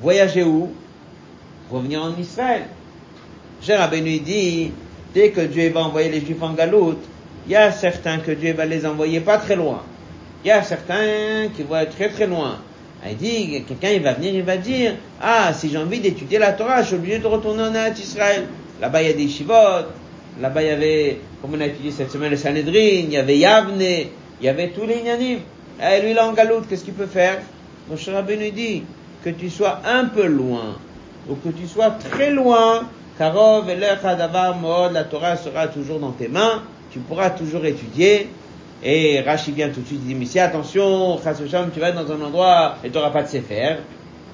voyager 0.00 0.44
où? 0.44 0.72
Revenir 1.70 2.02
en 2.02 2.16
Israël. 2.18 2.62
Rabbeinu 3.68 4.18
dit, 4.20 4.72
dès 5.14 5.30
que 5.30 5.42
Dieu 5.42 5.70
va 5.70 5.80
envoyer 5.82 6.10
les 6.10 6.20
Juifs 6.20 6.42
en 6.42 6.54
galoute, 6.54 7.02
il 7.46 7.52
y 7.52 7.56
a 7.56 7.70
certains 7.70 8.18
que 8.18 8.32
Dieu 8.32 8.52
va 8.54 8.64
les 8.66 8.86
envoyer 8.86 9.20
pas 9.20 9.38
très 9.38 9.56
loin. 9.56 9.82
Il 10.44 10.48
y 10.48 10.50
a 10.50 10.62
certains 10.62 11.48
qui 11.54 11.62
vont 11.62 11.76
être 11.76 11.94
très 11.94 12.08
très 12.08 12.26
loin. 12.26 12.58
Il 13.08 13.16
dit, 13.16 13.64
quelqu'un 13.66 13.90
il 13.90 14.02
va 14.02 14.12
venir, 14.12 14.34
il 14.34 14.42
va 14.42 14.56
dire, 14.56 14.94
ah, 15.22 15.52
si 15.54 15.70
j'ai 15.70 15.78
envie 15.78 16.00
d'étudier 16.00 16.38
la 16.38 16.52
Torah, 16.52 16.82
je 16.82 16.88
suis 16.88 16.96
obligé 16.96 17.18
de 17.18 17.26
retourner 17.26 17.62
en 17.62 17.92
Israël. 17.94 18.46
Là-bas, 18.80 19.02
il 19.02 19.08
y 19.08 19.10
a 19.10 19.14
des 19.14 19.28
shivot. 19.28 19.86
Là-bas, 20.40 20.62
il 20.62 20.68
y 20.68 20.70
avait, 20.70 21.18
comme 21.40 21.54
on 21.54 21.60
a 21.60 21.66
étudié 21.66 21.90
cette 21.90 22.10
semaine, 22.10 22.30
le 22.30 22.36
Sanhedrin, 22.36 22.72
il 22.74 23.10
y 23.10 23.16
avait 23.16 23.38
Yavne, 23.38 23.80
il 23.80 24.08
y 24.42 24.48
avait 24.48 24.68
tous 24.68 24.86
les 24.86 24.96
Inyanim. 24.96 25.40
Et 25.82 26.02
lui, 26.02 26.14
là, 26.14 26.26
en 26.26 26.32
galoute, 26.32 26.68
qu'est-ce 26.68 26.84
qu'il 26.84 26.94
peut 26.94 27.06
faire? 27.06 27.38
Mon 27.88 27.96
cher 27.96 28.22
nous 28.22 28.50
dit, 28.50 28.84
que 29.24 29.30
tu 29.30 29.50
sois 29.50 29.80
un 29.84 30.06
peu 30.06 30.26
loin, 30.26 30.76
ou 31.28 31.34
que 31.34 31.50
tu 31.50 31.66
sois 31.66 31.90
très 31.90 32.30
loin, 32.30 32.88
Karov, 33.18 33.66
la 33.68 35.04
Torah 35.04 35.36
sera 35.36 35.68
toujours 35.68 35.98
dans 36.00 36.12
tes 36.12 36.28
mains, 36.28 36.62
tu 36.90 37.00
pourras 37.00 37.30
toujours 37.30 37.64
étudier. 37.66 38.28
Et 38.82 39.20
Rashi 39.20 39.52
vient 39.52 39.68
tout 39.68 39.82
de 39.82 39.86
suite, 39.86 40.00
il 40.02 40.08
dit, 40.08 40.14
mais 40.14 40.24
si 40.24 40.40
attention, 40.40 41.18
tu 41.18 41.80
vas 41.80 41.88
être 41.90 42.02
dans 42.02 42.12
un 42.12 42.22
endroit 42.22 42.76
et 42.82 42.88
tu 42.88 42.96
n'auras 42.96 43.10
pas 43.10 43.22
de 43.22 43.28
sefer, 43.28 43.76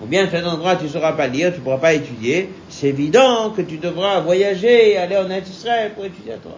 ou 0.00 0.06
bien 0.06 0.26
dans 0.26 0.36
un 0.36 0.52
endroit 0.52 0.76
tu 0.76 0.84
ne 0.84 0.88
sauras 0.88 1.14
pas 1.14 1.26
lire, 1.26 1.52
tu 1.52 1.58
ne 1.58 1.64
pourras 1.64 1.78
pas 1.78 1.94
étudier, 1.94 2.50
c'est 2.68 2.86
évident 2.86 3.50
que 3.50 3.62
tu 3.62 3.78
devras 3.78 4.20
voyager 4.20 4.92
et 4.92 4.98
aller 4.98 5.16
en 5.16 5.28
Israël 5.28 5.94
pour 5.96 6.04
étudier 6.04 6.34
à 6.34 6.36
toi. 6.36 6.56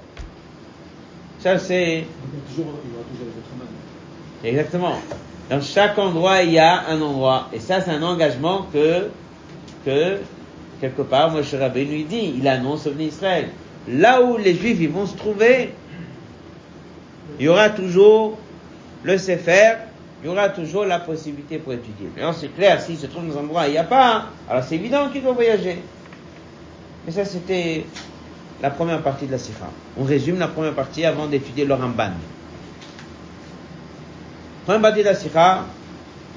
Ça 1.41 1.59
c'est... 1.59 2.05
Exactement. 4.45 4.97
Dans 5.51 5.63
chaque 5.63 5.99
endroit, 5.99 6.43
il 6.43 6.53
y 6.53 6.59
a 6.59 6.89
un 6.89 7.01
endroit. 7.01 7.49
Et 7.53 7.59
ça, 7.59 7.81
c'est 7.81 7.91
un 7.91 8.03
engagement 8.03 8.67
que, 8.73 9.09
que, 9.85 10.19
quelque 10.81 11.03
part, 11.03 11.31
Moshe 11.31 11.55
Rabbeinu 11.55 11.91
lui 11.93 12.05
dit, 12.05 12.35
il 12.37 12.47
annonce 12.47 12.87
au 12.87 12.93
Israël. 12.99 13.49
Là 13.89 14.23
où 14.23 14.37
les 14.37 14.55
Juifs, 14.55 14.91
vont 14.91 15.07
se 15.07 15.17
trouver, 15.17 15.73
il 17.39 17.47
y 17.47 17.49
aura 17.49 17.71
toujours 17.71 18.37
le 19.03 19.17
Sefer, 19.17 19.77
il 20.23 20.27
y 20.27 20.31
aura 20.31 20.51
toujours 20.51 20.85
la 20.85 20.99
possibilité 20.99 21.59
pour 21.59 21.73
étudier. 21.73 22.09
Maintenant, 22.15 22.35
c'est 22.35 22.55
clair, 22.55 22.81
s'il 22.83 22.99
se 22.99 23.07
trouve 23.07 23.27
dans 23.27 23.39
un 23.39 23.45
endroit 23.45 23.63
où 23.63 23.67
il 23.67 23.73
n'y 23.73 23.79
a 23.79 23.85
pas, 23.85 24.27
alors 24.51 24.65
c'est 24.65 24.75
évident 24.75 25.09
qu'il 25.09 25.23
doit 25.23 25.33
voyager. 25.33 25.79
Mais 27.07 27.13
ça, 27.13 27.25
c'était 27.25 27.87
la 28.61 28.69
première 28.69 29.01
partie 29.01 29.27
de 29.27 29.33
la 29.33 29.39
Sikha. 29.39 29.71
On 29.97 30.05
résume 30.05 30.39
la 30.39 30.49
première 30.49 30.75
partie 30.75 31.07
avant 31.07 31.27
d'étudier 31.27 31.65
le 31.65 31.73
Ramban. 31.73 32.11
Partie 34.69 35.03
de 35.03 35.05
la 35.05 35.15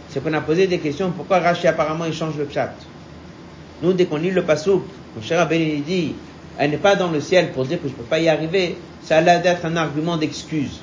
c'est 0.07 0.23
qu'on 0.23 0.33
a 0.33 0.39
posé 0.39 0.65
des 0.65 0.79
questions 0.79 1.11
pourquoi 1.11 1.39
Rashi 1.39 1.67
apparemment 1.67 2.05
il 2.05 2.13
change 2.13 2.37
le 2.37 2.47
chat. 2.49 2.73
Nous, 3.83 3.91
dès 3.91 4.05
qu'on 4.05 4.15
lit 4.15 4.31
le 4.31 4.43
Passouk, 4.43 4.83
mon 5.15 5.21
cher 5.21 5.41
Abel 5.41 5.83
dit, 5.83 6.15
elle 6.57 6.71
n'est 6.71 6.77
pas 6.77 6.95
dans 6.95 7.11
le 7.11 7.19
ciel 7.19 7.51
pour 7.51 7.65
dire 7.65 7.81
que 7.81 7.89
je 7.89 7.93
ne 7.93 7.97
peux 7.97 8.03
pas 8.03 8.19
y 8.19 8.29
arriver, 8.29 8.77
ça 9.03 9.17
a 9.17 9.21
l'air 9.21 9.41
d'être 9.41 9.65
un 9.65 9.75
argument 9.75 10.15
d'excuse. 10.15 10.79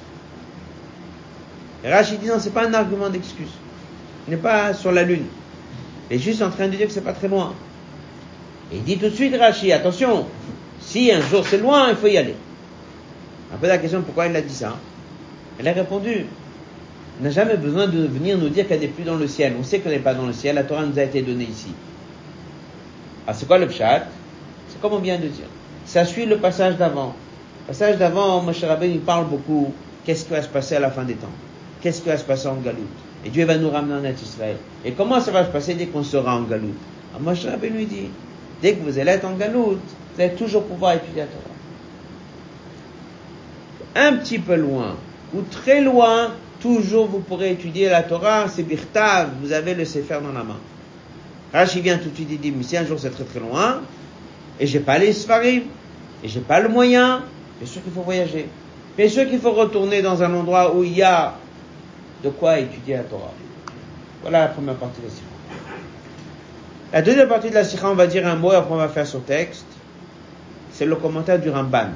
Et 1.83 1.91
Rachid 1.91 2.21
dit 2.21 2.27
non, 2.27 2.39
c'est 2.39 2.53
pas 2.53 2.67
un 2.67 2.75
argument 2.75 3.09
d'excuse. 3.09 3.53
Il 4.27 4.33
n'est 4.33 4.37
pas 4.41 4.75
sur 4.75 4.93
la 4.93 5.03
lune. 5.03 5.25
Il 6.11 6.17
est 6.17 6.21
juste 6.21 6.43
en 6.43 6.51
train 6.51 6.67
de 6.69 6.77
dire 6.77 6.87
que 6.87 6.93
c'est 6.93 7.01
pas 7.01 7.15
très 7.15 7.29
loin. 7.29 7.55
Et 8.71 8.77
il 8.77 8.85
dit 8.85 8.99
tout 8.99 9.09
de 9.09 9.15
suite, 9.15 9.35
Rachid, 9.39 9.73
attention, 9.73 10.27
si 10.81 11.11
un 11.11 11.23
jour 11.23 11.47
c'est 11.47 11.59
loin, 11.59 11.89
il 11.89 11.97
faut 11.97 12.09
y 12.09 12.19
aller. 12.19 12.35
Pose 13.59 13.69
la 13.69 13.79
question 13.79 14.03
pourquoi 14.03 14.27
il 14.27 14.37
a 14.37 14.43
dit 14.43 14.55
ça? 14.55 14.77
Elle 15.59 15.69
a 15.69 15.73
répondu, 15.73 16.27
on 16.27 16.48
n'a 17.23 17.31
jamais 17.31 17.57
besoin 17.57 17.87
de 17.87 18.07
venir 18.07 18.39
nous 18.39 18.49
dire 18.49 18.69
qu'elle 18.69 18.81
n'est 18.81 18.89
plus 18.89 19.05
dans 19.05 19.17
le 19.17 19.27
ciel. 19.27 19.55
On 19.59 19.65
sait 19.65 19.81
qu'elle 19.81 19.93
n'est 19.93 19.99
pas 19.99 20.15
dans 20.15 20.27
le 20.27 20.33
ciel, 20.33 20.55
la 20.55 20.65
Torah 20.65 20.85
nous 20.85 20.99
a 20.99 21.03
été 21.03 21.23
donnée 21.23 21.49
ici. 21.51 21.73
Ah, 23.27 23.35
c'est 23.35 23.47
quoi 23.47 23.59
le 23.59 23.67
pshat? 23.67 24.07
C'est 24.69 24.81
comme 24.81 24.93
on 24.93 25.01
vient 25.01 25.19
de 25.19 25.27
dire. 25.27 25.47
Ça 25.85 26.05
suit 26.05 26.27
le 26.27 26.39
passage 26.39 26.77
d'avant. 26.77 27.15
Le 27.63 27.67
passage 27.69 27.99
d'avant, 27.99 28.43
Moshe 28.43 28.63
Rabbeinu 28.63 28.95
il 28.95 29.01
parle 29.01 29.27
beaucoup. 29.27 29.73
Qu'est-ce 30.05 30.25
qui 30.25 30.31
va 30.31 30.43
se 30.43 30.49
passer 30.49 30.77
à 30.77 30.81
la 30.81 30.91
fin 30.91 31.05
des 31.05 31.15
temps? 31.15 31.27
Qu'est-ce 31.81 32.03
qui 32.03 32.09
va 32.09 32.17
se 32.17 32.25
passer 32.25 32.47
en 32.49 32.57
Galoute 32.57 32.87
Et 33.25 33.31
Dieu 33.31 33.45
va 33.45 33.57
nous 33.57 33.71
ramener 33.71 34.09
en 34.09 34.13
Israël. 34.13 34.57
Et 34.85 34.93
comment 34.93 35.21
ça 35.21 35.31
va 35.31 35.45
se 35.45 35.51
passer 35.51 35.75
dès 35.75 35.87
qu'on 35.87 36.03
sera 36.03 36.37
en 36.37 36.43
Galoute 36.43 36.79
Alors 37.11 37.23
Moshe 37.23 37.45
Rabbeinu 37.45 37.85
dit, 37.85 38.09
dès 38.63 38.75
que 38.75 38.83
vous 38.83 38.99
allez 38.99 39.11
être 39.13 39.27
en 39.27 39.35
Galoute, 39.35 39.81
vous 40.15 40.21
allez 40.21 40.35
toujours 40.35 40.65
pouvoir 40.65 40.95
étudier 40.95 41.23
la 41.23 41.27
Torah. 41.27 41.43
Un 44.09 44.17
petit 44.17 44.39
peu 44.39 44.55
loin, 44.57 44.97
ou 45.35 45.43
très 45.43 45.81
loin, 45.81 46.33
toujours 46.61 47.07
vous 47.07 47.21
pourrez 47.21 47.53
étudier 47.53 47.89
la 47.89 48.03
Torah, 48.03 48.49
c'est 48.49 48.63
Birtav, 48.63 49.31
vous 49.41 49.53
avez 49.53 49.75
le 49.75 49.85
Sefer 49.85 50.19
dans 50.23 50.33
la 50.33 50.45
main. 50.45 50.59
Rashi 51.53 51.81
vient 51.81 51.99
tout 51.99 52.11
de 52.11 52.15
suite, 52.15 52.29
il 52.31 52.41
dit, 52.41 52.51
mais 52.51 52.63
si 52.63 52.77
un 52.77 52.85
jour 52.85 52.99
c'est 52.99 53.11
très 53.11 53.25
très 53.25 53.41
loin, 53.41 53.81
et 54.61 54.67
j'ai 54.67 54.81
pas 54.81 54.99
les 54.99 55.13
Sfarim, 55.13 55.63
et 56.23 56.29
j'ai 56.29 56.41
pas 56.41 56.61
le 56.61 56.69
moyen, 56.69 57.23
bien 57.61 57.71
sûr 57.71 57.83
qu'il 57.83 57.93
faut 57.93 58.03
voyager. 58.03 58.49
Bien 58.97 59.09
sûr 59.09 59.29
qu'il 59.29 59.39
faut 59.39 59.53
retourner 59.53 60.03
dans 60.03 60.23
un 60.23 60.35
endroit 60.35 60.75
où 60.75 60.83
il 60.83 60.97
y 60.97 61.03
a 61.03 61.35
de 62.25 62.31
quoi 62.31 62.59
étudier 62.59 62.97
la 62.97 63.05
Torah. 63.05 63.33
Voilà 64.23 64.41
la 64.41 64.49
première 64.49 64.75
partie 64.75 65.01
de 65.01 65.07
la 65.07 65.13
Sikha. 65.13 65.25
La 66.93 67.03
deuxième 67.03 67.29
partie 67.29 67.51
de 67.51 67.55
la 67.55 67.65
Sikha, 67.65 67.89
on 67.89 67.95
va 67.95 68.09
dire 68.09 68.27
un 68.27 68.35
mot 68.35 68.53
et 68.53 68.57
après 68.57 68.75
on 68.75 68.79
va 68.79 68.89
faire 68.89 69.07
son 69.07 69.21
texte. 69.21 69.67
C'est 70.73 70.87
le 70.87 70.97
commentaire 70.97 71.39
du 71.39 71.51
Ramban. 71.51 71.91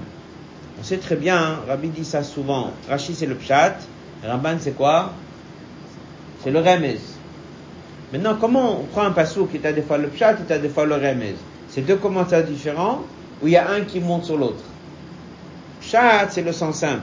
On 0.80 0.84
sait 0.84 0.98
très 0.98 1.16
bien, 1.16 1.36
hein, 1.36 1.58
Rabbi 1.66 1.88
dit 1.88 2.04
ça 2.04 2.22
souvent. 2.22 2.70
Rashi 2.88 3.14
c'est 3.14 3.26
le 3.26 3.34
Pshat, 3.34 3.76
Ramban 4.24 4.56
c'est 4.60 4.76
quoi? 4.76 5.12
C'est 6.42 6.50
le 6.50 6.58
Remez. 6.58 6.98
Maintenant, 8.12 8.36
comment 8.40 8.80
on 8.80 8.84
prend 8.84 9.02
un 9.02 9.12
passou 9.12 9.46
qui 9.46 9.56
est 9.56 9.72
des 9.72 9.82
fois 9.82 9.98
le 9.98 10.08
Pshat 10.08 10.36
et 10.50 10.58
des 10.58 10.68
fois 10.68 10.84
le 10.84 10.94
Remez 10.94 11.34
C'est 11.68 11.80
deux 11.82 11.96
commentaires 11.96 12.44
différents 12.44 13.02
où 13.42 13.46
il 13.46 13.52
y 13.52 13.56
a 13.56 13.70
un 13.70 13.82
qui 13.82 14.00
monte 14.00 14.24
sur 14.24 14.36
l'autre. 14.36 14.62
Pshat, 15.80 16.28
c'est 16.30 16.42
le 16.42 16.52
sens 16.52 16.76
simple. 16.76 17.02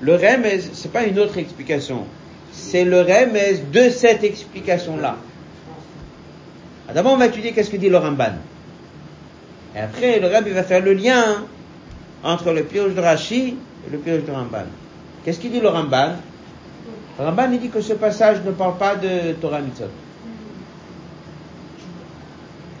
Le 0.00 0.14
Remez, 0.14 0.60
c'est 0.72 0.92
pas 0.92 1.04
une 1.04 1.18
autre 1.18 1.38
explication. 1.38 2.04
C'est 2.52 2.84
le 2.84 3.00
Remez 3.00 3.62
de 3.72 3.88
cette 3.90 4.22
explication-là. 4.22 5.16
Ah, 6.88 6.92
d'abord, 6.92 7.12
on 7.12 7.16
va 7.16 7.26
étudier 7.26 7.52
qu'est-ce 7.52 7.70
que 7.70 7.76
dit 7.76 7.88
le 7.88 7.98
Ramban. 7.98 8.34
Et 9.76 9.78
après, 9.78 10.18
le 10.18 10.26
Rabbi 10.26 10.50
va 10.50 10.64
faire 10.64 10.82
le 10.82 10.92
lien 10.92 11.44
entre 12.24 12.52
le 12.52 12.64
pioche 12.64 12.94
de 12.94 13.00
Rashi 13.00 13.56
et 13.86 13.90
le 13.90 13.98
pioche 13.98 14.24
de 14.24 14.32
Ramban. 14.32 14.66
Qu'est-ce 15.24 15.38
qu'il 15.38 15.52
dit 15.52 15.60
le 15.60 15.68
Ramban? 15.68 16.16
Ramban 17.18 17.48
dit 17.48 17.68
que 17.68 17.80
ce 17.80 17.92
passage 17.94 18.42
ne 18.44 18.50
parle 18.50 18.76
pas 18.78 18.96
de 18.96 19.32
Torah 19.40 19.60
Mitzvot. 19.60 19.88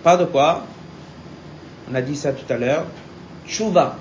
Pas 0.02 0.16
de 0.16 0.24
quoi? 0.24 0.64
On 1.90 1.94
a 1.94 2.00
dit 2.00 2.16
ça 2.16 2.32
tout 2.32 2.50
à 2.50 2.56
l'heure. 2.56 2.86
Tshuva. 3.46 3.96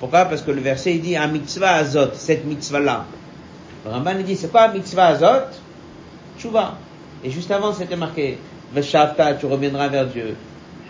Pourquoi? 0.00 0.24
Parce 0.24 0.42
que 0.42 0.50
le 0.50 0.60
verset 0.60 0.96
il 0.96 1.02
dit 1.02 1.16
un 1.16 1.28
mitzvah 1.28 1.74
azot, 1.74 2.14
cette 2.14 2.44
mitzvah-là. 2.44 3.04
Ramban 3.86 4.14
dit 4.24 4.36
c'est 4.36 4.50
quoi 4.50 4.68
mitzvah 4.68 5.06
azot? 5.08 5.46
Tshuva. 6.38 6.78
Et 7.22 7.30
juste 7.30 7.50
avant 7.50 7.72
c'était 7.72 7.96
marqué 7.96 8.38
Veshavta, 8.72 9.34
tu 9.34 9.46
reviendras 9.46 9.88
vers 9.88 10.06
Dieu. 10.06 10.36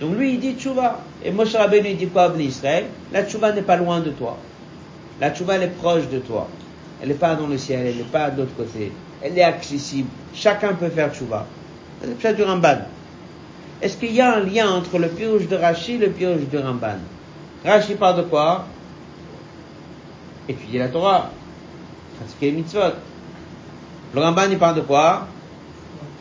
Donc 0.00 0.16
lui 0.16 0.34
il 0.34 0.40
dit 0.40 0.54
tshuva. 0.54 1.00
Et 1.22 1.30
Moshe 1.30 1.54
Rabbeinu 1.54 1.90
il 1.90 1.96
dit 1.96 2.08
quoi 2.08 2.32
Israël? 2.38 2.86
La 3.12 3.24
tshuva 3.24 3.52
n'est 3.52 3.62
pas 3.62 3.76
loin 3.76 4.00
de 4.00 4.10
toi. 4.10 4.36
La 5.20 5.30
tshuva 5.30 5.56
elle 5.56 5.64
est 5.64 5.68
proche 5.68 6.08
de 6.08 6.18
toi. 6.18 6.48
Elle 7.00 7.08
n'est 7.08 7.14
pas 7.14 7.34
dans 7.34 7.46
le 7.46 7.58
ciel, 7.58 7.86
elle 7.86 7.96
n'est 7.96 8.02
pas 8.04 8.30
de 8.30 8.40
l'autre 8.40 8.54
côté. 8.56 8.92
Elle 9.22 9.38
est 9.38 9.42
accessible. 9.42 10.08
Chacun 10.34 10.74
peut 10.74 10.88
faire 10.88 11.12
tshuva. 11.12 11.46
C'est 12.00 12.30
le 12.30 12.34
du 12.34 12.42
Ramban. 12.42 12.78
Est-ce 13.82 13.96
qu'il 13.96 14.12
y 14.12 14.20
a 14.20 14.36
un 14.36 14.40
lien 14.40 14.70
entre 14.70 14.98
le 14.98 15.08
pioche 15.08 15.48
de 15.48 15.56
Rashi 15.56 15.94
et 15.94 15.98
le 15.98 16.10
pioche 16.10 16.42
du 16.50 16.58
Ramban? 16.58 16.98
Rashi 17.64 17.94
parle 17.94 18.18
de 18.18 18.22
quoi? 18.22 18.66
Étudier 20.48 20.78
la 20.78 20.88
Torah, 20.88 21.30
pratiquer 22.18 22.50
les 22.50 22.56
mitzvot. 22.58 22.94
Le 24.14 24.20
Ramban 24.20 24.50
il 24.50 24.58
parle 24.58 24.76
de 24.76 24.80
quoi? 24.82 25.26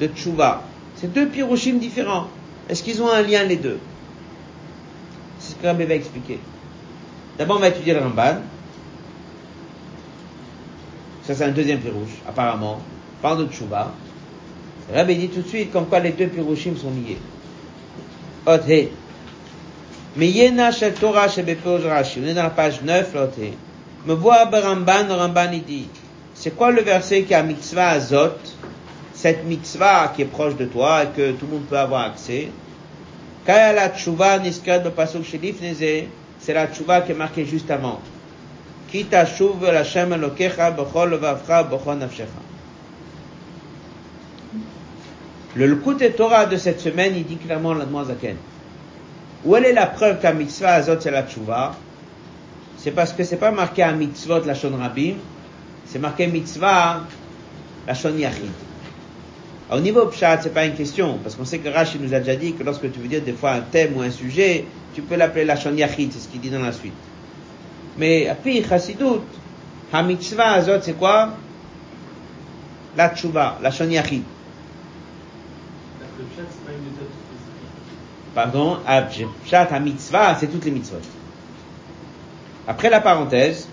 De 0.01 0.07
tshuva. 0.07 0.63
C'est 0.95 1.13
deux 1.13 1.27
piroshim 1.27 1.77
différents. 1.77 2.27
Est-ce 2.67 2.83
qu'ils 2.83 3.01
ont 3.01 3.09
un 3.09 3.21
lien 3.21 3.43
les 3.43 3.57
deux? 3.57 3.79
C'est 5.39 5.51
ce 5.51 5.55
que 5.57 5.67
Rabbi 5.67 5.85
va 5.85 5.93
expliquer. 5.93 6.39
D'abord 7.37 7.57
on 7.57 7.59
va 7.59 7.67
étudier 7.67 7.93
le 7.93 7.99
Ramban. 7.99 8.41
Ça 11.25 11.33
c'est 11.33 11.43
un 11.43 11.51
deuxième 11.51 11.79
pirouche, 11.79 12.21
apparemment. 12.27 12.79
Parle 13.21 13.47
de 13.47 13.51
tshuva. 13.51 13.91
Rabbi 14.93 15.15
dit 15.15 15.29
tout 15.29 15.41
de 15.41 15.47
suite 15.47 15.71
comme 15.71 15.87
quoi 15.87 15.99
les 15.99 16.11
deux 16.11 16.27
piroshim 16.27 16.75
sont 16.77 16.91
liés. 16.91 17.17
Ot 18.45 18.67
he. 18.67 18.89
Meyena 20.15 20.71
shel 20.71 20.93
Torah 20.93 21.27
shebepirosh 21.27 21.83
Rashi. 21.83 22.21
On 22.23 22.27
est 22.27 22.33
dans 22.33 22.43
la 22.43 22.51
page 22.51 22.81
9, 22.83 23.13
l'ot 23.15 23.31
he. 23.39 23.53
Me 24.05 24.13
voit 24.13 24.45
Ramban, 24.45 25.07
Ramban 25.09 25.51
il 25.53 25.63
dit, 25.63 25.87
c'est 26.35 26.55
quoi 26.55 26.69
le 26.69 26.83
verset 26.83 27.23
qui 27.23 27.33
a 27.33 27.41
mitzvah 27.41 27.89
azot, 27.89 28.37
cette 29.13 29.45
mitzvah 29.45 30.13
qui 30.15 30.21
est 30.21 30.25
proche 30.25 30.55
de 30.55 30.65
toi 30.65 31.03
et 31.03 31.07
que 31.07 31.31
tout 31.31 31.47
le 31.47 31.53
monde 31.53 31.65
peut 31.65 31.79
avoir 31.79 32.03
accès. 32.03 32.49
Kaya 33.45 33.73
la 33.73 33.89
tshuva 33.89 34.37
niskad 34.39 34.83
le 34.83 34.91
pasuk 34.91 35.23
shelif 35.23 35.55
c'est 36.39 36.53
la 36.53 36.67
tshuva 36.67 37.01
qui 37.01 37.13
est 37.13 37.15
marquée 37.15 37.45
juste 37.45 37.71
avant. 37.71 37.99
Le 45.55 45.67
Lekut 45.67 46.15
Torah 46.15 46.45
de 46.45 46.57
cette 46.57 46.79
semaine, 46.79 47.13
il 47.15 47.25
dit 47.25 47.37
clairement 47.37 47.73
la 47.73 47.85
Zaken. 47.85 48.35
Où 49.45 49.55
est 49.55 49.73
la 49.73 49.85
preuve 49.85 50.19
qu'un 50.19 50.33
mitzvah 50.33 50.73
azot 50.73 50.99
c'est 50.99 51.11
la 51.11 51.23
tshuva? 51.23 51.75
C'est 52.77 52.91
parce 52.91 53.13
que 53.13 53.23
c'est 53.23 53.37
pas 53.37 53.51
marqué 53.51 53.83
à 53.83 53.91
mitzvot 53.91 54.43
la 54.45 54.53
shon 54.53 54.75
rabim, 54.77 55.15
c'est 55.85 55.99
marqué 55.99 56.27
mitzvah 56.27 57.01
la 57.87 57.93
shon 57.93 58.17
yachid. 58.17 58.51
Au 59.71 59.79
niveau 59.79 60.05
pshat, 60.07 60.41
c'est 60.43 60.53
pas 60.53 60.65
une 60.65 60.75
question, 60.75 61.17
parce 61.23 61.35
qu'on 61.35 61.45
sait 61.45 61.57
que 61.57 61.69
Rashi 61.69 61.97
nous 61.99 62.13
a 62.13 62.19
déjà 62.19 62.35
dit 62.35 62.53
que 62.53 62.63
lorsque 62.63 62.91
tu 62.91 62.99
veux 62.99 63.07
dire 63.07 63.21
des 63.21 63.33
fois 63.33 63.51
un 63.51 63.61
thème 63.61 63.97
ou 63.97 64.01
un 64.01 64.11
sujet, 64.11 64.65
tu 64.93 65.01
peux 65.01 65.15
l'appeler 65.15 65.45
la 65.45 65.55
shon 65.55 65.75
yachid, 65.75 66.11
c'est 66.11 66.19
ce 66.19 66.27
qu'il 66.27 66.41
dit 66.41 66.49
dans 66.49 66.59
la 66.59 66.71
suite. 66.71 66.93
Mais 67.97 68.35
puis 68.43 68.63
chassidut, 68.63 69.21
ha 69.91 70.03
mitzvah 70.03 70.53
azot 70.53 70.81
c'est 70.81 70.93
quoi? 70.93 71.29
La 72.97 73.09
tshuva, 73.15 73.59
la 73.61 73.71
shon 73.71 73.89
yachid. 73.89 74.23
Le 75.99 76.25
chat, 76.35 76.43
c'est 76.49 76.65
pas 76.65 76.71
une 76.71 76.83
méthode 76.83 77.09
spécifique. 77.11 77.65
Pardon, 78.33 78.77
c'est 80.39 80.47
toutes 80.47 80.65
les 80.65 80.71
mitzvot. 80.71 80.97
Après 82.67 82.89
la 82.89 83.01
parenthèse, 83.01 83.67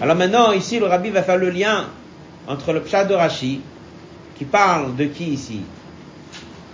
alors 0.00 0.16
maintenant, 0.16 0.52
ici, 0.52 0.78
le 0.78 0.86
rabbi 0.86 1.10
va 1.10 1.22
faire 1.22 1.36
le 1.36 1.50
lien 1.50 1.86
entre 2.48 2.72
le 2.72 2.80
pshat 2.82 3.04
de 3.04 3.14
Rashi, 3.14 3.60
qui 4.36 4.44
parle 4.44 4.96
de 4.96 5.04
qui 5.04 5.24
ici? 5.24 5.60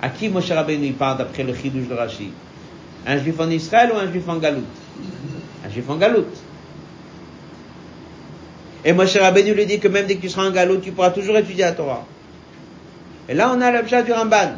À 0.00 0.10
qui 0.10 0.28
Moshe 0.28 0.50
Rabbeinu 0.50 0.92
parle 0.92 1.18
d'après 1.18 1.42
le 1.42 1.54
chidouche 1.54 1.88
de 1.88 1.94
Rashi? 1.94 2.30
Un 3.06 3.18
juif 3.18 3.38
en 3.38 3.48
Israël 3.50 3.92
ou 3.94 3.96
un 3.96 4.10
juif 4.10 4.28
en 4.28 4.36
Galout? 4.36 4.64
Un 5.64 5.70
juif 5.70 5.88
en 5.88 5.96
Galout. 5.96 6.26
Et 8.84 8.92
Moshe 8.92 9.16
Rabbeinu 9.16 9.54
lui 9.54 9.66
dit 9.66 9.78
que 9.78 9.88
même 9.88 10.06
dès 10.06 10.16
que 10.16 10.22
tu 10.22 10.28
seras 10.28 10.48
en 10.48 10.50
Galout, 10.50 10.78
tu 10.78 10.92
pourras 10.92 11.10
toujours 11.10 11.36
étudier 11.36 11.64
la 11.64 11.72
Torah. 11.72 12.04
Et 13.28 13.34
là, 13.34 13.52
on 13.56 13.60
a 13.60 13.82
pshat 13.82 14.02
du 14.02 14.12
Ramban, 14.12 14.54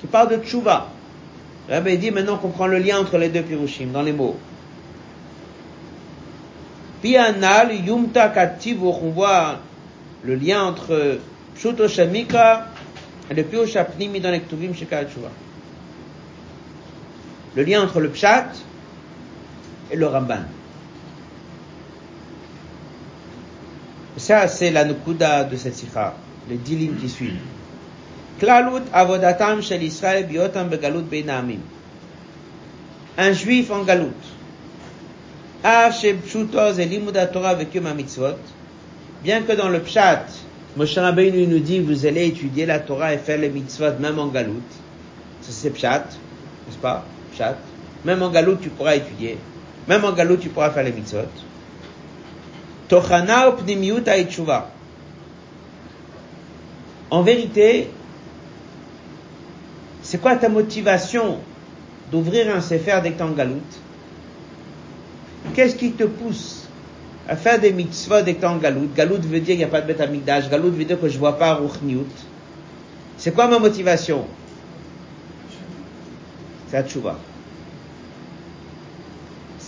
qui 0.00 0.06
parle 0.06 0.30
de 0.30 0.44
Tshuva. 0.44 0.88
Le 1.68 1.74
Rabbi 1.74 1.98
dit 1.98 2.10
maintenant 2.10 2.36
qu'on 2.38 2.48
prend 2.48 2.66
le 2.66 2.78
lien 2.78 2.98
entre 2.98 3.18
les 3.18 3.28
deux 3.28 3.42
pirushim, 3.42 3.88
dans 3.92 4.02
les 4.02 4.12
mots. 4.12 4.36
Pianal 7.02 7.74
yumta 7.84 8.28
kativuch, 8.28 8.96
on 9.02 9.10
voit 9.10 9.60
le 10.24 10.34
lien 10.34 10.64
entre 10.64 11.18
Pshuto 11.54 11.88
Shamika 11.88 12.68
et 13.30 13.34
le 13.34 13.42
Pirush 13.44 13.76
Apnimi 13.76 14.20
dans 14.20 14.30
les 14.30 14.40
Ktuvim 14.40 14.72
Tshuva. 14.72 15.30
Le 17.56 17.64
lien 17.64 17.82
entre 17.82 18.00
le 18.00 18.10
Pshat 18.10 18.48
et 19.90 19.96
le 19.96 20.06
Ramban. 20.06 20.44
Ça, 24.18 24.46
c'est 24.48 24.70
la 24.70 24.84
Nukuda 24.84 25.44
de 25.44 25.56
cette 25.56 25.74
sikha, 25.74 26.14
les 26.48 26.56
dix 26.56 26.76
lignes 26.76 26.96
qui 26.96 27.08
suivent. 27.08 27.40
Avodatam 28.92 29.62
shel 29.62 29.82
Israël 29.82 30.26
biotam 30.26 30.68
begalut. 30.68 31.04
Un 33.18 33.32
juif 33.32 33.70
en 33.70 33.82
galout. 33.82 34.12
Av 35.64 35.92
shebshuto 35.92 36.72
ze 36.74 36.84
limuda 36.84 37.26
Torah 37.26 37.54
vekum 37.54 37.90
mitzvot. 37.94 38.38
Bien 39.22 39.42
que 39.42 39.52
dans 39.52 39.70
le 39.70 39.80
pshat, 39.80 40.26
Moshe 40.76 40.98
Rabbeinu 40.98 41.46
nous 41.46 41.60
dit 41.60 41.80
vous 41.80 42.04
allez 42.04 42.26
étudier 42.26 42.66
la 42.66 42.78
Torah 42.80 43.14
et 43.14 43.18
faire 43.18 43.38
les 43.38 43.48
mitzvot 43.48 43.98
même 43.98 44.18
en 44.18 44.26
galout. 44.26 44.60
Ça 45.40 45.52
c'est 45.52 45.70
pshat, 45.70 46.04
n'est-ce 46.66 46.78
pas? 46.78 47.06
Même 48.04 48.22
en 48.22 48.30
galout 48.30 48.56
tu 48.56 48.68
pourras 48.70 48.96
étudier. 48.96 49.38
Même 49.88 50.04
en 50.04 50.12
galout, 50.12 50.36
tu 50.36 50.48
pourras 50.48 50.70
faire 50.70 50.84
les 50.84 50.92
mitzvot. 50.92 51.28
Tochana 52.88 53.52
pnimiut 53.52 54.04
En 57.10 57.22
vérité, 57.22 57.90
c'est 60.02 60.20
quoi 60.20 60.36
ta 60.36 60.48
motivation 60.48 61.38
d'ouvrir 62.10 62.54
un 62.54 62.60
sefer 62.60 63.00
dès 63.02 63.12
que 63.12 63.22
en 63.22 63.30
galout? 63.30 63.60
Qu'est-ce 65.54 65.76
qui 65.76 65.92
te 65.92 66.04
pousse 66.04 66.68
à 67.28 67.36
faire 67.36 67.60
des 67.60 67.72
mitzvot 67.72 68.22
dès 68.22 68.34
que 68.34 68.46
en 68.46 68.56
galout? 68.56 68.88
Galout 68.96 69.20
veut 69.22 69.40
dire 69.40 69.54
qu'il 69.54 69.58
n'y 69.58 69.64
a 69.64 69.68
pas 69.68 69.80
de 69.80 69.86
bête 69.86 70.00
amigdash. 70.00 70.50
Galout 70.50 70.70
veut 70.70 70.84
dire 70.84 71.00
que 71.00 71.08
je 71.08 71.18
vois 71.18 71.38
pas 71.38 71.54
Ruchniut. 71.54 72.06
C'est 73.18 73.32
quoi 73.32 73.46
ma 73.46 73.60
motivation? 73.60 74.26
C'est 76.69 76.77
la 76.77 76.83
tchouva. 76.83 77.15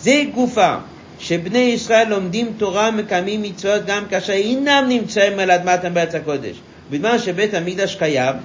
זה 0.03 0.23
גופה 0.33 0.75
שבני 1.19 1.57
ישראל 1.57 2.09
לומדים 2.09 2.53
תורה 2.57 2.91
מקיימים 2.91 3.41
מצוות 3.41 3.85
גם 3.85 4.03
כאשר 4.09 4.33
אינם 4.33 4.85
נמצאים 4.89 5.39
על 5.39 5.51
אדמת 5.51 5.85
בארץ 5.93 6.15
הקודש. 6.15 6.57
בזמן 6.89 7.19
שבית 7.19 7.53
המקדש 7.53 7.95
קיים, 7.95 8.35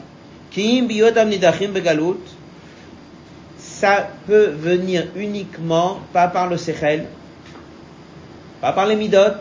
כי 0.50 0.61
אם 0.61 0.84
בהיותם 0.88 1.28
נידחים 1.28 1.74
בגלות, 1.74 2.28
ça 3.80 4.09
peut 4.26 4.50
venir 4.61 5.06
uniquement, 5.16 6.00
pas 6.12 6.28
par 6.28 6.48
le 6.48 6.56
sechel, 6.56 7.06
pas 8.61 8.72
par 8.72 8.86
les 8.86 8.96
midot. 8.96 9.38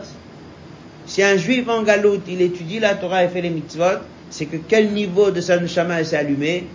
Si 1.06 1.22
un 1.22 1.36
juif 1.36 1.68
en 1.68 1.82
galoute, 1.82 2.22
il 2.28 2.40
étudie 2.42 2.78
la 2.78 2.94
Torah 2.94 3.24
et 3.24 3.28
fait 3.28 3.40
les 3.40 3.50
mitzvot, 3.50 3.98
c'est 4.30 4.46
que 4.46 4.56
quel 4.56 4.92
niveau 4.92 5.30
de 5.30 5.40
sa 5.40 5.58
neshama 5.58 6.04
s'est 6.04 6.16
allumé 6.16 6.66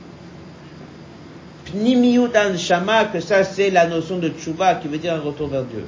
Pnimiut 1.72 2.32
shama, 2.56 3.06
que 3.06 3.20
ça 3.20 3.44
c'est 3.44 3.70
la 3.70 3.86
notion 3.86 4.18
de 4.18 4.28
tshuva 4.28 4.76
qui 4.76 4.88
veut 4.88 4.98
dire 4.98 5.14
un 5.14 5.20
retour 5.20 5.48
vers 5.48 5.64
Dieu. 5.64 5.84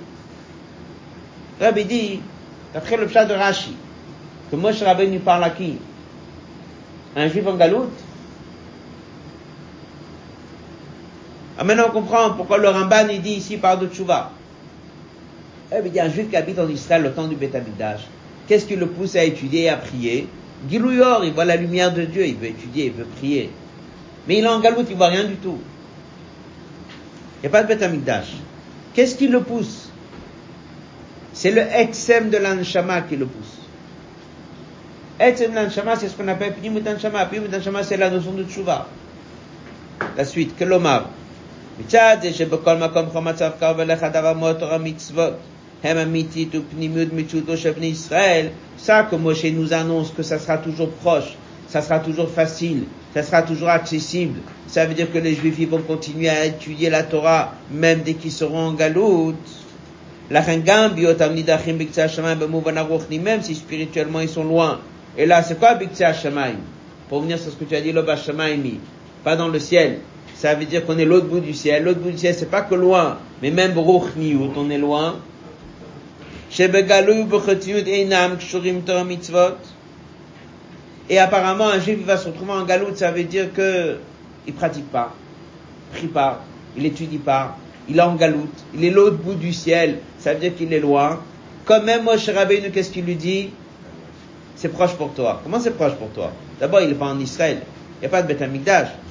Rabbi 1.60 1.84
dit, 1.84 2.20
d'après 2.72 2.96
le 2.96 3.06
pshat 3.06 3.26
de 3.26 3.34
Rashi, 3.34 3.74
que 4.50 4.56
Moshe 4.56 4.82
Rabbeinu 4.82 5.18
parle 5.20 5.44
à 5.44 5.50
qui? 5.50 5.78
Un 7.16 7.28
juif 7.28 7.46
en 7.46 7.56
galoute? 7.56 7.90
Ah, 11.58 11.64
maintenant 11.64 11.86
on 11.88 11.92
comprend 11.92 12.30
pourquoi 12.30 12.58
le 12.58 12.68
Ramban 12.68 13.08
il 13.10 13.20
dit 13.20 13.32
ici 13.34 13.58
par 13.58 13.78
de 13.78 13.86
tshuva. 13.86 14.32
Eh 15.76 15.88
bien, 15.88 16.06
un 16.06 16.08
juif 16.08 16.30
qui 16.30 16.36
habite 16.36 16.58
en 16.58 16.68
Israël 16.68 17.02
le 17.02 17.12
temps 17.12 17.28
du 17.28 17.36
Beth 17.36 17.54
qu'est-ce 18.48 18.66
qui 18.66 18.76
le 18.76 18.86
pousse 18.86 19.14
à 19.14 19.22
étudier 19.22 19.64
et 19.64 19.68
à 19.68 19.76
prier? 19.76 20.26
Gilouyor, 20.68 21.24
il 21.24 21.32
voit 21.32 21.44
la 21.44 21.56
lumière 21.56 21.92
de 21.92 22.02
Dieu, 22.02 22.26
il 22.26 22.36
veut 22.36 22.48
étudier, 22.48 22.86
il 22.86 22.92
veut 22.92 23.04
prier. 23.04 23.50
Mais 24.26 24.38
il 24.38 24.44
est 24.44 24.48
en 24.48 24.60
galoute, 24.60 24.86
il 24.90 24.96
voit 24.96 25.08
rien 25.08 25.24
du 25.24 25.36
tout. 25.36 25.58
Il 27.36 27.40
n'y 27.42 27.46
a 27.46 27.50
pas 27.50 27.62
de 27.62 27.68
bétamikdash. 27.68 28.34
Qu'est-ce 28.94 29.14
qui 29.14 29.28
le 29.28 29.40
pousse? 29.40 29.88
C'est 31.32 31.52
le 31.52 31.62
exem 31.62 32.30
de 32.30 32.36
l'anshama 32.36 33.02
qui 33.02 33.16
le 33.16 33.26
pousse. 33.26 33.58
Exem 35.18 35.52
de 35.52 35.56
l'anshama, 35.56 35.96
c'est 35.96 36.08
ce 36.08 36.14
qu'on 36.16 36.28
appelle 36.28 36.54
primut 36.54 36.86
anshama. 36.86 37.24
Primut 37.26 37.54
anshama, 37.54 37.82
c'est 37.82 37.96
la 37.96 38.10
notion 38.10 38.32
de 38.32 38.44
tshuva. 38.44 38.86
La 40.16 40.24
suite, 40.24 40.56
que 40.56 40.64
l'omar. 40.64 41.08
Ça 48.76 49.02
que 49.02 49.16
Moshe 49.16 49.44
nous 49.44 49.72
annonce 49.72 50.10
que 50.10 50.22
ça 50.22 50.38
sera 50.38 50.58
toujours 50.58 50.90
proche, 50.90 51.36
ça 51.68 51.80
sera 51.80 52.00
toujours 52.00 52.30
facile, 52.30 52.84
ça 53.14 53.22
sera 53.22 53.42
toujours 53.42 53.70
accessible. 53.70 54.40
Ça 54.68 54.86
veut 54.86 54.94
dire 54.94 55.12
que 55.12 55.18
les 55.18 55.34
Juifs 55.34 55.68
vont 55.68 55.82
continuer 55.82 56.28
à 56.28 56.46
étudier 56.46 56.90
la 56.90 57.02
Torah 57.02 57.54
même 57.70 58.02
dès 58.02 58.14
qu'ils 58.14 58.32
seront 58.32 58.68
en 58.68 58.72
galoute. 58.72 59.34
Même 60.30 60.62
si 63.42 63.54
spirituellement 63.56 64.20
ils 64.20 64.28
sont 64.28 64.44
loin. 64.44 64.80
Et 65.18 65.26
là, 65.26 65.42
c'est 65.42 65.58
quoi 65.58 65.74
Biktseh 65.74 66.30
Pour 67.08 67.22
venir 67.22 67.36
sur 67.38 67.50
ce 67.50 67.56
que 67.56 67.64
tu 67.64 67.74
as 67.74 67.80
dit, 67.80 67.90
le 67.90 68.04
Pas 69.24 69.36
dans 69.36 69.48
le 69.48 69.58
ciel. 69.58 69.98
Ça 70.36 70.54
veut 70.54 70.66
dire 70.66 70.86
qu'on 70.86 70.98
est 70.98 71.04
l'autre 71.04 71.26
bout 71.26 71.40
du 71.40 71.52
ciel. 71.52 71.82
L'autre 71.82 71.98
bout 71.98 72.12
du 72.12 72.18
ciel, 72.18 72.34
c'est 72.34 72.50
pas 72.50 72.62
que 72.62 72.76
loin, 72.76 73.18
mais 73.42 73.50
même 73.50 73.76
Ruchniut, 73.76 74.52
on 74.56 74.70
est 74.70 74.78
loin. 74.78 75.16
Et 81.10 81.18
apparemment, 81.18 81.66
un 81.66 81.80
juif 81.80 81.98
va 82.06 82.16
se 82.16 82.28
retrouver 82.28 82.52
en 82.52 82.64
galoute, 82.64 82.96
ça 82.96 83.10
veut 83.10 83.24
dire 83.24 83.52
que 83.52 83.96
il 84.46 84.54
pratique 84.54 84.88
pas, 84.90 85.12
prie 85.92 86.06
pas, 86.06 86.44
il 86.76 86.86
étudie 86.86 87.18
pas, 87.18 87.58
il 87.88 87.98
est 87.98 88.02
en 88.02 88.14
galoute, 88.14 88.54
il 88.74 88.84
est 88.84 88.90
l'autre 88.90 89.16
bout 89.16 89.34
du 89.34 89.52
ciel, 89.52 89.98
ça 90.20 90.32
veut 90.32 90.38
dire 90.38 90.54
qu'il 90.54 90.72
est 90.72 90.78
loin. 90.78 91.18
Quand 91.64 91.82
même 91.82 92.04
Moshe 92.04 92.28
Rabbeinu, 92.28 92.70
qu'est-ce 92.70 92.90
qu'il 92.90 93.04
lui 93.04 93.16
dit? 93.16 93.50
C'est 94.54 94.68
proche 94.68 94.94
pour 94.94 95.12
toi. 95.12 95.40
Comment 95.42 95.58
c'est 95.58 95.72
proche 95.72 95.94
pour 95.94 96.10
toi? 96.10 96.30
D'abord, 96.60 96.80
il 96.80 96.88
n'est 96.88 96.94
pas 96.94 97.06
en 97.06 97.18
Israël, 97.18 97.58
il 97.96 98.00
n'y 98.02 98.06
a 98.06 98.08
pas 98.08 98.22
de 98.22 98.32
Beth 98.32 98.44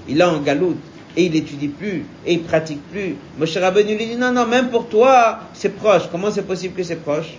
il 0.07 0.21
est 0.21 0.23
en 0.23 0.39
galoute, 0.39 0.79
et 1.17 1.25
il 1.25 1.35
étudie 1.35 1.67
plus, 1.67 2.05
et 2.25 2.33
il 2.33 2.43
pratique 2.43 2.81
plus. 2.91 3.17
Moshe 3.37 3.57
Rabbeinu 3.57 3.97
lui 3.97 4.05
dit, 4.05 4.15
non, 4.15 4.31
non, 4.31 4.45
même 4.45 4.69
pour 4.69 4.87
toi, 4.87 5.39
c'est 5.53 5.75
proche. 5.75 6.03
Comment 6.09 6.31
c'est 6.31 6.47
possible 6.47 6.75
que 6.75 6.83
c'est 6.83 6.95
proche? 6.95 7.33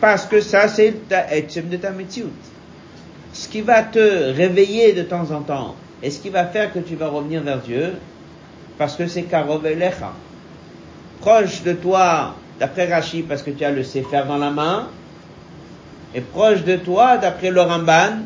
Parce 0.00 0.24
que 0.24 0.40
ça, 0.40 0.66
c'est 0.68 1.08
ta 1.08 1.30
etzem 1.34 1.68
de 1.68 1.76
ta 1.76 1.90
metziut. 1.90 2.32
Ce 3.32 3.48
qui 3.48 3.60
va 3.60 3.82
te 3.82 4.32
réveiller 4.32 4.92
de 4.92 5.02
temps 5.02 5.30
en 5.30 5.42
temps, 5.42 5.76
et 6.02 6.10
ce 6.10 6.18
qui 6.18 6.30
va 6.30 6.46
faire 6.46 6.72
que 6.72 6.78
tu 6.78 6.96
vas 6.96 7.08
revenir 7.08 7.42
vers 7.42 7.60
Dieu, 7.60 7.92
parce 8.78 8.96
que 8.96 9.06
c'est 9.06 9.22
karov 9.24 9.66
elecha. 9.66 10.12
Proche 11.20 11.62
de 11.62 11.74
toi, 11.74 12.34
d'après 12.58 12.92
Rashi, 12.92 13.22
parce 13.22 13.42
que 13.42 13.50
tu 13.50 13.62
as 13.62 13.70
le 13.70 13.84
sefer 13.84 14.22
dans 14.26 14.38
la 14.38 14.50
main, 14.50 14.88
et 16.14 16.22
proche 16.22 16.64
de 16.64 16.76
toi, 16.76 17.18
d'après 17.18 17.50
le 17.50 17.60
Ramban, 17.60 18.24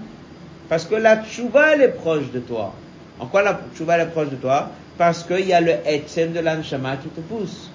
parce 0.68 0.85
que 0.85 0.95
la 0.95 1.22
tchouva, 1.25 1.75
elle 1.75 1.83
est 1.83 1.89
proche 1.89 2.31
de 2.33 2.39
toi. 2.39 2.72
En 3.18 3.27
quoi 3.27 3.43
la 3.43 3.61
tchouva, 3.77 3.97
elle 3.97 4.09
est 4.09 4.11
proche 4.11 4.31
de 4.31 4.37
toi? 4.37 4.70
Parce 4.97 5.25
qu'il 5.25 5.47
y 5.47 5.53
a 5.53 5.61
le 5.61 5.72
etzem 5.85 6.33
de 6.33 6.41
l'anshama 6.41 6.97
qui 6.97 7.09
te 7.09 7.20
pousse. 7.20 7.68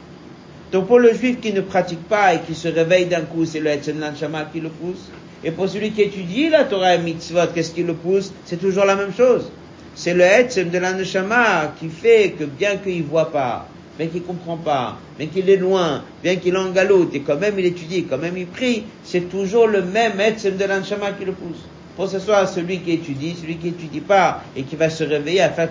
Donc 0.72 0.88
pour 0.88 1.00
le 1.00 1.14
juif 1.14 1.40
qui 1.42 1.52
ne 1.52 1.62
pratique 1.62 2.08
pas 2.08 2.36
et 2.36 2.40
qui 2.42 2.54
se 2.54 2.68
réveille 2.68 3.06
d'un 3.06 3.22
coup, 3.22 3.46
c'est 3.46 3.60
le 3.60 3.70
Etzem 3.72 4.00
Lanshama 4.00 4.46
qui 4.54 4.60
le 4.60 4.70
pousse. 4.70 5.10
Et 5.44 5.52
pour 5.52 5.70
celui 5.70 5.92
qui 5.92 6.02
étudie 6.02 6.50
la 6.50 6.66
Torah 6.66 6.96
et 6.96 7.00
Mitzvot, 7.00 7.48
qu'est-ce 7.56 7.72
qui 7.72 7.84
le 7.84 7.94
pousse? 7.94 8.32
C'est 8.46 8.60
toujours 8.60 8.86
la 8.86 8.96
même 8.96 9.14
chose. 9.14 9.50
C'est 9.96 10.14
le 10.14 10.22
Etzem 10.22 10.70
de 10.70 10.78
l'Anshama 10.78 11.74
qui 11.80 11.90
fait 11.90 12.36
que 12.38 12.44
bien 12.44 12.78
qu'il 12.78 13.04
voit 13.04 13.32
pas, 13.32 13.68
bien 13.98 14.08
qu'il 14.08 14.22
comprend 14.22 14.58
pas, 14.58 14.98
bien 15.18 15.28
qu'il 15.28 15.50
est 15.50 15.58
loin, 15.58 16.04
bien 16.24 16.36
qu'il 16.36 16.56
en 16.56 16.70
galoute, 16.70 17.16
et 17.16 17.22
quand 17.22 17.38
même 17.38 17.58
il 17.58 17.66
étudie, 17.66 18.04
quand 18.04 18.18
même 18.18 18.38
il 18.38 18.46
prie, 18.46 18.84
c'est 19.04 19.30
toujours 19.30 19.68
le 19.68 19.82
même 19.82 20.20
Etzem 20.20 20.56
de 20.56 20.66
l'Anshama 20.66 21.12
qui 21.14 21.26
le 21.26 21.32
pousse. 21.32 21.64
Pour 21.96 22.08
ce 22.08 22.20
soit 22.20 22.46
celui 22.48 22.80
qui 22.80 22.92
étudie, 22.92 23.36
celui 23.36 23.58
qui 23.58 23.70
étudie 23.70 24.00
pas 24.00 24.44
et 24.56 24.64
qui 24.64 24.76
va 24.76 24.90
se 24.90 25.04
réveiller 25.04 25.42
à 25.42 25.50
faire 25.50 25.70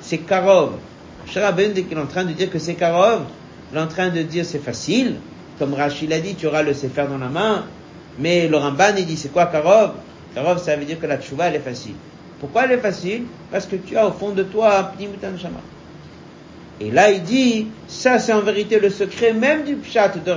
c'est 0.00 0.18
Karov. 0.18 0.72
Dès 1.34 1.82
qu'il 1.82 1.98
est 1.98 2.00
en 2.00 2.06
train 2.06 2.24
de 2.24 2.32
dire 2.32 2.50
que 2.50 2.58
c'est 2.58 2.74
Karov, 2.74 3.22
en 3.76 3.86
train 3.86 4.08
de 4.08 4.22
dire 4.22 4.44
c'est 4.44 4.62
facile, 4.62 5.16
comme 5.58 5.74
Rachid 5.74 6.08
l'a 6.08 6.20
dit, 6.20 6.34
tu 6.34 6.46
auras 6.46 6.62
le 6.62 6.72
Sefer 6.72 7.04
dans 7.08 7.18
la 7.18 7.28
main, 7.28 7.66
mais 8.18 8.48
le 8.48 8.56
Ramban 8.56 8.94
il 8.96 9.06
dit 9.06 9.16
c'est 9.16 9.32
quoi 9.32 9.46
Karov? 9.46 9.92
Karov 10.34 10.62
ça 10.62 10.76
veut 10.76 10.84
dire 10.84 11.00
que 11.00 11.06
la 11.06 11.18
tchouva 11.18 11.48
elle 11.48 11.56
est 11.56 11.60
facile. 11.60 11.94
Pourquoi 12.40 12.64
elle 12.64 12.72
est 12.72 12.78
facile? 12.78 13.24
Parce 13.50 13.66
que 13.66 13.76
tu 13.76 13.96
as 13.96 14.06
au 14.06 14.12
fond 14.12 14.30
de 14.30 14.42
toi 14.42 14.92
Pnimutan 14.96 15.36
Shama. 15.36 15.60
Et 16.80 16.90
là 16.90 17.10
il 17.10 17.22
dit, 17.22 17.66
ça 17.88 18.18
c'est 18.18 18.32
en 18.32 18.40
vérité 18.40 18.78
le 18.78 18.90
secret 18.90 19.32
même 19.32 19.64
du 19.64 19.76
pshat 19.76 20.08
de. 20.08 20.32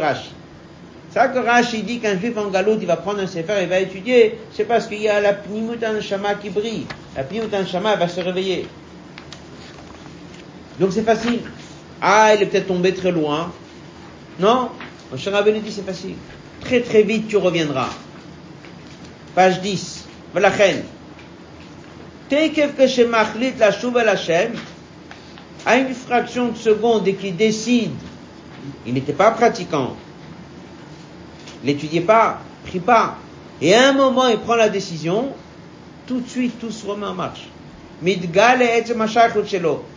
C'est 1.09 1.19
ça 1.19 1.27
que 1.27 1.39
Rashi 1.39 1.84
dit 1.84 1.99
qu'un 1.99 2.17
juif 2.17 2.38
en 2.38 2.47
galoute, 2.47 2.77
il 2.82 2.88
va 2.88 2.95
prendre 2.95 3.19
un 3.19 3.27
sefer, 3.27 3.55
il 3.61 3.67
va 3.67 3.79
étudier, 3.79 4.39
c'est 4.53 4.63
parce 4.63 4.88
qu'il 4.88 5.01
y 5.01 5.09
a 5.09 5.19
la 5.19 5.34
Pnimutan 5.34 5.99
Shama 6.01 6.36
qui 6.36 6.49
brille. 6.49 6.86
La 7.17 7.23
Pnimutan 7.23 7.65
Shama 7.65 7.97
va 7.97 8.07
se 8.07 8.21
réveiller. 8.21 8.65
Donc 10.79 10.93
c'est 10.93 11.03
facile. 11.03 11.41
Ah, 12.02 12.34
il 12.34 12.41
est 12.41 12.47
peut-être 12.47 12.68
tombé 12.68 12.93
très 12.93 13.12
loin. 13.12 13.52
Non, 14.39 14.70
Moshe 15.12 15.28
Rabbeinu 15.28 15.60
dit 15.60 15.72
c'est 15.72 15.86
facile. 15.86 16.16
Très 16.62 16.82
très 16.82 17.04
vite 17.04 17.28
tu 17.28 17.38
reviendras. 17.38 17.89
Page 19.36 19.62
10. 19.62 20.06
Vlachen. 20.34 20.84
Tekev 22.30 22.76
que 22.76 22.88
shemachlit 22.88 23.54
la 23.60 23.72
la 24.04 24.12
Hashem, 24.12 24.54
à 25.66 25.78
une 25.78 25.93
fraction 25.93 26.47
de 26.47 26.58
seconde 26.58 27.08
et 27.08 27.16
qu'il 27.16 27.36
décide, 27.36 27.91
il 28.86 28.93
n'était 28.93 29.14
pas 29.14 29.32
pratiquant, 29.32 29.97
il 31.62 31.68
n'étudiait 31.68 32.02
pas, 32.02 32.39
prie 32.66 32.80
pas, 32.80 33.18
et 33.62 33.76
à 33.76 33.89
un 33.89 33.93
moment 33.93 34.28
il 34.30 34.38
prend 34.38 34.56
la 34.56 34.70
décision, 34.70 35.34
tout 36.08 36.22
de 36.22 36.30
suite 36.30 36.58
tout 36.58 36.72
se 36.72 36.86
remet 36.86 37.06
en 37.06 37.16
marche. 37.16 37.49
Midgal 38.02 38.62
et 38.62 38.82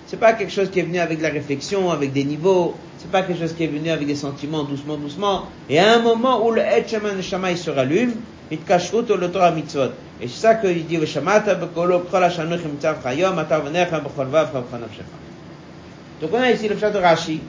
c'est 0.06 0.18
pas 0.18 0.34
quelque 0.34 0.52
chose 0.52 0.70
qui 0.70 0.80
est 0.80 0.82
venu 0.82 0.98
avec 0.98 1.20
la 1.20 1.30
réflexion, 1.30 1.90
avec 1.90 2.12
des 2.12 2.24
niveaux. 2.24 2.74
C'est 2.98 3.10
pas 3.10 3.22
quelque 3.22 3.40
chose 3.40 3.54
qui 3.54 3.64
est 3.64 3.68
venu 3.68 3.90
avec 3.90 4.06
des 4.06 4.14
sentiments 4.14 4.64
doucement, 4.64 4.96
doucement. 4.96 5.42
Et 5.68 5.78
à 5.78 5.94
un 5.94 5.98
moment 6.00 6.46
où 6.46 6.50
le 6.50 6.60
Etchaman 6.60 7.16
Neshama 7.16 7.54
se 7.56 7.70
rallume, 7.70 8.14
le 8.50 9.26
Torah 9.28 9.50
mitzvot. 9.50 9.90
Et 10.20 10.28
c'est 10.28 10.40
ça 10.40 10.54
qu'il 10.56 10.86
dit, 10.86 10.96
Veshamata 10.96 11.54
bekolo 11.54 12.00
kol 12.00 12.22
hashanuch 12.22 12.64
mitzav 12.64 13.02
chayom, 13.02 13.38
ata 13.38 13.60
v'necha 13.60 14.00
b'chol 14.00 14.26
vav 14.28 14.52
chavcha 14.52 14.78
nafshecha. 14.78 15.04
Donc 16.20 16.30
on 16.32 16.40
a 16.40 16.50
ici 16.50 16.68
le 16.68 16.74
pshat 16.76 16.90
de 16.90 16.98
Rashi, 16.98 17.40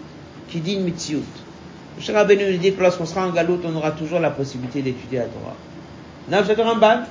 qui 0.49 0.59
dit 0.59 0.73
une 0.73 0.83
mitziout. 0.83 1.23
Le 1.97 2.01
Shara 2.01 2.19
Rabbeinu 2.19 2.51
nous 2.51 2.57
dit 2.57 2.73
que 2.73 2.81
lorsqu'on 2.81 3.05
sera 3.05 3.27
en 3.27 3.31
galoute, 3.31 3.63
on 3.65 3.75
aura 3.75 3.91
toujours 3.91 4.19
la 4.19 4.31
possibilité 4.31 4.81
d'étudier 4.81 5.19
la 5.19 5.25
Torah. 5.25 5.55
On 6.29 6.33
a 6.33 6.41
le 6.41 6.61
Ramban, 6.61 7.03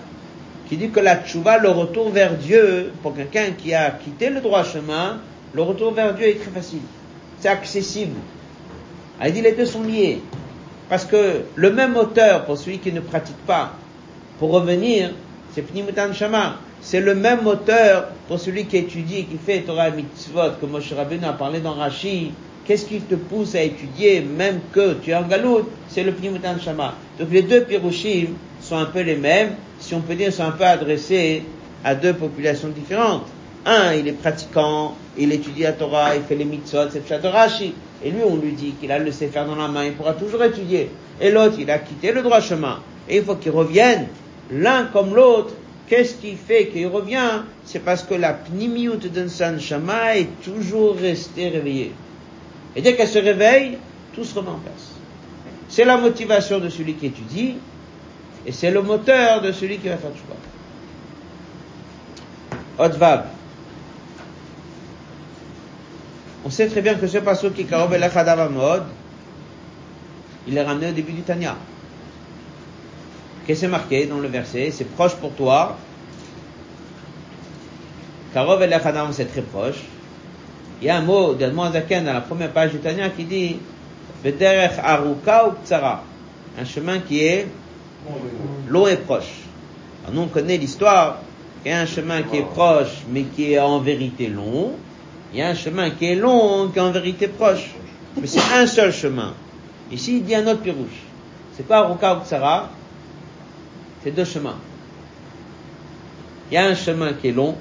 qui 0.68 0.76
dit 0.76 0.90
que 0.90 1.00
la 1.00 1.22
tchouva, 1.22 1.58
le 1.58 1.68
retour 1.68 2.10
vers 2.10 2.34
Dieu, 2.34 2.92
pour 3.02 3.14
quelqu'un 3.14 3.52
qui 3.56 3.72
a 3.74 3.90
quitté 3.90 4.30
le 4.30 4.40
droit 4.40 4.64
chemin, 4.64 5.20
le 5.54 5.62
retour 5.62 5.92
vers 5.92 6.14
Dieu 6.14 6.26
est 6.28 6.40
très 6.40 6.50
facile. 6.50 6.80
C'est 7.40 7.48
accessible. 7.48 8.16
Il 9.24 9.32
dit 9.32 9.40
les 9.40 9.52
deux 9.52 9.66
sont 9.66 9.82
liés. 9.82 10.20
Parce 10.88 11.04
que 11.04 11.42
le 11.54 11.72
même 11.72 11.92
moteur 11.92 12.44
pour 12.44 12.58
celui 12.58 12.78
qui 12.78 12.92
ne 12.92 13.00
pratique 13.00 13.38
pas, 13.46 13.72
pour 14.38 14.50
revenir, 14.50 15.12
c'est 15.54 15.62
Pnimutan 15.62 16.12
Shama. 16.12 16.56
C'est 16.80 17.00
le 17.00 17.14
même 17.14 17.42
moteur 17.42 18.08
pour 18.28 18.38
celui 18.38 18.66
qui 18.66 18.76
étudie 18.76 19.20
et 19.20 19.24
qui 19.24 19.38
fait 19.38 19.60
Torah 19.60 19.90
Mitzvot, 19.90 20.58
que 20.60 20.66
Moshe 20.66 20.92
Rabbeinu 20.92 21.24
a 21.24 21.32
parlé 21.32 21.60
dans 21.60 21.72
Rashi. 21.72 22.32
Qu'est-ce 22.66 22.86
qui 22.86 23.00
te 23.00 23.14
pousse 23.14 23.54
à 23.54 23.62
étudier, 23.62 24.20
même 24.20 24.60
que 24.72 24.94
tu 24.94 25.10
es 25.10 25.14
en 25.14 25.22
galoute? 25.22 25.66
C'est 25.88 26.02
le 26.02 26.12
Pnimutan 26.12 26.58
Shama. 26.58 26.94
Donc 27.18 27.28
les 27.30 27.42
deux 27.42 27.62
Pirushim 27.62 28.34
sont 28.60 28.76
un 28.76 28.86
peu 28.86 29.00
les 29.00 29.16
mêmes, 29.16 29.52
si 29.78 29.94
on 29.94 30.00
peut 30.00 30.14
dire, 30.14 30.32
sont 30.32 30.44
un 30.44 30.50
peu 30.50 30.64
adressés 30.64 31.44
à 31.84 31.94
deux 31.94 32.14
populations 32.14 32.68
différentes. 32.68 33.26
Un, 33.66 33.94
il 33.94 34.08
est 34.08 34.12
pratiquant, 34.12 34.94
il 35.16 35.32
étudie 35.32 35.62
la 35.62 35.72
Torah, 35.72 36.16
il 36.16 36.22
fait 36.22 36.34
les 36.34 36.44
mitzvot, 36.44 36.90
c'est 36.90 37.06
le. 37.06 37.74
Et 38.04 38.10
lui, 38.10 38.20
on 38.22 38.36
lui 38.36 38.52
dit 38.52 38.74
qu'il 38.78 38.92
a 38.92 38.98
le 38.98 39.10
faire 39.10 39.46
dans 39.46 39.56
la 39.56 39.68
main, 39.68 39.84
il 39.84 39.92
pourra 39.92 40.12
toujours 40.12 40.42
étudier. 40.44 40.90
Et 41.20 41.30
l'autre, 41.30 41.56
il 41.58 41.70
a 41.70 41.78
quitté 41.78 42.12
le 42.12 42.22
droit 42.22 42.40
chemin. 42.40 42.80
Et 43.08 43.18
il 43.18 43.24
faut 43.24 43.36
qu'il 43.36 43.52
revienne, 43.52 44.08
l'un 44.50 44.84
comme 44.84 45.14
l'autre. 45.14 45.54
Qu'est-ce 45.86 46.14
qui 46.14 46.34
fait 46.34 46.68
qu'il 46.68 46.86
revient? 46.86 47.42
C'est 47.64 47.78
parce 47.78 48.02
que 48.02 48.14
la 48.14 48.32
pnimiut 48.32 48.96
d'un 48.96 49.28
san 49.28 49.60
shama 49.60 50.16
est 50.16 50.42
toujours 50.42 50.96
restée 50.96 51.50
réveillée. 51.50 51.92
Et 52.74 52.82
dès 52.82 52.94
qu'elle 52.94 53.08
se 53.08 53.18
réveille, 53.18 53.78
tout 54.14 54.24
se 54.24 54.34
remet 54.34 54.48
en 54.48 54.58
place. 54.58 54.92
C'est 55.68 55.84
la 55.84 55.96
motivation 55.96 56.58
de 56.58 56.68
celui 56.68 56.94
qui 56.94 57.06
étudie, 57.06 57.56
et 58.46 58.52
c'est 58.52 58.70
le 58.70 58.82
moteur 58.82 59.42
de 59.42 59.52
celui 59.52 59.78
qui 59.78 59.88
va 59.88 59.96
faire 59.96 60.10
choix. 60.10 60.36
Otvav. 62.78 63.26
On 66.44 66.50
sait 66.50 66.68
très 66.68 66.82
bien 66.82 66.96
que 66.96 67.06
ce 67.06 67.18
passage 67.18 67.52
qui 67.52 67.64
Karov 67.64 67.94
el 67.94 68.10
il 70.46 70.58
est 70.58 70.62
ramené 70.62 70.90
au 70.90 70.92
début 70.92 71.12
du 71.12 71.22
Tanya. 71.22 71.56
Qu'est-ce 73.46 73.60
que 73.60 73.66
c'est 73.66 73.70
marqué 73.70 74.04
dans 74.04 74.18
le 74.18 74.28
verset? 74.28 74.70
C'est 74.70 74.84
proche 74.84 75.14
pour 75.14 75.32
toi. 75.32 75.78
Karov 78.34 78.62
el 78.62 78.78
c'est 79.12 79.24
très 79.24 79.40
proche. 79.40 79.80
Il 80.82 80.88
y 80.88 80.90
a 80.90 80.98
un 80.98 81.00
mot 81.00 81.32
d'Admon 81.32 81.72
Zaken 81.72 82.04
dans 82.04 82.12
la 82.12 82.20
première 82.20 82.50
page 82.50 82.72
du 82.72 82.78
Tanya 82.78 83.08
qui 83.08 83.24
dit. 83.24 83.56
Un 84.26 84.30
chemin 86.64 86.98
qui 87.00 87.20
est 87.20 87.46
long 88.68 88.86
et 88.86 88.96
proche. 88.96 89.32
Alors 90.02 90.14
nous 90.14 90.22
on 90.22 90.28
connaît 90.28 90.56
l'histoire 90.56 91.18
qu'il 91.62 91.72
y 91.72 91.74
a 91.74 91.80
un 91.80 91.86
chemin 91.86 92.22
qui 92.22 92.36
est 92.36 92.42
proche 92.42 93.02
mais 93.10 93.22
qui 93.22 93.52
est 93.52 93.58
en 93.58 93.80
vérité 93.80 94.28
long 94.28 94.72
il 95.34 95.38
y 95.38 95.42
a 95.42 95.48
un 95.48 95.54
chemin 95.54 95.90
qui 95.90 96.06
est 96.06 96.14
long, 96.14 96.68
qui 96.68 96.78
est 96.78 96.82
en 96.82 96.92
vérité 96.92 97.26
proche. 97.26 97.72
Mais 98.20 98.28
c'est 98.28 98.54
un 98.54 98.68
seul 98.68 98.92
chemin. 98.92 99.34
Ici, 99.90 100.18
il 100.18 100.24
dit 100.24 100.34
un 100.34 100.46
autre 100.46 100.60
pirouche. 100.60 101.02
C'est 101.56 101.66
quoi 101.66 101.88
Ruka 101.88 102.14
ou 102.14 102.24
Tsara 102.24 102.70
C'est 104.02 104.12
deux 104.12 104.24
chemins. 104.24 104.58
Il 106.50 106.54
y 106.54 106.56
a 106.56 106.66
un 106.66 106.76
chemin 106.76 107.14
qui 107.14 107.28
est 107.28 107.32
long, 107.32 107.56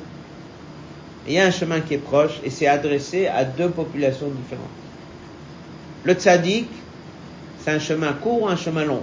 et 1.25 1.31
il 1.31 1.33
y 1.33 1.39
a 1.39 1.45
un 1.45 1.51
chemin 1.51 1.81
qui 1.81 1.95
est 1.95 1.97
proche, 1.97 2.39
et 2.43 2.51
c'est 2.51 2.67
adressé 2.67 3.25
à 3.25 3.43
deux 3.43 3.69
populations 3.69 4.27
différentes. 4.29 4.67
Le 6.03 6.13
tzaddik, 6.13 6.67
c'est 7.59 7.71
un 7.71 7.79
chemin 7.79 8.13
court 8.13 8.43
ou 8.43 8.47
un 8.47 8.55
chemin 8.55 8.85
long 8.85 9.01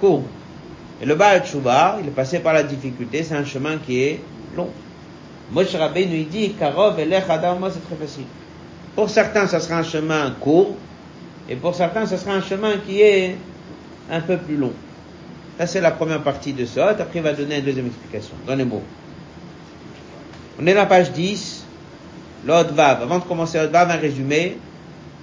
Court. 0.00 0.22
Et 1.02 1.06
le 1.06 1.14
Baal 1.16 1.42
il 2.00 2.08
est 2.08 2.10
passé 2.14 2.38
par 2.38 2.54
la 2.54 2.62
difficulté, 2.62 3.22
c'est 3.22 3.34
un 3.34 3.44
chemin 3.44 3.76
qui 3.76 4.00
est 4.00 4.20
long. 4.56 4.70
Moshe 5.52 5.74
Rabbeinu 5.74 6.16
il 6.16 6.28
dit, 6.28 6.52
Karov 6.54 6.98
et 6.98 7.06
moi 7.06 7.70
c'est 7.70 7.84
très 7.86 7.96
facile. 7.96 8.24
Pour 8.94 9.10
certains, 9.10 9.46
ça 9.46 9.60
sera 9.60 9.78
un 9.78 9.82
chemin 9.82 10.30
court, 10.40 10.76
et 11.48 11.56
pour 11.56 11.74
certains, 11.74 12.06
ce 12.06 12.16
sera 12.16 12.32
un 12.32 12.42
chemin 12.42 12.78
qui 12.86 13.02
est 13.02 13.36
un 14.10 14.20
peu 14.20 14.36
plus 14.36 14.56
long. 14.56 14.72
Ça, 15.58 15.66
c'est 15.66 15.80
la 15.80 15.90
première 15.90 16.22
partie 16.22 16.52
de 16.52 16.64
ça. 16.64 16.88
Après, 16.88 17.06
il 17.16 17.22
va 17.22 17.32
donner 17.32 17.58
une 17.58 17.64
deuxième 17.64 17.86
explication. 17.86 18.34
Dans 18.46 18.54
les 18.54 18.64
mots. 18.64 18.82
On 20.60 20.66
est 20.66 20.72
à 20.72 20.74
la 20.74 20.86
page 20.86 21.12
10, 21.12 21.64
l'Odvav. 22.46 23.02
Avant 23.02 23.18
de 23.18 23.24
commencer 23.24 23.58
l'Odvav, 23.58 23.90
un 23.90 23.96
résumé. 23.96 24.56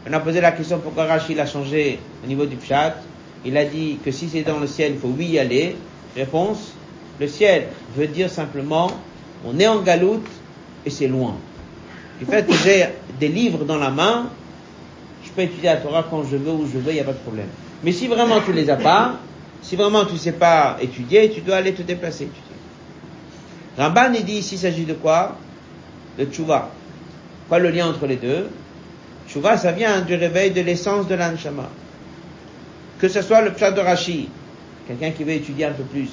On 0.08 0.14
a 0.14 0.20
posé 0.20 0.42
la 0.42 0.52
question 0.52 0.80
pourquoi 0.80 1.06
Rachid 1.06 1.40
a 1.40 1.46
changé 1.46 2.00
au 2.24 2.28
niveau 2.28 2.46
du 2.46 2.56
Pshat? 2.56 2.96
Il 3.46 3.58
a 3.58 3.66
dit 3.66 3.98
que 4.04 4.12
si 4.12 4.30
c'est 4.30 4.44
dans 4.44 4.60
le 4.60 4.68
ciel, 4.68 4.94
il 4.94 5.00
faut 5.00 5.14
oui 5.16 5.28
y 5.28 5.40
aller. 5.40 5.76
Réponse, 6.16 6.74
le 7.20 7.28
ciel 7.28 7.68
veut 7.96 8.08
dire 8.08 8.30
simplement 8.30 8.90
on 9.46 9.60
est 9.60 9.68
en 9.68 9.82
galoute 9.82 10.28
et 10.86 10.90
c'est 10.90 11.08
loin. 11.08 11.36
Du 12.20 12.26
fait 12.26 12.46
que 12.46 12.54
j'ai 12.54 12.88
des 13.20 13.28
livres 13.28 13.66
dans 13.66 13.78
la 13.78 13.90
main, 13.90 14.30
je 15.24 15.30
peux 15.32 15.42
étudier 15.42 15.70
la 15.70 15.78
Torah 15.78 16.06
quand 16.10 16.24
je 16.24 16.38
veux, 16.38 16.52
où 16.52 16.68
je 16.72 16.78
veux, 16.78 16.92
il 16.92 16.96
n'y 16.96 17.00
a 17.00 17.04
pas 17.04 17.14
de 17.14 17.18
problème. 17.18 17.48
Mais 17.84 17.92
si 17.92 18.08
vraiment 18.08 18.42
tu 18.42 18.54
les 18.54 18.70
as 18.70 18.78
pas, 18.78 19.16
si 19.62 19.76
vraiment 19.76 20.06
tu 20.06 20.14
ne 20.14 20.18
sais 20.20 20.34
pas 20.34 20.78
étudier, 20.82 21.32
tu 21.32 21.42
dois 21.42 21.58
aller 21.58 21.74
te 21.74 21.82
déplacer. 21.82 22.30
Ramban, 23.78 24.14
il 24.14 24.26
dit 24.26 24.34
ici, 24.34 24.56
il 24.56 24.58
s'agit 24.60 24.86
de 24.86 24.94
quoi? 24.94 25.38
De 26.18 26.26
tchouva. 26.26 26.70
Quoi 27.48 27.60
le 27.60 27.70
lien 27.70 27.88
entre 27.88 28.06
les 28.06 28.18
deux? 28.18 28.50
Tchouva, 29.28 29.58
ça 29.58 29.72
vient 29.72 30.02
du 30.02 30.16
réveil 30.16 30.52
de 30.52 30.62
l'essence 30.62 31.08
de 31.08 31.16
l'anshama. 31.16 31.70
Que 33.00 33.08
ce 33.08 33.22
soit 33.22 33.42
le 33.42 33.54
pshat 33.54 33.72
de 33.72 33.80
Rashi, 33.80 34.30
quelqu'un 34.88 35.12
qui 35.12 35.24
veut 35.24 35.34
étudier 35.34 35.66
un 35.66 35.72
peu 35.72 35.84
plus, 35.84 36.10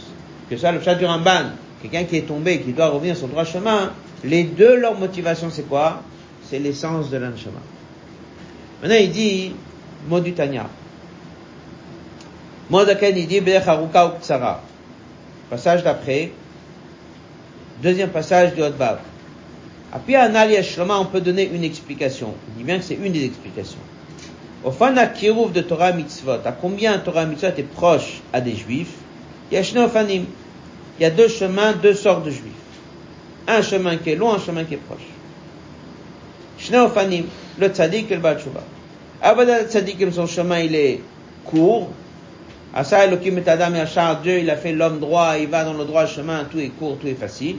que 0.48 0.56
ce 0.56 0.60
soit 0.60 0.72
le 0.72 0.78
pshat 0.78 0.94
du 0.94 1.04
Ramban, 1.04 1.50
quelqu'un 1.82 2.04
qui 2.04 2.16
est 2.16 2.22
tombé, 2.22 2.60
qui 2.60 2.72
doit 2.72 2.88
revenir 2.88 3.16
sur 3.16 3.26
le 3.26 3.32
droit 3.32 3.44
chemin, 3.44 3.92
les 4.24 4.44
deux, 4.44 4.76
leur 4.76 4.98
motivation, 4.98 5.48
c'est 5.50 5.68
quoi? 5.68 6.02
C'est 6.44 6.58
l'essence 6.58 7.10
de 7.10 7.18
l'anshama. 7.18 7.60
Maintenant, 8.82 8.96
il 9.00 9.10
dit, 9.10 9.52
mot 10.08 10.20
du 10.20 10.32
Tanya. 10.32 10.66
Modaken, 12.70 13.16
il 13.16 13.26
dit, 13.26 13.40
Haruka 13.54 14.06
ou. 14.06 14.10
Passage 15.50 15.82
d'après. 15.82 16.30
Deuxième 17.82 18.10
passage 18.10 18.54
du 18.54 18.62
Hotbav. 18.62 18.98
Après 19.92 20.16
Anali 20.16 20.62
Shloma, 20.62 20.98
on 20.98 21.06
peut 21.06 21.20
donner 21.20 21.48
une 21.48 21.64
explication. 21.64 22.34
Il 22.48 22.58
dit 22.58 22.64
bien 22.64 22.78
que 22.78 22.84
c'est 22.84 22.94
une 22.94 23.12
des 23.12 23.24
explications. 23.24 23.78
Au 24.64 24.70
Fana 24.70 25.06
Kiruv 25.06 25.52
de 25.52 25.60
Torah 25.60 25.92
Mitzvot, 25.92 26.40
à 26.44 26.52
combien 26.52 26.98
Torah 26.98 27.24
Mitzvot 27.24 27.52
est 27.56 27.62
proche 27.62 28.20
à 28.32 28.40
des 28.40 28.56
juifs, 28.56 28.94
Yashne 29.50 29.78
Ofanim 29.78 30.24
il 30.98 31.02
y 31.02 31.06
a 31.06 31.10
deux 31.10 31.28
chemins, 31.28 31.72
deux 31.72 31.94
sortes 31.94 32.24
de 32.24 32.30
juifs. 32.30 32.52
Un 33.46 33.62
chemin 33.62 33.96
qui 33.96 34.10
est 34.10 34.16
long, 34.16 34.32
un 34.32 34.40
chemin 34.40 34.64
qui 34.64 34.74
est 34.74 34.78
proche. 34.78 35.06
Shneofanim, 36.58 37.26
le 37.58 37.68
tzaddik 37.68 38.10
et 38.10 38.16
le 38.16 38.20
balchouva. 38.20 38.62
Abada 39.22 39.62
le 39.62 39.68
tzaddik, 39.68 39.98
son 40.12 40.26
chemin, 40.26 40.58
il 40.60 40.74
est 40.74 41.00
court. 41.44 41.88
Asa 42.74 43.06
Elohim 43.06 43.38
et 43.38 43.48
Adam 43.48 43.74
et 43.74 44.22
Dieu, 44.22 44.38
il 44.40 44.50
a 44.50 44.56
fait 44.56 44.72
l'homme 44.72 44.98
droit, 44.98 45.36
il 45.38 45.48
va 45.48 45.64
dans 45.64 45.72
le 45.72 45.84
droit 45.84 46.06
chemin, 46.06 46.44
tout 46.50 46.58
est 46.58 46.68
court, 46.68 46.98
tout 47.00 47.06
est 47.06 47.14
facile. 47.14 47.56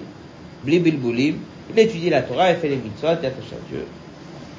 Blibilbulim. 0.64 1.38
Il 1.72 1.80
étudie 1.80 2.10
la 2.10 2.22
Torah, 2.22 2.52
il 2.52 2.58
fait 2.58 2.68
les 2.68 2.76
mitzvot, 2.76 3.08
il 3.08 3.26
attache 3.26 3.52
à 3.52 3.70
Dieu. 3.72 3.86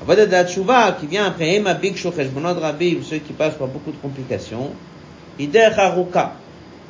Abada 0.02 0.26
de 0.26 0.98
qui 1.00 1.06
vient 1.06 1.26
après 1.26 1.56
Ema 1.56 1.74
Bonod 1.74 2.58
Rabbi, 2.58 2.98
ceux 3.02 3.18
qui 3.18 3.32
passent 3.34 3.56
par 3.56 3.68
beaucoup 3.68 3.90
de 3.90 3.96
complications. 3.98 4.70
Ider 5.38 5.68
Haruka. 5.76 6.32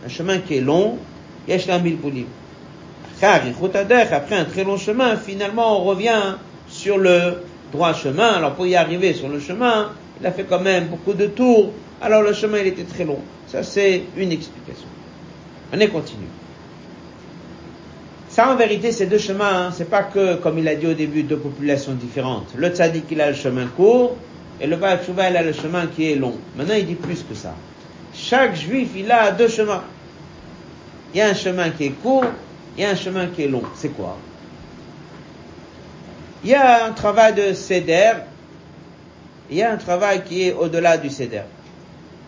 Un 0.05 0.09
chemin 0.09 0.39
qui 0.39 0.57
est 0.57 0.61
long, 0.61 0.99
Yesh 1.49 1.69
Après 4.13 4.37
un 4.37 4.45
très 4.45 4.65
long 4.65 4.77
chemin, 4.77 5.17
finalement, 5.17 5.81
on 5.81 5.85
revient 5.85 6.37
sur 6.69 6.99
le 6.99 7.43
droit 7.73 7.93
chemin. 7.93 8.29
Alors, 8.29 8.55
pour 8.55 8.67
y 8.67 8.77
arriver 8.77 9.15
sur 9.15 9.29
le 9.29 9.41
chemin, 9.41 9.93
il 10.21 10.27
a 10.27 10.33
fait 10.33 10.45
quand 10.45 10.61
même 10.61 10.87
beaucoup 10.87 11.15
de 11.15 11.27
tours. 11.27 11.73
Alors, 12.01 12.23
le 12.23 12.33
chemin, 12.33 12.59
il 12.59 12.69
était 12.69 12.85
très 12.85 13.05
long. 13.05 13.19
Ça, 13.47 13.63
c'est 13.63 14.03
une 14.17 14.33
explication. 14.33 14.87
On 15.73 15.79
est 15.79 15.89
continue. 15.89 16.27
Ça, 18.29 18.49
en 18.49 18.57
vérité, 18.57 18.93
ces 18.93 19.07
deux 19.07 19.19
chemins, 19.19 19.67
hein, 19.67 19.71
c'est 19.73 19.91
pas 19.91 20.05
que, 20.05 20.37
comme 20.37 20.59
il 20.59 20.69
a 20.69 20.77
dit 20.77 20.87
au 20.87 20.95
début, 20.95 21.25
deux 21.25 21.37
populations 21.37 21.95
différentes. 21.95 22.53
Le 22.57 22.69
tzaddik, 22.69 23.05
il 23.11 23.21
a 23.21 23.31
le 23.31 23.35
chemin 23.35 23.67
court, 23.67 24.17
et 24.61 24.67
le 24.67 24.77
Baal 24.77 25.01
il 25.09 25.37
a 25.37 25.43
le 25.43 25.53
chemin 25.53 25.87
qui 25.87 26.13
est 26.13 26.15
long. 26.15 26.35
Maintenant, 26.57 26.75
il 26.75 26.87
dit 26.87 26.95
plus 26.95 27.25
que 27.29 27.35
ça. 27.35 27.55
Chaque 28.15 28.55
juif, 28.55 28.91
il 28.97 29.11
a 29.11 29.33
deux 29.33 29.49
chemins. 29.49 29.83
Il 31.13 31.19
y 31.19 31.21
a 31.21 31.29
un 31.29 31.35
chemin 31.35 31.71
qui 31.71 31.87
est 31.87 31.91
court, 31.91 32.25
il 32.77 32.83
y 32.83 32.87
a 32.87 32.91
un 32.91 32.95
chemin 32.95 33.27
qui 33.27 33.43
est 33.43 33.49
long. 33.49 33.63
C'est 33.75 33.89
quoi? 33.89 34.17
Il 36.45 36.51
y 36.51 36.55
a 36.55 36.87
un 36.87 36.93
travail 36.93 37.35
de 37.35 37.53
céder, 37.53 38.13
il 39.51 39.57
y 39.57 39.63
a 39.63 39.73
un 39.73 39.77
travail 39.77 40.23
qui 40.25 40.49
est 40.49 40.53
au-delà 40.53 40.97
du 40.97 41.11
céder. 41.11 41.43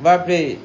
On 0.01 0.05
va 0.05 0.13
appeler 0.13 0.59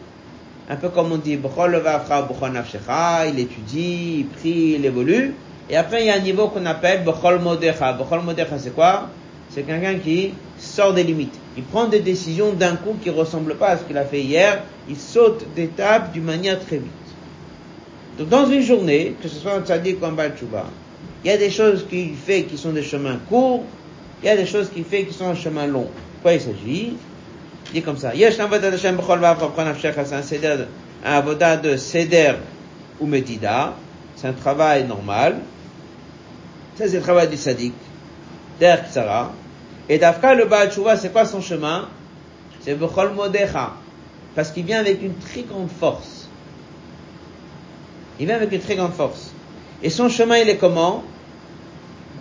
un 0.70 0.76
peu 0.76 0.90
comme 0.90 1.12
on 1.12 1.18
dit, 1.18 1.34
il 1.34 3.40
étudie, 3.40 4.20
il 4.20 4.28
prie, 4.28 4.76
il 4.78 4.86
évolue. 4.86 5.34
Et 5.70 5.78
après, 5.78 6.02
il 6.02 6.08
y 6.08 6.10
a 6.10 6.16
un 6.16 6.20
niveau 6.20 6.48
qu'on 6.48 6.66
appelle 6.66 7.04
Modecha. 7.06 7.98
Modecha, 8.24 8.58
c'est 8.58 8.74
quoi? 8.74 9.10
C'est 9.50 9.64
quelqu'un 9.64 9.96
qui 9.96 10.34
sort 10.58 10.94
des 10.94 11.04
limites. 11.04 11.36
Il 11.56 11.64
prend 11.64 11.86
des 11.86 12.00
décisions 12.00 12.54
d'un 12.54 12.76
coup 12.76 12.96
qui 13.02 13.10
ressemblent 13.10 13.56
pas 13.56 13.70
à 13.70 13.78
ce 13.78 13.84
qu'il 13.84 13.98
a 13.98 14.04
fait 14.04 14.22
hier. 14.22 14.62
Il 14.90 14.98
saute 14.98 15.46
d'étapes 15.56 16.12
d'une 16.12 16.24
manière 16.24 16.60
très 16.60 16.78
vite. 16.78 16.92
Donc, 18.18 18.30
dans 18.30 18.48
une 18.48 18.62
journée, 18.62 19.16
que 19.22 19.28
ce 19.28 19.36
soit 19.36 19.54
un 19.54 19.62
tzaddik 19.62 20.02
ou 20.02 20.06
un 20.06 20.12
Baal 20.12 20.34
Tshuva, 20.36 20.66
il 21.24 21.30
y 21.30 21.34
a 21.34 21.38
des 21.38 21.52
choses 21.52 21.86
qu'il 21.88 22.16
fait 22.16 22.44
qui 22.44 22.58
sont 22.58 22.72
des 22.72 22.84
chemins 22.84 23.20
courts, 23.30 23.64
il 24.24 24.28
y 24.28 24.30
a 24.30 24.36
des 24.36 24.46
choses 24.46 24.70
qu'il 24.70 24.86
fait 24.86 25.06
qui 25.06 25.14
sont 25.14 25.28
un 25.28 25.36
chemin 25.36 25.68
long. 25.68 25.88
Quoi 26.24 26.34
il 26.34 26.42
s'agit? 26.42 26.94
Il 27.70 27.74
dit 27.74 27.82
comme 27.82 27.98
ça. 27.98 28.16
Yesh 28.16 28.40
avodat 28.40 28.70
Hashem 28.70 28.96
b'chol 28.96 29.20
vav 29.20 29.38
v'pranavshecha, 29.40 30.06
c'est 30.06 30.16
un 30.16 30.22
seder, 30.24 30.66
un 31.06 31.22
de 31.58 31.78
seder 31.78 32.34
ou 33.00 33.06
medida. 33.06 33.76
C'est 34.16 34.28
un 34.28 34.34
travail 34.34 34.88
normal. 34.88 35.38
Ça, 36.76 36.88
c'est 36.88 36.98
le 36.98 37.02
travail 37.04 37.28
du 37.28 37.38
sadique. 37.38 37.74
Der 38.60 38.84
Ksara. 38.84 39.32
Et 39.90 40.00
d'Afka, 40.00 40.34
le 40.34 40.46
Baal 40.46 40.72
c'est 40.98 41.12
quoi 41.12 41.26
son 41.26 41.42
chemin? 41.42 41.88
C'est 42.62 42.74
b'chol 42.74 43.14
modecha. 43.14 43.74
Parce 44.34 44.50
qu'il 44.50 44.66
vient 44.66 44.80
avec 44.80 45.04
une 45.04 45.14
très 45.16 45.44
grande 45.44 45.70
force. 45.70 46.17
Il 48.20 48.26
vient 48.26 48.36
avec 48.36 48.52
une 48.52 48.60
très 48.60 48.76
grande 48.76 48.94
force. 48.94 49.32
Et 49.84 49.90
son 49.90 50.10
chemin, 50.10 50.38
il 50.38 50.50
est 50.50 50.58
comment? 50.58 51.04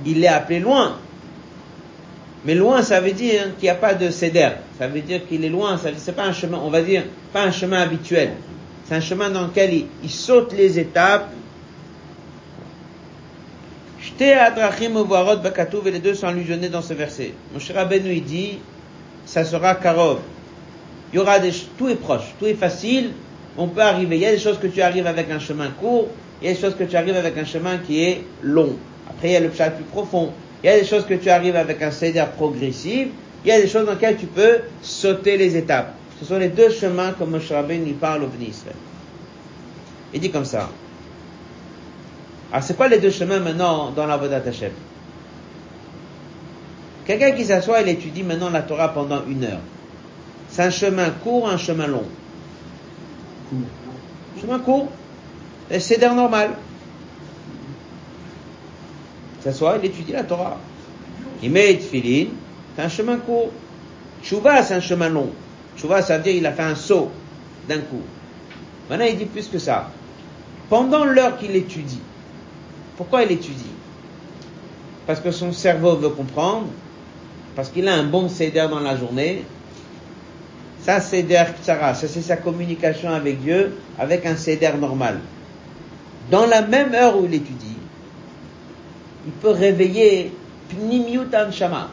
Il 0.05 0.23
est 0.23 0.29
appelé 0.29 0.61
loin. 0.61 0.99
Mais 2.45 2.55
loin, 2.55 2.83
ça 2.83 3.01
veut 3.01 3.13
dire 3.13 3.57
qu'il 3.57 3.65
n'y 3.65 3.71
a 3.71 3.75
pas 3.75 3.95
de 3.95 4.11
céder. 4.11 4.51
Ça 4.79 4.87
veut 4.87 5.01
dire 5.01 5.27
qu'il 5.27 5.45
est 5.45 5.49
loin. 5.49 5.79
Ça 5.79 5.91
c'est 5.97 6.15
pas 6.15 6.25
un 6.25 6.33
chemin, 6.33 6.61
on 6.63 6.71
va 6.71 6.83
dire, 6.83 7.03
pas 7.33 7.43
un 7.43 7.51
chemin 7.51 7.81
habituel. 7.81 8.35
C'est 8.85 8.95
un 8.95 9.01
chemin 9.01 9.31
dans 9.31 9.47
lequel 9.47 9.87
il, 10.03 10.11
saute 10.11 10.53
les 10.53 10.79
étapes. 10.79 11.31
Shte 14.01 14.23
adrachim 14.23 14.97
uvarot 14.97 15.39
bakatuv 15.39 15.89
et 15.89 15.91
les 15.91 15.99
deux 15.99 16.15
sont 16.15 16.29
allusionnés 16.29 16.69
dans 16.69 16.83
ce 16.83 16.95
verset. 16.95 17.33
Rabbeinu 17.75 18.13
il 18.13 18.23
dit, 18.25 18.59
ça 19.25 19.45
sera 19.45 19.75
karov. 19.75 20.21
Il 21.13 21.17
y 21.17 21.19
aura 21.19 21.41
des, 21.41 21.51
tout 21.77 21.89
est 21.89 21.97
proche, 21.97 22.35
tout 22.39 22.47
est 22.47 22.55
facile. 22.55 23.11
On 23.59 23.69
peut 23.69 23.81
arriver. 23.81 24.17
Il 24.17 24.23
y 24.23 24.27
a 24.27 24.33
des 24.33 24.39
choses 24.39 24.59
que 24.59 24.67
tu 24.67 24.83
arrives 24.83 25.07
avec 25.07 25.31
un 25.31 25.39
chemin 25.39 25.71
court. 25.71 26.09
Il 26.41 26.49
y 26.49 26.51
a 26.51 26.55
des 26.55 26.61
choses 26.61 26.75
que 26.75 26.85
tu 26.85 26.97
arrives 26.97 27.17
avec 27.17 27.37
un 27.39 27.45
chemin 27.45 27.79
qui 27.79 28.03
est 28.03 28.23
long. 28.43 28.77
Après, 29.09 29.29
il 29.29 29.33
y 29.33 29.37
a 29.37 29.41
le 29.41 29.51
chat 29.51 29.71
plus 29.71 29.85
profond. 29.85 30.33
Il 30.63 30.67
y 30.67 30.71
a 30.71 30.79
des 30.79 30.85
choses 30.85 31.07
que 31.07 31.15
tu 31.15 31.31
arrives 31.31 31.57
avec 31.57 31.81
un 31.83 31.91
céder 31.91 32.25
progressif. 32.37 33.09
Il 33.45 33.49
y 33.49 33.53
a 33.53 33.61
des 33.61 33.69
choses 33.69 33.87
dans 33.87 33.93
lesquelles 33.93 34.17
tu 34.17 34.27
peux 34.27 34.61
sauter 34.83 35.37
les 35.37 35.57
étapes. 35.57 35.95
Ce 36.19 36.25
sont 36.25 36.39
les 36.39 36.49
deux 36.49 36.71
chemins 36.71 37.13
que 37.13 37.25
Moshe 37.25 37.51
Rabbeinu 37.51 37.93
parle 37.93 38.25
au 38.25 38.27
Bnei. 38.27 38.53
Il 40.13 40.21
dit 40.21 40.31
comme 40.31 40.45
ça. 40.45 40.69
Alors, 42.53 42.65
c'est 42.65 42.77
quoi 42.77 42.89
les 42.89 42.99
deux 42.99 43.11
chemins 43.11 43.41
maintenant 43.41 43.91
dans 43.91 44.07
la 44.07 44.17
Vodat 44.17 44.43
Hashem 44.47 44.73
Quelqu'un 47.07 47.33
qui 47.33 47.45
s'assoit, 47.45 47.81
il 47.83 47.89
étudie 47.89 48.23
maintenant 48.23 48.51
la 48.51 48.63
Torah 48.63 48.93
pendant 48.93 49.23
une 49.29 49.45
heure. 49.45 49.61
C'est 50.49 50.63
un 50.63 50.71
chemin 50.71 51.11
court 51.11 51.45
ou 51.45 51.47
un 51.47 51.59
chemin 51.59 51.87
long 51.87 52.05
Chemin 54.41 54.59
court. 54.59 54.89
C'est 55.71 55.81
céder 55.81 56.09
normal. 56.09 56.51
Il 59.39 59.43
s'assoit, 59.43 59.79
il 59.83 59.87
étudie 59.87 60.13
la 60.13 60.25
Torah. 60.25 60.59
Il 61.43 61.51
met 61.51 61.75
Tfilin, 61.77 62.29
c'est 62.75 62.83
un 62.83 62.89
chemin 62.89 63.19
court. 63.19 63.51
Chouva, 64.23 64.63
c'est 64.63 64.75
un 64.75 64.81
chemin 64.81 65.09
long. 65.09 65.31
Chouva, 65.77 66.03
ça 66.03 66.17
veut 66.17 66.25
dire 66.25 66.35
qu'il 66.35 66.47
a 66.47 66.53
fait 66.53 66.63
un 66.63 66.75
saut 66.75 67.11
d'un 67.69 67.79
coup. 67.79 68.03
Maintenant, 68.89 69.05
il 69.05 69.17
dit 69.17 69.27
plus 69.27 69.49
que 69.49 69.59
ça. 69.59 69.91
Pendant 70.69 71.05
l'heure 71.05 71.39
qu'il 71.39 71.55
étudie, 71.55 72.01
pourquoi 72.97 73.25
il 73.25 73.33
étudie? 73.33 73.65
Parce 75.07 75.21
que 75.21 75.31
son 75.31 75.53
cerveau 75.53 75.97
veut 75.97 76.09
comprendre, 76.09 76.67
parce 77.55 77.69
qu'il 77.69 77.87
a 77.89 77.95
un 77.95 78.05
bon 78.05 78.29
céder 78.29 78.67
dans 78.69 78.81
la 78.81 78.97
journée. 78.97 79.45
Ça, 80.87 81.01
céder 81.01 81.43
ksara, 81.61 81.95
ça 81.95 82.07
c'est 82.07 82.23
sa 82.23 82.37
communication 82.37 83.11
avec 83.11 83.41
Dieu, 83.43 83.75
avec 83.99 84.25
un 84.25 84.37
céder 84.37 84.71
normal. 84.81 85.19
Dans 86.31 86.47
la 86.47 86.63
même 86.63 86.95
heure 86.95 87.19
où 87.19 87.25
il 87.25 87.35
étudie, 87.35 87.77
il 89.27 89.33
peut 89.33 89.51
réveiller 89.51 90.31
Pnimiut 90.69 91.27
Anshama. 91.35 91.91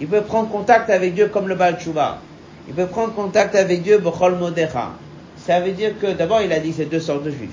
Il 0.00 0.08
peut 0.08 0.22
prendre 0.22 0.48
contact 0.50 0.90
avec 0.90 1.14
Dieu 1.14 1.28
comme 1.28 1.46
le 1.46 1.54
Baal 1.54 1.78
Tshuva. 1.78 2.18
Il 2.66 2.74
peut 2.74 2.86
prendre 2.86 3.14
contact 3.14 3.54
avec 3.54 3.84
Dieu 3.84 3.98
Bechol 3.98 4.34
Modecha. 4.34 4.94
Ça 5.36 5.60
veut 5.60 5.70
dire 5.70 5.92
que 6.00 6.14
d'abord 6.14 6.42
il 6.42 6.52
a 6.52 6.58
dit 6.58 6.72
c'est 6.76 6.86
deux 6.86 6.98
sortes 6.98 7.22
de 7.22 7.30
juifs. 7.30 7.50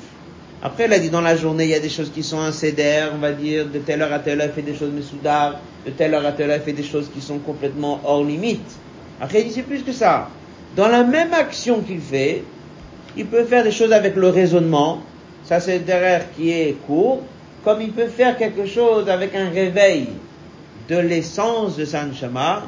Après 0.63 0.85
il 0.85 0.93
a 0.93 0.97
dit 0.97 1.11
dans 1.11 1.21
la 1.21 1.35
journée 1.35 1.65
il 1.65 1.69
y 1.69 1.75
a 1.75 1.79
des 1.79 1.89
choses 1.89 2.11
qui 2.11 2.23
sont 2.23 2.39
incédères, 2.39 3.11
on 3.13 3.19
va 3.19 3.31
dire 3.31 3.67
de 3.67 3.77
telle 3.77 4.01
heure 4.01 4.11
à 4.11 4.17
telle 4.17 4.41
heure 4.41 4.47
il 4.49 4.53
fait 4.55 4.67
des 4.67 4.75
choses 4.75 4.89
mesoudar, 4.89 5.59
de 5.85 5.91
telle 5.91 6.15
heure 6.15 6.25
à 6.25 6.31
telle 6.31 6.49
heure 6.49 6.57
il 6.57 6.63
fait 6.63 6.73
des 6.73 6.81
choses 6.81 7.11
qui 7.13 7.21
sont 7.21 7.37
complètement 7.37 8.01
hors 8.03 8.23
limite. 8.23 8.79
Après 9.21 9.41
il 9.41 9.47
dit 9.47 9.53
c'est 9.53 9.63
plus 9.63 9.83
que 9.83 9.91
ça. 9.91 10.29
Dans 10.75 10.87
la 10.87 11.03
même 11.03 11.33
action 11.33 11.81
qu'il 11.81 12.01
fait, 12.01 12.43
il 13.15 13.25
peut 13.25 13.45
faire 13.45 13.63
des 13.63 13.71
choses 13.71 13.93
avec 13.93 14.15
le 14.15 14.29
raisonnement, 14.29 15.01
ça 15.45 15.59
c'est 15.59 15.79
derrière 15.79 16.31
qui 16.33 16.51
est 16.51 16.75
court, 16.85 17.21
comme 17.63 17.81
il 17.81 17.91
peut 17.91 18.07
faire 18.07 18.37
quelque 18.37 18.65
chose 18.65 19.09
avec 19.09 19.33
un 19.35 19.49
réveil 19.49 20.07
de 20.89 20.97
l'essence 20.97 21.77
de 21.77 21.85
Sanchama, 21.85 22.63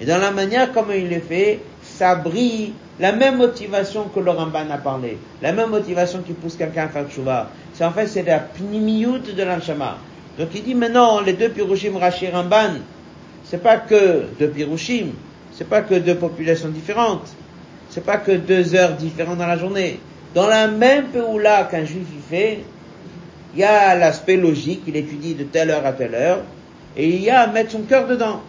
et 0.00 0.04
dans 0.04 0.18
la 0.18 0.30
manière 0.30 0.72
comme 0.72 0.92
il 0.94 1.08
le 1.08 1.20
fait, 1.20 1.60
ça 1.82 2.14
brille 2.14 2.72
la 3.00 3.12
même 3.12 3.36
motivation 3.36 4.04
que 4.14 4.20
le 4.20 4.30
Ramban 4.30 4.70
a 4.70 4.78
parlé, 4.78 5.18
la 5.42 5.52
même 5.52 5.70
motivation 5.70 6.20
qui 6.22 6.32
pousse 6.32 6.56
quelqu'un 6.56 6.84
à 6.84 6.88
faire 6.88 7.08
tchouva. 7.08 7.50
C'est 7.74 7.84
en 7.84 7.92
fait, 7.92 8.06
c'est 8.06 8.22
la 8.22 8.40
pnimiyut 8.40 9.34
de 9.36 9.42
l'anshama. 9.42 9.98
Donc 10.38 10.48
il 10.54 10.62
dit 10.62 10.74
maintenant, 10.74 11.20
les 11.20 11.32
deux 11.32 11.48
pirushim 11.48 11.96
Rashi 11.96 12.28
Ramban, 12.28 12.80
c'est 13.44 13.62
pas 13.62 13.76
que 13.76 14.24
deux 14.38 14.48
pirushim, 14.48 15.12
c'est 15.58 15.68
pas 15.68 15.82
que 15.82 15.96
deux 15.96 16.14
populations 16.14 16.68
différentes, 16.68 17.26
c'est 17.90 18.04
pas 18.04 18.18
que 18.18 18.30
deux 18.30 18.76
heures 18.76 18.92
différentes 18.92 19.38
dans 19.38 19.46
la 19.48 19.58
journée. 19.58 19.98
Dans 20.32 20.46
la 20.46 20.68
même 20.68 21.06
là 21.42 21.64
qu'un 21.64 21.84
juif 21.84 22.06
y 22.16 22.30
fait, 22.30 22.58
il 23.54 23.60
y 23.60 23.64
a 23.64 23.96
l'aspect 23.96 24.36
logique, 24.36 24.82
il 24.86 24.94
étudie 24.94 25.34
de 25.34 25.42
telle 25.42 25.70
heure 25.70 25.84
à 25.84 25.92
telle 25.92 26.14
heure, 26.14 26.38
et 26.96 27.08
il 27.08 27.20
y 27.20 27.30
a 27.30 27.48
mettre 27.48 27.72
son 27.72 27.82
cœur 27.82 28.06
dedans. 28.06 28.40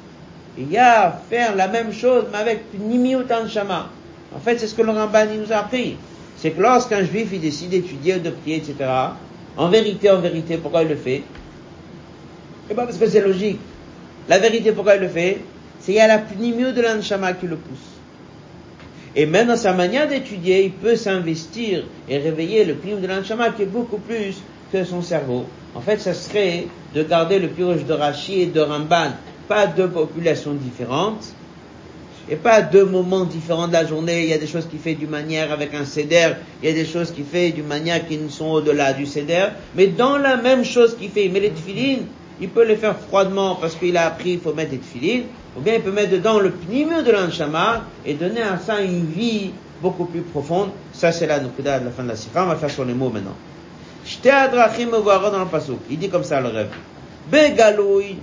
Il 0.55 0.72
y 0.72 0.78
a 0.78 1.20
faire 1.32 1.55
la 1.55 1.68
même 1.68 1.91
chose, 1.91 2.26
mais 2.32 2.38
avec 2.38 2.66
Nimiutan 2.78 3.47
Shama. 3.47 3.89
En 4.36 4.39
fait, 4.39 4.60
c'est 4.60 4.68
ce 4.68 4.76
que 4.76 4.84
le 4.84 4.91
Ramban 4.91 5.26
nous 5.36 5.51
a 5.51 5.57
appris. 5.57 5.97
C'est 6.38 6.51
que 6.51 6.62
lorsqu'un 6.62 7.03
juif 7.03 7.30
il 7.34 7.41
décide 7.41 7.70
d'étudier, 7.70 8.20
de 8.20 8.30
prier, 8.30 8.57
etc., 8.57 8.76
en 9.57 9.68
vérité, 9.70 10.12
en 10.12 10.20
vérité, 10.20 10.57
pourquoi 10.57 10.84
il 10.84 10.89
le 10.89 10.95
fait? 10.95 11.24
Eh 12.70 12.74
bien, 12.76 12.86
parce 12.86 12.97
que 12.97 13.07
c'est 13.07 13.22
logique. 13.22 13.60
La 14.28 14.38
vérité, 14.38 14.74
pourquoi 14.74 14.95
il 14.95 15.01
le 15.01 15.07
fait? 15.07 15.39
C'est 15.89 15.99
a 15.99 16.05
la 16.05 16.19
pnimio 16.19 16.71
de 16.71 16.81
l'anshama 16.81 17.33
qui 17.33 17.47
le 17.47 17.55
pousse. 17.55 17.79
Et 19.15 19.25
même 19.25 19.47
dans 19.47 19.57
sa 19.57 19.73
manière 19.73 20.07
d'étudier, 20.07 20.65
il 20.65 20.71
peut 20.71 20.95
s'investir 20.95 21.83
et 22.07 22.19
réveiller 22.19 22.63
le 22.63 22.75
pnimio 22.75 22.99
de 22.99 23.07
l'anshama 23.07 23.49
qui 23.49 23.63
est 23.63 23.65
beaucoup 23.65 23.97
plus 23.97 24.35
que 24.71 24.83
son 24.83 25.01
cerveau. 25.01 25.47
En 25.73 25.81
fait, 25.81 25.99
ça 25.99 26.13
serait 26.13 26.67
de 26.93 27.01
garder 27.01 27.39
le 27.39 27.47
pirouge 27.47 27.85
de 27.85 27.93
Rachi 27.93 28.41
et 28.41 28.45
de 28.45 28.59
Ramban, 28.59 29.13
pas 29.47 29.65
deux 29.65 29.87
populations 29.87 30.53
différentes, 30.53 31.25
et 32.29 32.35
pas 32.35 32.61
deux 32.61 32.85
moments 32.85 33.25
différents 33.25 33.67
de 33.67 33.73
la 33.73 33.87
journée. 33.87 34.25
Il 34.25 34.29
y 34.29 34.33
a 34.33 34.37
des 34.37 34.45
choses 34.45 34.67
qu'il 34.67 34.77
fait 34.77 34.93
d'une 34.93 35.09
manière 35.09 35.51
avec 35.51 35.73
un 35.73 35.85
céder, 35.85 36.33
il 36.61 36.69
y 36.69 36.71
a 36.71 36.75
des 36.75 36.85
choses 36.85 37.09
qu'il 37.09 37.25
fait 37.25 37.49
d'une 37.49 37.65
manière 37.65 38.07
qui 38.07 38.19
ne 38.19 38.29
sont 38.29 38.51
au-delà 38.51 38.93
du 38.93 39.07
céder, 39.07 39.47
mais 39.73 39.87
dans 39.87 40.19
la 40.19 40.37
même 40.37 40.63
chose 40.63 40.95
qu'il 40.95 41.09
fait, 41.09 41.25
il 41.25 41.31
met 41.31 41.39
les 41.39 41.49
tefilines, 41.49 42.05
il 42.39 42.49
peut 42.49 42.63
les 42.63 42.75
faire 42.75 42.95
froidement 42.95 43.55
parce 43.55 43.73
qu'il 43.73 43.97
a 43.97 44.05
appris, 44.05 44.33
il 44.33 44.39
faut 44.39 44.53
mettre 44.53 44.69
des 44.69 44.77
tefilines, 44.77 45.23
ou 45.57 45.61
bien 45.61 45.75
il 45.75 45.81
peut 45.81 45.91
mettre 45.91 46.11
dedans 46.11 46.39
le 46.39 46.51
pneume 46.51 47.03
de 47.03 47.11
l'anshama 47.11 47.83
et 48.05 48.13
donner 48.13 48.41
à 48.41 48.57
ça 48.57 48.81
une 48.81 49.05
vie 49.05 49.51
beaucoup 49.81 50.05
plus 50.05 50.21
profonde. 50.21 50.69
Ça, 50.93 51.11
c'est 51.11 51.27
la 51.27 51.39
nukuda 51.39 51.79
de 51.79 51.85
la 51.85 51.91
fin 51.91 52.03
de 52.03 52.09
la 52.09 52.15
sikha. 52.15 52.43
On 52.43 52.47
va 52.47 52.55
faire 52.55 52.69
sur 52.69 52.85
les 52.85 52.93
mots 52.93 53.09
maintenant. 53.09 53.35
Shte 54.05 54.27
adrachim 54.27 54.89
dans 54.91 55.39
le 55.39 55.45
pasuk. 55.45 55.79
Il 55.89 55.99
dit 55.99 56.09
comme 56.09 56.23
ça 56.23 56.39
le 56.41 56.49
rêve. 56.49 56.69
Begaloui. 57.31 58.17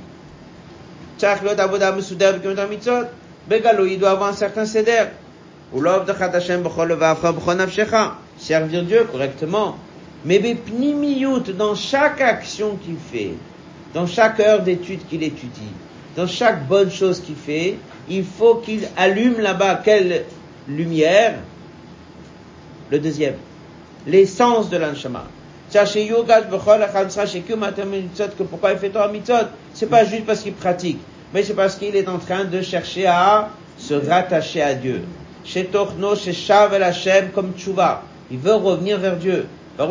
Tzach 1.19 1.43
lot 1.43 1.59
avoda 1.59 1.93
mesuder 1.93 2.33
b'kimet 2.39 2.67
mitzot. 2.69 3.07
Begaloui, 3.49 3.95
il 3.95 3.99
doit 3.99 4.11
avoir 4.11 4.31
un 4.31 4.35
certain 4.35 4.67
seder. 4.67 5.07
Ou 5.73 5.81
v'afra. 5.81 7.35
Servir 8.39 8.83
Dieu 8.83 9.05
correctement. 9.11 9.77
Mais 10.25 10.39
bepnimiyut, 10.39 11.53
dans 11.57 11.75
chaque 11.75 12.21
action 12.21 12.77
qu'il 12.77 12.97
fait, 12.97 13.35
dans 13.95 14.07
chaque 14.07 14.41
heure 14.41 14.63
d'étude 14.63 15.07
qu'il 15.09 15.23
étudie, 15.23 15.73
dans 16.17 16.27
chaque 16.27 16.67
bonne 16.67 16.91
chose 16.91 17.21
qu'il 17.21 17.37
fait, 17.37 17.77
il 18.09 18.25
faut 18.25 18.57
qu'il 18.57 18.89
allume 18.97 19.39
là-bas 19.39 19.83
quelle 19.85 20.25
lumière? 20.67 21.35
Le 22.91 22.99
deuxième. 22.99 23.35
L'essence 24.07 24.71
de 24.71 24.77
l'anshama 24.79 25.25
que 25.73 25.83
pourquoi 28.45 28.73
il 28.73 28.79
fait 28.79 28.91
Torah 28.91 29.09
mitzot 29.09 29.35
C'est 29.75 29.87
pas 29.91 30.05
juste 30.05 30.25
parce 30.25 30.41
qu'il 30.41 30.53
pratique, 30.53 30.99
mais 31.35 31.43
c'est 31.43 31.55
parce 31.55 31.75
qu'il 31.75 31.97
est 31.97 32.09
en 32.09 32.19
train 32.19 32.45
de 32.45 32.63
chercher 32.63 33.07
à 33.07 33.51
se 33.77 33.95
rattacher 33.95 34.63
à 34.63 34.75
Dieu. 34.75 35.03
Shetochno, 35.45 36.15
Sheshav 36.15 36.73
el 36.75 36.83
Hashem, 36.83 37.31
comme 37.31 37.53
tchouva. 37.57 38.03
Il 38.31 38.39
veut 38.39 38.55
revenir 38.55 38.99
vers 38.99 39.17
Dieu. 39.17 39.47
Ça 39.79 39.85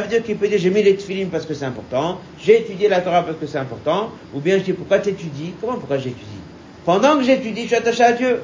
veut 0.00 0.08
dire 0.08 0.22
qu'il 0.22 0.36
peut 0.36 0.48
dire 0.48 0.58
j'ai 0.58 0.70
mis 0.70 0.82
les 0.82 0.96
tefilines 0.96 1.28
parce 1.28 1.44
que 1.44 1.52
c'est 1.52 1.66
important, 1.66 2.18
j'ai 2.40 2.60
étudié 2.60 2.88
la 2.88 3.00
Torah 3.02 3.22
parce 3.22 3.36
que 3.36 3.46
c'est 3.46 3.58
important, 3.58 4.10
ou 4.34 4.40
bien 4.40 4.56
je 4.58 4.62
dis 4.62 4.72
pourquoi 4.72 5.00
tu 5.00 5.10
étudies 5.10 5.52
Comment 5.60 5.74
pourquoi 5.74 5.98
j'étudie 5.98 6.24
Pendant 6.86 7.18
que 7.18 7.24
j'étudie, 7.24 7.62
je 7.62 7.66
suis 7.66 7.76
attaché 7.76 8.02
à 8.04 8.12
Dieu. 8.12 8.40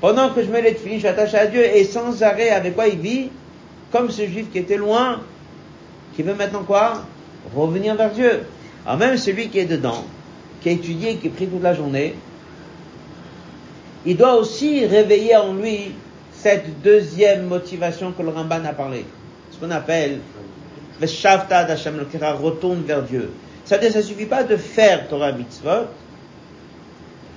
Pendant 0.00 0.30
que 0.30 0.42
je 0.42 0.50
mets 0.50 0.62
les 0.62 0.74
tefilines, 0.74 0.96
je 0.96 1.06
suis 1.06 1.08
attaché 1.08 1.38
à 1.38 1.46
Dieu 1.46 1.64
et 1.64 1.84
sans 1.84 2.24
arrêt 2.24 2.50
avec 2.50 2.74
quoi 2.74 2.88
il 2.88 2.98
vit 2.98 3.28
Comme 3.92 4.10
ce 4.10 4.26
juif 4.26 4.46
qui 4.50 4.58
était 4.58 4.76
loin, 4.76 5.20
qui 6.16 6.24
veut 6.24 6.34
maintenant 6.34 6.64
quoi? 6.64 7.04
Revenir 7.54 7.94
vers 7.94 8.10
Dieu. 8.10 8.42
Alors 8.84 8.98
même 8.98 9.16
celui 9.16 9.48
qui 9.48 9.60
est 9.60 9.64
dedans, 9.66 10.04
qui 10.60 10.70
a 10.70 10.72
étudié, 10.72 11.16
qui 11.16 11.28
prie 11.28 11.46
toute 11.46 11.62
la 11.62 11.72
journée, 11.74 12.16
il 14.04 14.16
doit 14.16 14.34
aussi 14.34 14.86
réveiller 14.86 15.36
en 15.36 15.54
lui 15.54 15.92
cette 16.32 16.82
deuxième 16.82 17.46
motivation 17.46 18.12
que 18.12 18.22
le 18.22 18.30
Ramban 18.30 18.64
a 18.64 18.72
parlé. 18.72 19.04
Ce 19.50 19.58
qu'on 19.58 19.70
appelle 19.70 20.18
le 21.00 21.06
Shavta 21.06 21.64
Kira, 22.10 22.32
retourne 22.32 22.82
vers 22.82 23.02
Dieu. 23.02 23.30
Ça 23.64 23.80
ça 23.80 24.02
suffit 24.02 24.26
pas 24.26 24.42
de 24.42 24.56
faire 24.56 25.08
Torah 25.08 25.32
Mitzvot, 25.32 25.86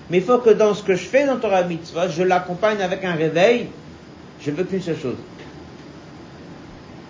mais 0.09 0.17
il 0.17 0.23
faut 0.23 0.37
que 0.39 0.51
dans 0.51 0.73
ce 0.73 0.83
que 0.83 0.95
je 0.95 1.03
fais 1.03 1.25
dans 1.25 1.37
Torah 1.37 1.63
Mitzvot, 1.63 2.09
je 2.09 2.23
l'accompagne 2.23 2.81
avec 2.81 3.03
un 3.03 3.13
réveil. 3.13 3.67
Je 4.41 4.51
veux 4.51 4.63
qu'une 4.63 4.81
seule 4.81 4.99
chose. 4.99 5.15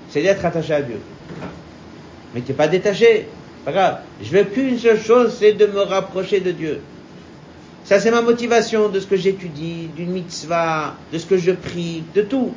C'est 0.09 0.21
d'être 0.21 0.45
attaché 0.45 0.73
à 0.73 0.81
Dieu. 0.81 0.99
Mais 2.33 2.41
tu 2.41 2.51
n'es 2.51 2.57
pas 2.57 2.67
détaché. 2.67 3.27
Pas 3.65 3.71
grave. 3.71 3.99
Je 4.21 4.29
veux 4.29 4.43
qu'une 4.43 4.77
seule 4.77 5.01
chose, 5.01 5.35
c'est 5.37 5.53
de 5.53 5.65
me 5.65 5.81
rapprocher 5.81 6.39
de 6.39 6.51
Dieu. 6.51 6.81
Ça, 7.85 7.99
c'est 7.99 8.09
ma 8.09 8.21
motivation 8.21 8.89
de 8.89 8.99
ce 8.99 9.05
que 9.05 9.15
j'étudie, 9.15 9.89
d'une 9.95 10.09
mitzvah, 10.09 10.95
de 11.13 11.19
ce 11.19 11.25
que 11.27 11.37
je 11.37 11.51
prie, 11.51 12.03
de 12.15 12.23
tout. 12.23 12.51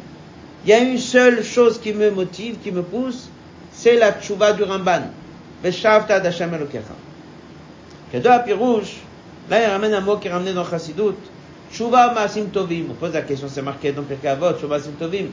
Il 0.64 0.70
y 0.70 0.72
a 0.72 0.78
une 0.78 0.96
seule 0.96 1.44
chose 1.44 1.78
qui 1.78 1.92
me 1.92 2.10
motive, 2.10 2.56
qui 2.64 2.72
me 2.72 2.82
pousse, 2.82 3.28
c'est 3.70 3.96
la 3.96 4.12
tchouva 4.12 4.54
du 4.54 4.62
Ramban. 4.62 5.02
Veshavta 5.62 6.18
d'Hashem 6.20 6.54
Elokecha. 6.54 6.94
Kedo 8.10 8.30
Pirouche, 8.44 8.96
là, 9.50 9.62
il 9.62 9.70
ramène 9.70 9.92
un 9.92 10.00
mot 10.00 10.16
qui 10.16 10.28
est 10.28 10.30
ramené 10.30 10.54
dans 10.54 10.64
Chassidut. 10.64 11.14
Tchouva 11.70 12.14
Maasim 12.14 12.46
Tovim. 12.46 12.86
On 12.90 12.94
pose 12.94 13.12
la 13.12 13.20
question, 13.20 13.48
c'est 13.50 13.60
marqué 13.60 13.92
dans 13.92 14.04
Pirkei 14.04 14.28
Avot, 14.28 14.52
Tchouva 14.52 14.78
Maasim 14.78 14.92
Tovim. 14.98 15.26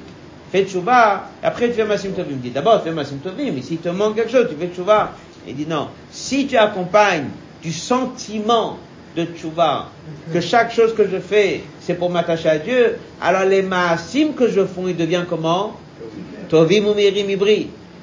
Fais 0.52 0.66
tchouva, 0.66 1.30
et 1.41 1.46
après 1.46 1.70
tu 1.70 1.76
fais 1.76 1.86
Maasim 1.86 2.12
Tovim. 2.12 2.36
Dis 2.36 2.50
d'abord, 2.50 2.84
fais 2.84 2.91
Maasim 2.91 3.20
Tovim, 3.24 3.54
mais 3.54 3.62
s'il 3.62 3.78
te 3.78 3.88
manque 3.88 4.16
quelque 4.16 4.32
chose, 4.32 4.48
tu 4.50 4.56
fais 4.58 4.74
tchouva. 4.76 5.14
Il 5.48 5.56
dit 5.56 5.66
non. 5.66 5.88
Si 6.12 6.48
tu 6.48 6.58
accompagnes 6.58 7.30
du 7.64 7.72
sentiment 7.72 8.78
de 9.16 9.26
tchouva, 9.26 9.89
que 10.34 10.41
chaque 10.41 10.74
chose 10.74 10.93
que 10.93 11.07
je 11.07 11.18
fais, 11.18 11.63
c'est 11.80 11.95
pour 11.95 12.09
m'attacher 12.09 12.49
à 12.49 12.57
Dieu, 12.57 12.97
alors 13.22 13.45
les 13.45 13.61
maasim 13.61 14.34
que 14.36 14.47
je 14.49 14.66
fais, 14.66 14.82
ils 14.88 14.97
deviennent 14.97 15.26
comment? 15.26 15.74
Tovim 16.49 16.86
ou. 16.86 16.95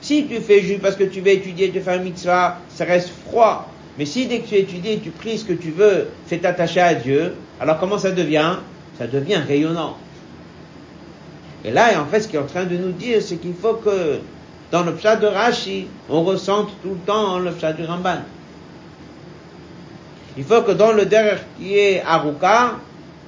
Si 0.01 0.27
tu 0.27 0.41
fais 0.41 0.63
juste 0.63 0.83
parce 0.83 0.97
que 0.97 1.05
tu 1.05 1.21
veux 1.21 1.31
étudier, 1.31 1.71
tu 1.71 1.81
fais 1.81 1.93
un 1.93 1.99
mitzvah, 1.99 2.59
ça 2.69 2.85
reste 2.85 3.11
froid. 3.27 3.69
Mais 3.99 4.05
si 4.05 4.27
dès 4.27 4.41
que 4.41 4.49
tu 4.49 4.57
étudies, 4.57 4.99
tu 4.99 5.11
pries 5.11 5.39
ce 5.39 5.45
que 5.45 5.53
tu 5.53 5.71
veux, 5.71 6.09
c'est 6.27 6.39
t'attacher 6.39 6.81
à 6.81 6.95
Dieu, 6.95 7.35
alors 7.61 7.79
comment 7.79 7.99
ça 7.99 8.11
devient? 8.11 8.57
Ça 8.99 9.07
devient 9.07 9.37
rayonnant. 9.47 9.97
Et 11.65 11.71
là, 11.71 11.91
en 12.01 12.07
fait, 12.07 12.21
ce 12.21 12.29
qu'il 12.29 12.37
est 12.37 12.43
en 12.43 12.47
train 12.47 12.65
de 12.65 12.77
nous 12.77 12.91
dire, 12.91 13.23
c'est 13.23 13.37
qu'il 13.37 13.55
faut 13.55 13.75
que 13.75 14.19
dans 14.73 14.83
le 14.83 14.95
pshat 14.95 15.17
de 15.17 15.27
Rashi, 15.27 15.87
on 16.09 16.25
ressente 16.25 16.71
tout 16.83 16.91
le 16.91 17.07
temps 17.07 17.39
le 17.39 17.53
pshat 17.53 17.75
du 17.75 17.85
Ramban. 17.85 18.23
Il 20.37 20.45
faut 20.45 20.63
que 20.63 20.73
dans 20.73 20.93
le 20.93 21.07
derrière 21.07 21.41
qui 21.59 21.77
est 21.77 22.03
Aruka, 22.03 22.77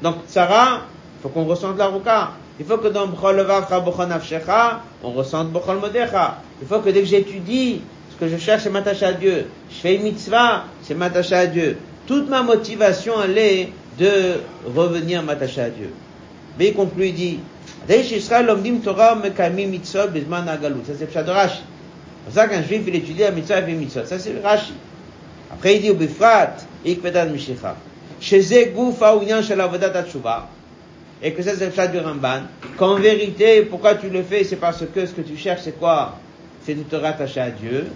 donc 0.03 0.17
Sarah, 0.27 0.83
il 1.19 1.23
faut 1.23 1.29
qu'on 1.29 1.45
ressente 1.45 1.77
l'Aruka. 1.77 2.33
Il 2.59 2.65
faut 2.67 2.79
que 2.79 2.89
dans 2.89 3.09
Bchol 3.09 3.37
Levavcha 3.37 3.81
Bchol 3.81 4.09
Nafshecha, 4.09 4.81
on 5.03 5.11
ressente 5.11 5.51
Bchol 5.51 5.79
Modecha. 5.81 6.39
Il 6.63 6.69
faut 6.69 6.79
que 6.79 6.91
dès 6.91 7.01
que 7.01 7.07
j'étudie, 7.07 7.83
ce 8.11 8.17
que 8.17 8.29
je 8.31 8.37
cherche, 8.37 8.63
c'est 8.63 8.71
m'attacher 8.71 9.07
à 9.07 9.13
Dieu. 9.13 9.49
Je 9.71 9.75
fais 9.75 9.97
une 9.97 10.03
mitzvah, 10.03 10.65
c'est 10.83 10.95
m'attacher 10.95 11.35
à 11.35 11.47
Dieu. 11.47 11.77
Toute 12.07 12.29
ma 12.29 12.43
motivation, 12.43 13.15
elle 13.23 13.39
est 13.39 13.73
de 13.99 14.41
revenir 14.75 15.23
m'attacher 15.23 15.63
à 15.63 15.71
Dieu. 15.71 15.91
Mais 16.59 16.69
il 16.69 16.75
conclut, 16.75 17.09
il 17.09 17.15
dit, 17.15 17.41
ça 17.89 17.97
c'est 18.03 18.19
Pshat 18.21 18.43
de 21.23 21.31
Rashi. 21.31 21.59
C'est 21.59 22.25
pour 22.25 22.35
ça 22.35 22.49
qu'un 22.49 22.63
juif, 22.63 22.83
il 22.87 22.95
étudie 22.95 23.21
la 23.23 23.31
mitzvah, 23.33 23.61
il 23.61 23.67
fait 23.67 23.73
mitzvah. 23.73 24.07
Ça 24.07 24.19
c'est 24.19 24.35
Rashi. 24.43 24.75
Après, 25.53 25.77
il 25.77 25.83
dit, 25.83 25.89
Ubifrat, 25.89 26.55
Mishicha. 26.85 27.77
Et 31.23 31.33
que 31.33 31.43
ça, 31.43 31.53
c'est 31.57 31.65
le 31.65 31.71
pshat 31.71 31.87
du 31.89 31.99
Ramban. 31.99 32.43
Qu'en 32.77 32.97
vérité, 32.97 33.63
pourquoi 33.63 33.95
tu 33.95 34.11
le 34.11 34.23
fais, 34.23 34.45
c'est 34.45 34.57
parce 34.57 34.85
que 34.95 35.07
ce 35.07 35.13
que 35.13 35.23
tu 35.23 35.37
cherches, 35.37 35.63
c'est 35.63 35.79
quoi? 35.79 36.19
C'est 36.65 36.75
de 36.75 36.83
te 36.83 36.97
rattacher 36.97 37.41
à 37.41 37.51
Dieu. 37.51 37.87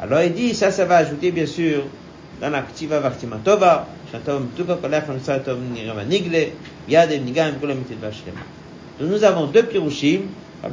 Alors 0.00 0.20
il 0.22 0.32
dit, 0.32 0.54
ça, 0.54 0.70
ça 0.70 0.84
va 0.84 0.96
ajouter, 0.98 1.30
bien 1.30 1.46
sûr, 1.46 1.84
dans 2.40 2.50
la 2.50 2.62
Ktiva 2.62 3.00
Kolam 3.00 3.12
Vashlema. 8.02 8.40
Donc 9.00 9.10
nous 9.10 9.24
avons 9.24 9.46
deux 9.46 9.62
Pirushim. 9.64 10.20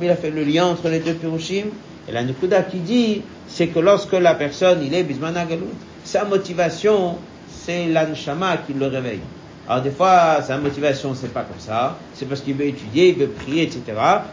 Il 0.01 0.09
a 0.09 0.15
fait 0.15 0.29
le 0.31 0.43
lien 0.43 0.65
entre 0.67 0.89
les 0.89 0.99
deux 0.99 1.13
Pirushim. 1.13 1.65
Et 2.07 2.11
la 2.11 2.23
Nukuda 2.23 2.63
qui 2.63 2.79
dit, 2.79 3.21
c'est 3.47 3.67
que 3.67 3.79
lorsque 3.79 4.13
la 4.13 4.35
personne, 4.35 4.83
il 4.83 4.93
est 4.93 5.03
Bismana 5.03 5.45
sa 6.03 6.25
motivation, 6.25 7.17
c'est 7.65 7.87
l'anshama 7.87 8.57
qui 8.57 8.73
le 8.73 8.87
réveille. 8.87 9.21
Alors 9.67 9.83
des 9.83 9.91
fois, 9.91 10.41
sa 10.41 10.57
motivation, 10.57 11.13
c'est 11.13 11.31
pas 11.31 11.43
comme 11.43 11.59
ça. 11.59 11.97
C'est 12.13 12.25
parce 12.25 12.41
qu'il 12.41 12.55
veut 12.55 12.65
étudier, 12.65 13.09
il 13.09 13.15
veut 13.15 13.27
prier, 13.27 13.63
etc. 13.63 13.81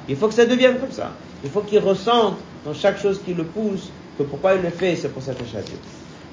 Il 0.08 0.16
faut 0.16 0.28
que 0.28 0.34
ça 0.34 0.46
devienne 0.46 0.78
comme 0.78 0.90
ça. 0.90 1.12
Il 1.44 1.50
faut 1.50 1.60
qu'il 1.60 1.78
ressente 1.78 2.38
dans 2.64 2.74
chaque 2.74 3.00
chose 3.00 3.20
qui 3.24 3.34
le 3.34 3.44
pousse 3.44 3.90
que 4.16 4.24
pourquoi 4.24 4.54
il 4.54 4.62
le 4.62 4.70
fait, 4.70 4.96
c'est 4.96 5.08
pour 5.08 5.22
s'attacher 5.22 5.58
à 5.58 5.62
Dieu. 5.62 5.76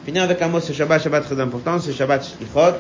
Finir 0.06 0.24
avec 0.24 0.42
un 0.42 0.48
mot, 0.48 0.60
ce 0.60 0.74
Shabbat, 0.74 1.04
Shabbat 1.04 1.24
très 1.24 1.40
important, 1.40 1.80
c'est 1.80 1.94
Shabbat 1.94 2.24
Shlichot. 2.24 2.78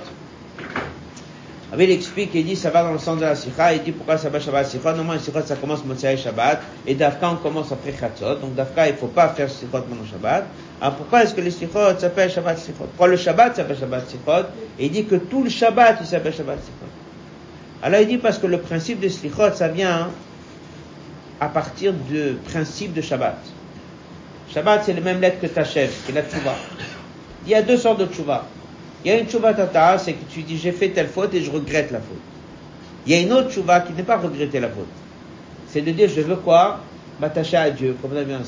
Il 1.83 1.91
explique, 1.91 2.31
il 2.33 2.45
dit, 2.45 2.55
ça 2.55 2.69
va 2.69 2.83
dans 2.83 2.93
le 2.93 2.99
sens 2.99 3.17
de 3.17 3.23
la 3.23 3.35
Sikha, 3.35 3.73
il 3.73 3.83
dit 3.83 3.91
pourquoi 3.91 4.17
Shabbat, 4.17 4.41
Shabbat, 4.41 4.67
Sichot. 4.67 4.93
Normalement, 4.93 5.19
Sichot, 5.19 5.41
ça 5.45 5.55
commence 5.55 5.83
Motsai 5.83 6.15
Shabbat, 6.15 6.61
et 6.87 6.95
Dafka, 6.95 7.31
on 7.31 7.35
commence 7.37 7.71
après 7.71 7.93
Chatzot. 7.99 8.35
Donc 8.35 8.55
Dafka, 8.55 8.87
il 8.87 8.95
faut 8.95 9.07
pas 9.07 9.29
faire 9.29 9.49
Sichot 9.49 9.67
pendant 9.71 10.05
Shabbat. 10.09 10.45
Alors 10.81 10.95
pourquoi 10.95 11.23
est-ce 11.23 11.33
que 11.33 11.41
les 11.41 11.51
Sichot 11.51 11.97
s'appellent 11.97 12.31
Shabbat 12.31 12.57
Sichot 12.57 12.73
Pourquoi 12.77 13.07
le 13.07 13.17
Shabbat 13.17 13.55
s'appelle 13.55 13.77
Shabbat 13.77 14.07
Sichot 14.07 14.47
Et 14.79 14.85
il 14.85 14.91
dit 14.91 15.05
que 15.05 15.15
tout 15.15 15.43
le 15.43 15.49
Shabbat, 15.49 15.97
il 16.01 16.07
s'appelle 16.07 16.33
Shabbat 16.33 16.59
Sichot. 16.59 16.91
Alors 17.81 17.99
il 17.99 18.07
dit 18.07 18.17
parce 18.17 18.37
que 18.37 18.47
le 18.47 18.59
principe 18.59 18.99
de 18.99 19.09
Sichot, 19.09 19.53
ça 19.53 19.67
vient 19.67 20.09
à 21.39 21.49
partir 21.49 21.93
du 21.93 22.37
principe 22.45 22.93
de 22.93 23.01
Shabbat. 23.01 23.37
Shabbat, 24.53 24.83
c'est 24.85 24.93
le 24.93 25.01
même 25.01 25.19
lettre 25.19 25.41
que 25.41 25.47
Tachev, 25.47 25.91
qui 26.05 26.11
est 26.11 26.15
la 26.15 26.21
Tchouva. 26.21 26.55
Il 27.45 27.51
y 27.51 27.55
a 27.55 27.61
deux 27.61 27.77
sortes 27.77 27.99
de 27.99 28.05
Tchouva. 28.05 28.45
Il 29.05 29.09
y 29.09 29.11
a 29.11 29.19
une 29.19 29.27
Tchouva 29.27 29.53
Tata, 29.53 29.99
c'est 29.99 30.13
que 30.13 30.25
tu 30.31 30.41
dis 30.41 30.57
j'ai 30.57 30.71
fait 30.71 30.89
telle 30.89 31.07
faute 31.07 31.31
et 31.35 31.41
je 31.43 31.51
regrette 31.51 31.91
la 31.91 31.99
faute. 31.99 32.17
Il 33.05 33.13
y 33.13 33.15
a 33.15 33.19
une 33.21 33.31
autre 33.33 33.51
Tchouva 33.51 33.81
qui 33.81 33.93
n'est 33.93 34.01
pas 34.01 34.17
regretter 34.17 34.59
la 34.59 34.67
faute. 34.67 34.87
C'est 35.69 35.81
de 35.81 35.91
dire 35.91 36.09
je 36.09 36.21
veux 36.21 36.37
quoi? 36.37 36.79
M'attacher 37.19 37.57
à 37.57 37.69
Dieu, 37.69 37.95
comme 38.01 38.13
on 38.13 38.17
a 38.17 38.23
vu 38.23 38.33
en. 38.33 38.39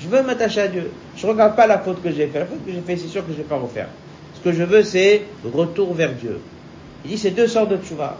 Je 0.00 0.08
veux 0.08 0.22
m'attacher 0.22 0.62
à 0.62 0.68
Dieu. 0.68 0.90
Je 1.14 1.26
ne 1.26 1.32
regarde 1.32 1.54
pas 1.54 1.66
la 1.66 1.78
faute 1.78 2.02
que 2.02 2.10
j'ai 2.10 2.26
faite. 2.28 2.40
La 2.40 2.46
faute 2.46 2.64
que 2.64 2.72
j'ai 2.72 2.80
faite, 2.80 2.98
c'est 3.00 3.08
sûr 3.08 3.20
que 3.20 3.32
je 3.32 3.36
ne 3.38 3.42
vais 3.42 3.48
pas 3.48 3.56
refaire. 3.56 3.88
Ce 4.34 4.40
que 4.40 4.50
je 4.50 4.62
veux, 4.62 4.82
c'est 4.82 5.24
retour 5.44 5.92
vers 5.92 6.14
Dieu. 6.14 6.40
Il 7.04 7.10
dit, 7.10 7.18
c'est 7.18 7.32
deux 7.32 7.48
sortes 7.48 7.68
de 7.68 7.76
tchouva. 7.76 8.16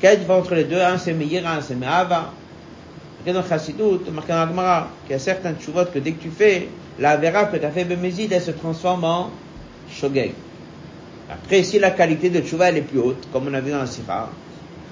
Quelle 0.00 0.18
différence 0.18 0.46
entre 0.46 0.56
les 0.56 0.64
deux 0.64 0.80
Un, 0.80 0.98
c'est 0.98 1.12
Meira, 1.12 1.54
un, 1.54 1.60
c'est 1.60 1.76
Me'ava. 1.76 2.32
Dans 3.24 3.32
le 3.34 3.48
Chassidut, 3.48 4.10
marqué 4.12 4.32
dans 4.32 4.40
l'Agmara, 4.40 4.88
qu'il 5.04 5.12
y 5.12 5.14
a 5.14 5.20
certains 5.20 5.54
tchouvot 5.54 5.84
que 5.94 6.00
dès 6.00 6.10
que 6.10 6.22
tu 6.22 6.30
fais, 6.30 6.68
la 6.98 7.16
vera 7.16 7.46
tu 7.46 7.64
as 7.64 7.70
fait 7.70 7.84
Bemezid, 7.84 8.32
elle 8.32 8.42
se 8.42 8.50
transforme 8.50 9.04
en 9.04 9.30
Shogeg. 9.90 10.32
Après, 11.30 11.62
si 11.62 11.78
la 11.78 11.90
qualité 11.90 12.30
de 12.30 12.40
tchouva, 12.40 12.68
elle 12.68 12.78
est 12.78 12.82
plus 12.82 12.98
haute, 12.98 13.28
comme 13.32 13.48
on 13.48 13.54
a 13.54 13.60
vu 13.60 13.70
dans 13.70 13.78
la 13.78 13.86
Sira, 13.86 14.30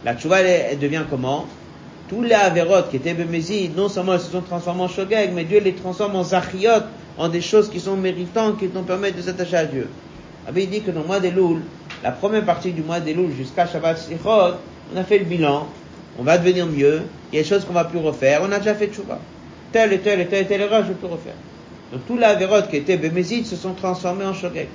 la 0.05 0.14
tchouva, 0.14 0.40
elle, 0.40 0.78
devient 0.78 1.05
comment? 1.09 1.46
Tous 2.09 2.22
les 2.22 2.32
Averot 2.32 2.88
qui 2.90 2.96
étaient 2.96 3.14
Bémézid, 3.14 3.76
non 3.76 3.88
seulement 3.88 4.14
elles 4.14 4.20
se 4.20 4.30
sont 4.30 4.40
transformées 4.40 4.82
en 4.82 4.88
Shogeg, 4.88 5.32
mais 5.34 5.44
Dieu 5.44 5.61
les 5.61 5.74
transforme 5.74 6.16
en 6.16 6.24
Zachiot, 6.24 6.84
en 7.18 7.28
des 7.28 7.40
choses 7.40 7.68
qui 7.68 7.78
sont 7.78 7.96
méritantes, 7.96 8.59
qui 8.59 8.68
nous 8.74 8.82
permettent 8.82 9.16
de 9.16 9.22
s'attacher 9.22 9.57
à 9.57 9.64
Dieu. 9.66 9.88
il 10.57 10.70
dit 10.70 10.80
que 10.80 10.90
dans 10.90 11.01
le 11.01 11.07
mois 11.07 11.20
des 11.20 11.32
la 12.03 12.12
première 12.12 12.44
partie 12.44 12.72
du 12.72 12.82
mois 12.82 12.98
des 12.98 13.12
Loul 13.12 13.30
jusqu'à 13.36 13.66
Shabbat 13.66 13.98
Sichot, 13.98 14.55
on 14.92 14.96
a 14.96 15.05
fait 15.05 15.18
le 15.18 15.26
bilan, 15.26 15.66
on 16.18 16.22
va 16.22 16.38
devenir 16.38 16.66
mieux, 16.66 17.03
il 17.30 17.36
y 17.36 17.38
a 17.38 17.42
des 17.42 17.48
choses 17.48 17.64
qu'on 17.64 17.74
va 17.74 17.84
plus 17.84 17.98
refaire, 17.98 18.40
on 18.42 18.51
a 18.51 18.59
déjà 18.59 18.74
fait 18.74 18.88
Tchouva. 18.88 19.18
Telle 19.70 19.92
et 19.92 19.98
telle 19.98 20.20
et 20.20 20.26
telle 20.26 20.44
et 20.44 20.46
telle 20.46 20.62
erreur, 20.62 20.84
je 20.86 20.94
peux 20.94 21.07
refaire. 21.07 21.34
Donc 21.93 22.03
tous 22.07 22.16
les 22.16 22.68
qui 22.70 22.76
étaient 22.76 22.97
Bémézid 22.97 23.47
se 23.47 23.57
sont 23.57 23.74
transformés 23.74 24.24
en 24.24 24.34
Shogeg. 24.34 24.68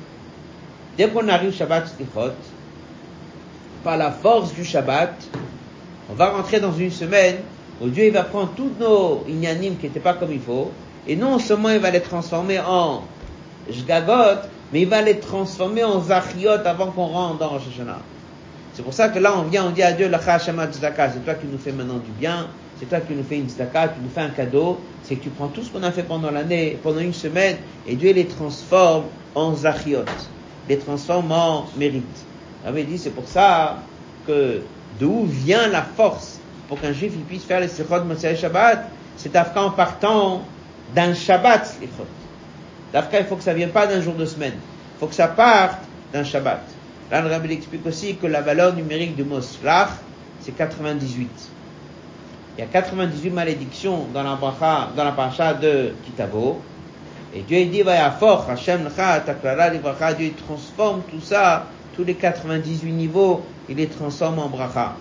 Dès 0.97 1.07
qu'on 1.07 1.27
arrive 1.27 1.53
Shabbat 1.53 1.87
Sichot, 1.87 2.33
par 3.83 3.97
la 3.97 4.11
force 4.11 4.53
du 4.53 4.65
Shabbat, 4.65 5.13
on 6.09 6.13
va 6.13 6.29
rentrer 6.29 6.59
dans 6.59 6.73
une 6.73 6.91
semaine 6.91 7.37
où 7.81 7.87
Dieu 7.87 8.05
il 8.05 8.13
va 8.13 8.23
prendre 8.23 8.51
tous 8.55 8.71
nos 8.79 9.23
ignanim 9.27 9.75
qui 9.77 9.87
n'étaient 9.87 9.99
pas 9.99 10.13
comme 10.13 10.31
il 10.31 10.39
faut, 10.39 10.71
Et 11.07 11.15
non 11.15 11.39
seulement 11.39 11.69
il 11.69 11.79
va 11.79 11.91
les 11.91 12.01
transformer 12.01 12.59
en 12.59 13.03
Jgagot, 13.69 14.41
mais 14.73 14.81
il 14.81 14.87
va 14.87 15.01
les 15.01 15.19
transformer 15.19 15.83
en 15.83 16.01
Zachiot 16.01 16.65
avant 16.65 16.91
qu'on 16.91 17.07
rentre 17.07 17.39
dans 17.39 17.49
Rosh. 17.49 17.63
C'est 18.73 18.83
pour 18.83 18.93
ça 18.93 19.09
que 19.09 19.19
là, 19.19 19.33
on 19.37 19.43
vient, 19.43 19.65
on 19.67 19.69
dit 19.69 19.83
à 19.83 19.93
Dieu, 19.93 20.09
c'est 20.11 21.25
toi 21.25 21.33
qui 21.35 21.47
nous 21.47 21.57
fais 21.57 21.71
maintenant 21.71 21.95
du 21.95 22.11
bien, 22.19 22.47
c'est 22.79 22.87
toi 22.87 22.99
qui 22.99 23.13
nous 23.13 23.23
fais 23.23 23.37
une 23.37 23.49
tzedaka, 23.49 23.89
tu 23.89 24.01
nous 24.01 24.09
fais 24.09 24.21
un 24.21 24.29
cadeau, 24.29 24.79
c'est 25.03 25.15
que 25.15 25.23
tu 25.23 25.29
prends 25.29 25.47
tout 25.47 25.63
ce 25.63 25.69
qu'on 25.69 25.83
a 25.83 25.91
fait 25.91 26.03
pendant 26.03 26.31
l'année, 26.31 26.77
pendant 26.83 26.99
une 26.99 27.13
semaine, 27.13 27.57
et 27.87 27.95
Dieu 27.95 28.13
les 28.13 28.25
transforme 28.25 29.05
en 29.33 29.55
zachiot, 29.55 30.05
les 30.67 30.77
transforme 30.77 31.31
en 31.31 31.65
mérite. 31.77 32.03
avait 32.65 32.83
dit, 32.83 32.97
c'est 32.97 33.11
pour 33.11 33.27
ça 33.27 33.77
que 34.27 34.61
d'où 34.99 35.25
vient 35.25 35.67
la 35.67 35.83
force 35.83 36.39
pour 36.67 36.81
qu'un 36.81 36.93
juif 36.93 37.13
puisse 37.27 37.43
faire 37.43 37.59
les 37.59 37.67
sikhot 37.67 38.03
Motsai 38.03 38.35
Shabbat, 38.35 38.89
c'est 39.17 39.35
en 39.37 39.71
partant 39.71 40.41
d'un 40.93 41.13
Shabbat 41.13 41.65
sikhot. 41.65 42.07
D'Afka, 42.91 43.19
il 43.19 43.25
faut 43.25 43.35
que 43.35 43.43
ça 43.43 43.53
vienne 43.53 43.71
pas 43.71 43.87
d'un 43.87 44.01
jour 44.01 44.13
de 44.13 44.25
semaine. 44.25 44.53
Il 44.55 44.99
faut 44.99 45.07
que 45.07 45.15
ça 45.15 45.27
parte 45.27 45.79
d'un 46.13 46.23
Shabbat. 46.23 46.61
Là, 47.11 47.21
le 47.21 47.29
Rabbi 47.29 47.53
explique 47.53 47.85
aussi 47.85 48.15
que 48.15 48.25
la 48.25 48.41
valeur 48.41 48.73
numérique 48.73 49.15
du 49.15 49.23
mot 49.23 49.41
slach, 49.41 49.89
c'est 50.41 50.55
98. 50.55 51.29
Il 52.57 52.61
y 52.61 52.63
a 52.63 52.67
98 52.67 53.31
malédictions 53.31 54.05
dans 54.13 54.23
la 54.23 54.35
bracha, 54.35 54.89
dans 54.95 55.03
la 55.03 55.11
paracha 55.11 55.53
de 55.53 55.93
Kitavo. 56.05 56.61
Et 57.33 57.41
Dieu 57.41 57.65
dit, 57.65 57.81
va 57.81 58.11
fort, 58.11 58.47
Hashem 58.49 58.87
Dieu 60.17 60.31
transforme 60.47 61.01
tout 61.11 61.19
ça, 61.19 61.65
tous 61.97 62.05
les 62.05 62.15
98 62.15 62.93
niveaux, 62.93 63.43
il 63.67 63.75
les 63.75 63.87
transforme 63.87 64.39
en 64.39 64.47
bracha. 64.47 64.95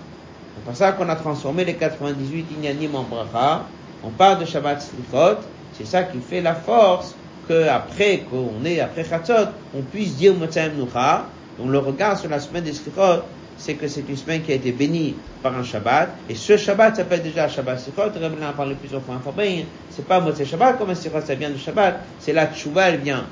C'est 0.56 0.64
pour 0.64 0.74
ça 0.74 0.92
qu'on 0.92 1.08
a 1.08 1.14
transformé 1.14 1.64
les 1.64 1.74
98 1.74 2.46
inyanim 2.58 2.96
en 2.96 3.04
bracha. 3.04 3.62
On 4.02 4.10
parle 4.10 4.40
de 4.40 4.46
Shabbat 4.46 4.82
Slichot. 4.82 5.38
C'est 5.74 5.86
ça 5.86 6.02
qui 6.02 6.18
fait 6.18 6.40
la 6.40 6.56
force 6.56 7.14
que 7.48 7.68
après 7.68 8.24
qu'on 8.30 8.64
est 8.64 8.80
après 8.80 9.04
Chatzot, 9.04 9.50
on 9.76 9.82
puisse 9.82 10.16
dire 10.16 10.34
Motzayim 10.34 10.72
Nucha. 10.72 11.26
Donc 11.58 11.70
le 11.70 11.78
regard 11.78 12.18
sur 12.18 12.30
la 12.30 12.40
semaine 12.40 12.64
des 12.64 12.72
Slichot, 12.72 13.22
c'est 13.64 13.74
que 13.74 13.88
c'est 13.88 14.04
une 14.06 14.16
semaine 14.16 14.42
qui 14.42 14.52
a 14.52 14.56
été 14.56 14.72
bénie 14.72 15.14
par 15.42 15.56
un 15.56 15.64
Shabbat, 15.64 16.10
et 16.28 16.34
ce 16.34 16.58
Shabbat 16.58 16.96
s'appelle 16.96 17.22
déjà 17.22 17.48
Shabbat 17.48 17.80
Sikhot, 17.80 18.02
Rabbi 18.02 18.44
en 18.44 18.52
parlé 18.52 18.74
plusieurs 18.74 19.00
fois 19.00 19.14
informé, 19.14 19.64
c'est 19.88 20.06
pas 20.06 20.20
Motzei 20.20 20.44
Shabbat, 20.44 20.76
comme 20.76 20.90
un 20.90 20.94
Sikhot, 20.94 21.22
ça 21.24 21.34
vient 21.34 21.48
de 21.48 21.56
Shabbat, 21.56 22.00
c'est 22.18 22.34
la 22.34 22.48
Tchouva, 22.48 22.90
elle 22.90 23.00
vient. 23.00 23.24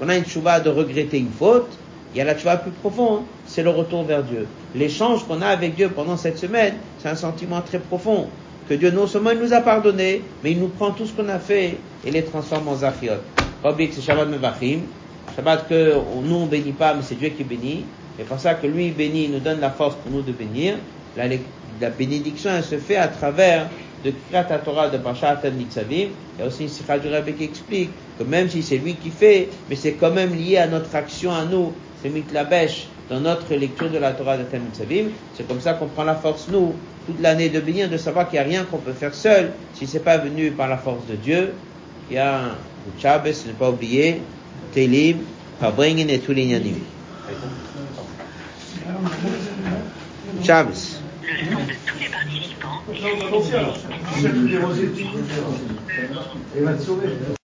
On 0.00 0.08
a 0.08 0.16
une 0.16 0.24
Tchouva 0.24 0.58
de 0.58 0.68
regretter 0.68 1.18
une 1.18 1.30
faute, 1.30 1.78
il 2.12 2.18
y 2.18 2.20
a 2.20 2.24
la 2.24 2.34
Tchouva 2.34 2.56
plus 2.56 2.72
profonde, 2.72 3.22
c'est 3.46 3.62
le 3.62 3.70
retour 3.70 4.02
vers 4.02 4.24
Dieu. 4.24 4.48
L'échange 4.74 5.24
qu'on 5.28 5.40
a 5.40 5.46
avec 5.46 5.76
Dieu 5.76 5.90
pendant 5.90 6.16
cette 6.16 6.38
semaine, 6.38 6.74
c'est 6.98 7.08
un 7.08 7.14
sentiment 7.14 7.60
très 7.60 7.78
profond, 7.78 8.26
que 8.68 8.74
Dieu 8.74 8.90
non 8.90 9.06
seulement 9.06 9.30
il 9.30 9.38
nous 9.38 9.52
a 9.52 9.60
pardonné, 9.60 10.22
mais 10.42 10.50
il 10.50 10.58
nous 10.58 10.70
prend 10.70 10.90
tout 10.90 11.06
ce 11.06 11.12
qu'on 11.12 11.28
a 11.28 11.38
fait 11.38 11.76
et 12.04 12.10
les 12.10 12.24
transforme 12.24 12.66
en 12.66 12.74
Zachiot. 12.74 13.12
Pas 13.62 13.76
c'est 13.78 14.02
Shabbat 14.02 14.28
Mevachim, 14.28 14.80
Shabbat 15.36 15.68
que 15.68 15.94
nous 16.24 16.34
on 16.34 16.46
bénit 16.46 16.72
pas, 16.72 16.94
mais 16.94 17.02
c'est 17.04 17.14
Dieu 17.14 17.28
qui 17.28 17.44
bénit, 17.44 17.84
c'est 18.16 18.24
pour 18.24 18.38
ça 18.40 18.54
que 18.54 18.66
lui 18.66 18.90
bénit, 18.90 19.24
il 19.24 19.32
nous 19.32 19.40
donne 19.40 19.60
la 19.60 19.70
force 19.70 19.96
pour 19.96 20.10
nous 20.10 20.22
de 20.22 20.32
bénir. 20.32 20.76
La, 21.16 21.90
bénédiction, 21.90 22.50
elle 22.56 22.64
se 22.64 22.78
fait 22.78 22.96
à 22.96 23.08
travers 23.08 23.68
de 24.04 24.10
Kriyat 24.10 24.44
Torah 24.64 24.88
de 24.88 24.98
Pashat 24.98 25.42
Nitzavim. 25.50 26.08
Il 26.36 26.40
y 26.40 26.42
a 26.42 26.46
aussi 26.46 26.62
une 26.62 26.68
Sikha 26.68 26.98
du 26.98 27.08
Rabbi 27.08 27.34
qui 27.34 27.44
explique 27.44 27.90
que 28.18 28.24
même 28.24 28.48
si 28.48 28.62
c'est 28.62 28.78
lui 28.78 28.94
qui 28.94 29.10
fait, 29.10 29.48
mais 29.68 29.76
c'est 29.76 29.92
quand 29.92 30.10
même 30.10 30.34
lié 30.34 30.56
à 30.56 30.66
notre 30.66 30.94
action 30.94 31.32
à 31.32 31.44
nous, 31.44 31.72
c'est 32.02 32.08
Mitlabesh 32.08 32.88
dans 33.10 33.20
notre 33.20 33.54
lecture 33.54 33.90
de 33.90 33.98
la 33.98 34.12
Torah 34.12 34.38
de 34.38 34.44
Nitzavim. 34.44 35.10
C'est 35.36 35.46
comme 35.46 35.60
ça 35.60 35.74
qu'on 35.74 35.86
prend 35.86 36.04
la 36.04 36.14
force, 36.14 36.48
nous, 36.50 36.74
toute 37.06 37.20
l'année 37.20 37.50
de 37.50 37.60
bénir, 37.60 37.90
de 37.90 37.98
savoir 37.98 38.28
qu'il 38.28 38.38
n'y 38.38 38.46
a 38.46 38.48
rien 38.48 38.64
qu'on 38.64 38.78
peut 38.78 38.92
faire 38.92 39.14
seul 39.14 39.52
si 39.74 39.86
c'est 39.86 40.00
pas 40.00 40.16
venu 40.16 40.50
par 40.52 40.68
la 40.68 40.78
force 40.78 41.06
de 41.06 41.16
Dieu. 41.16 41.52
Il 42.10 42.16
y 42.16 42.18
a 42.18 42.38
un 42.38 42.50
Shabbos, 42.98 43.46
ne 43.46 43.52
pas 43.52 43.70
oublier, 43.70 44.22
Télim, 44.72 45.18
Fabringen 45.60 46.08
et 46.08 46.20
tous 46.20 46.32
les 46.32 46.46
Shabbos. 50.42 51.00
Le 51.22 51.50
nom 51.50 51.60
de 51.60 51.72
tous 51.86 51.98
les 51.98 52.08
participants. 52.08 52.82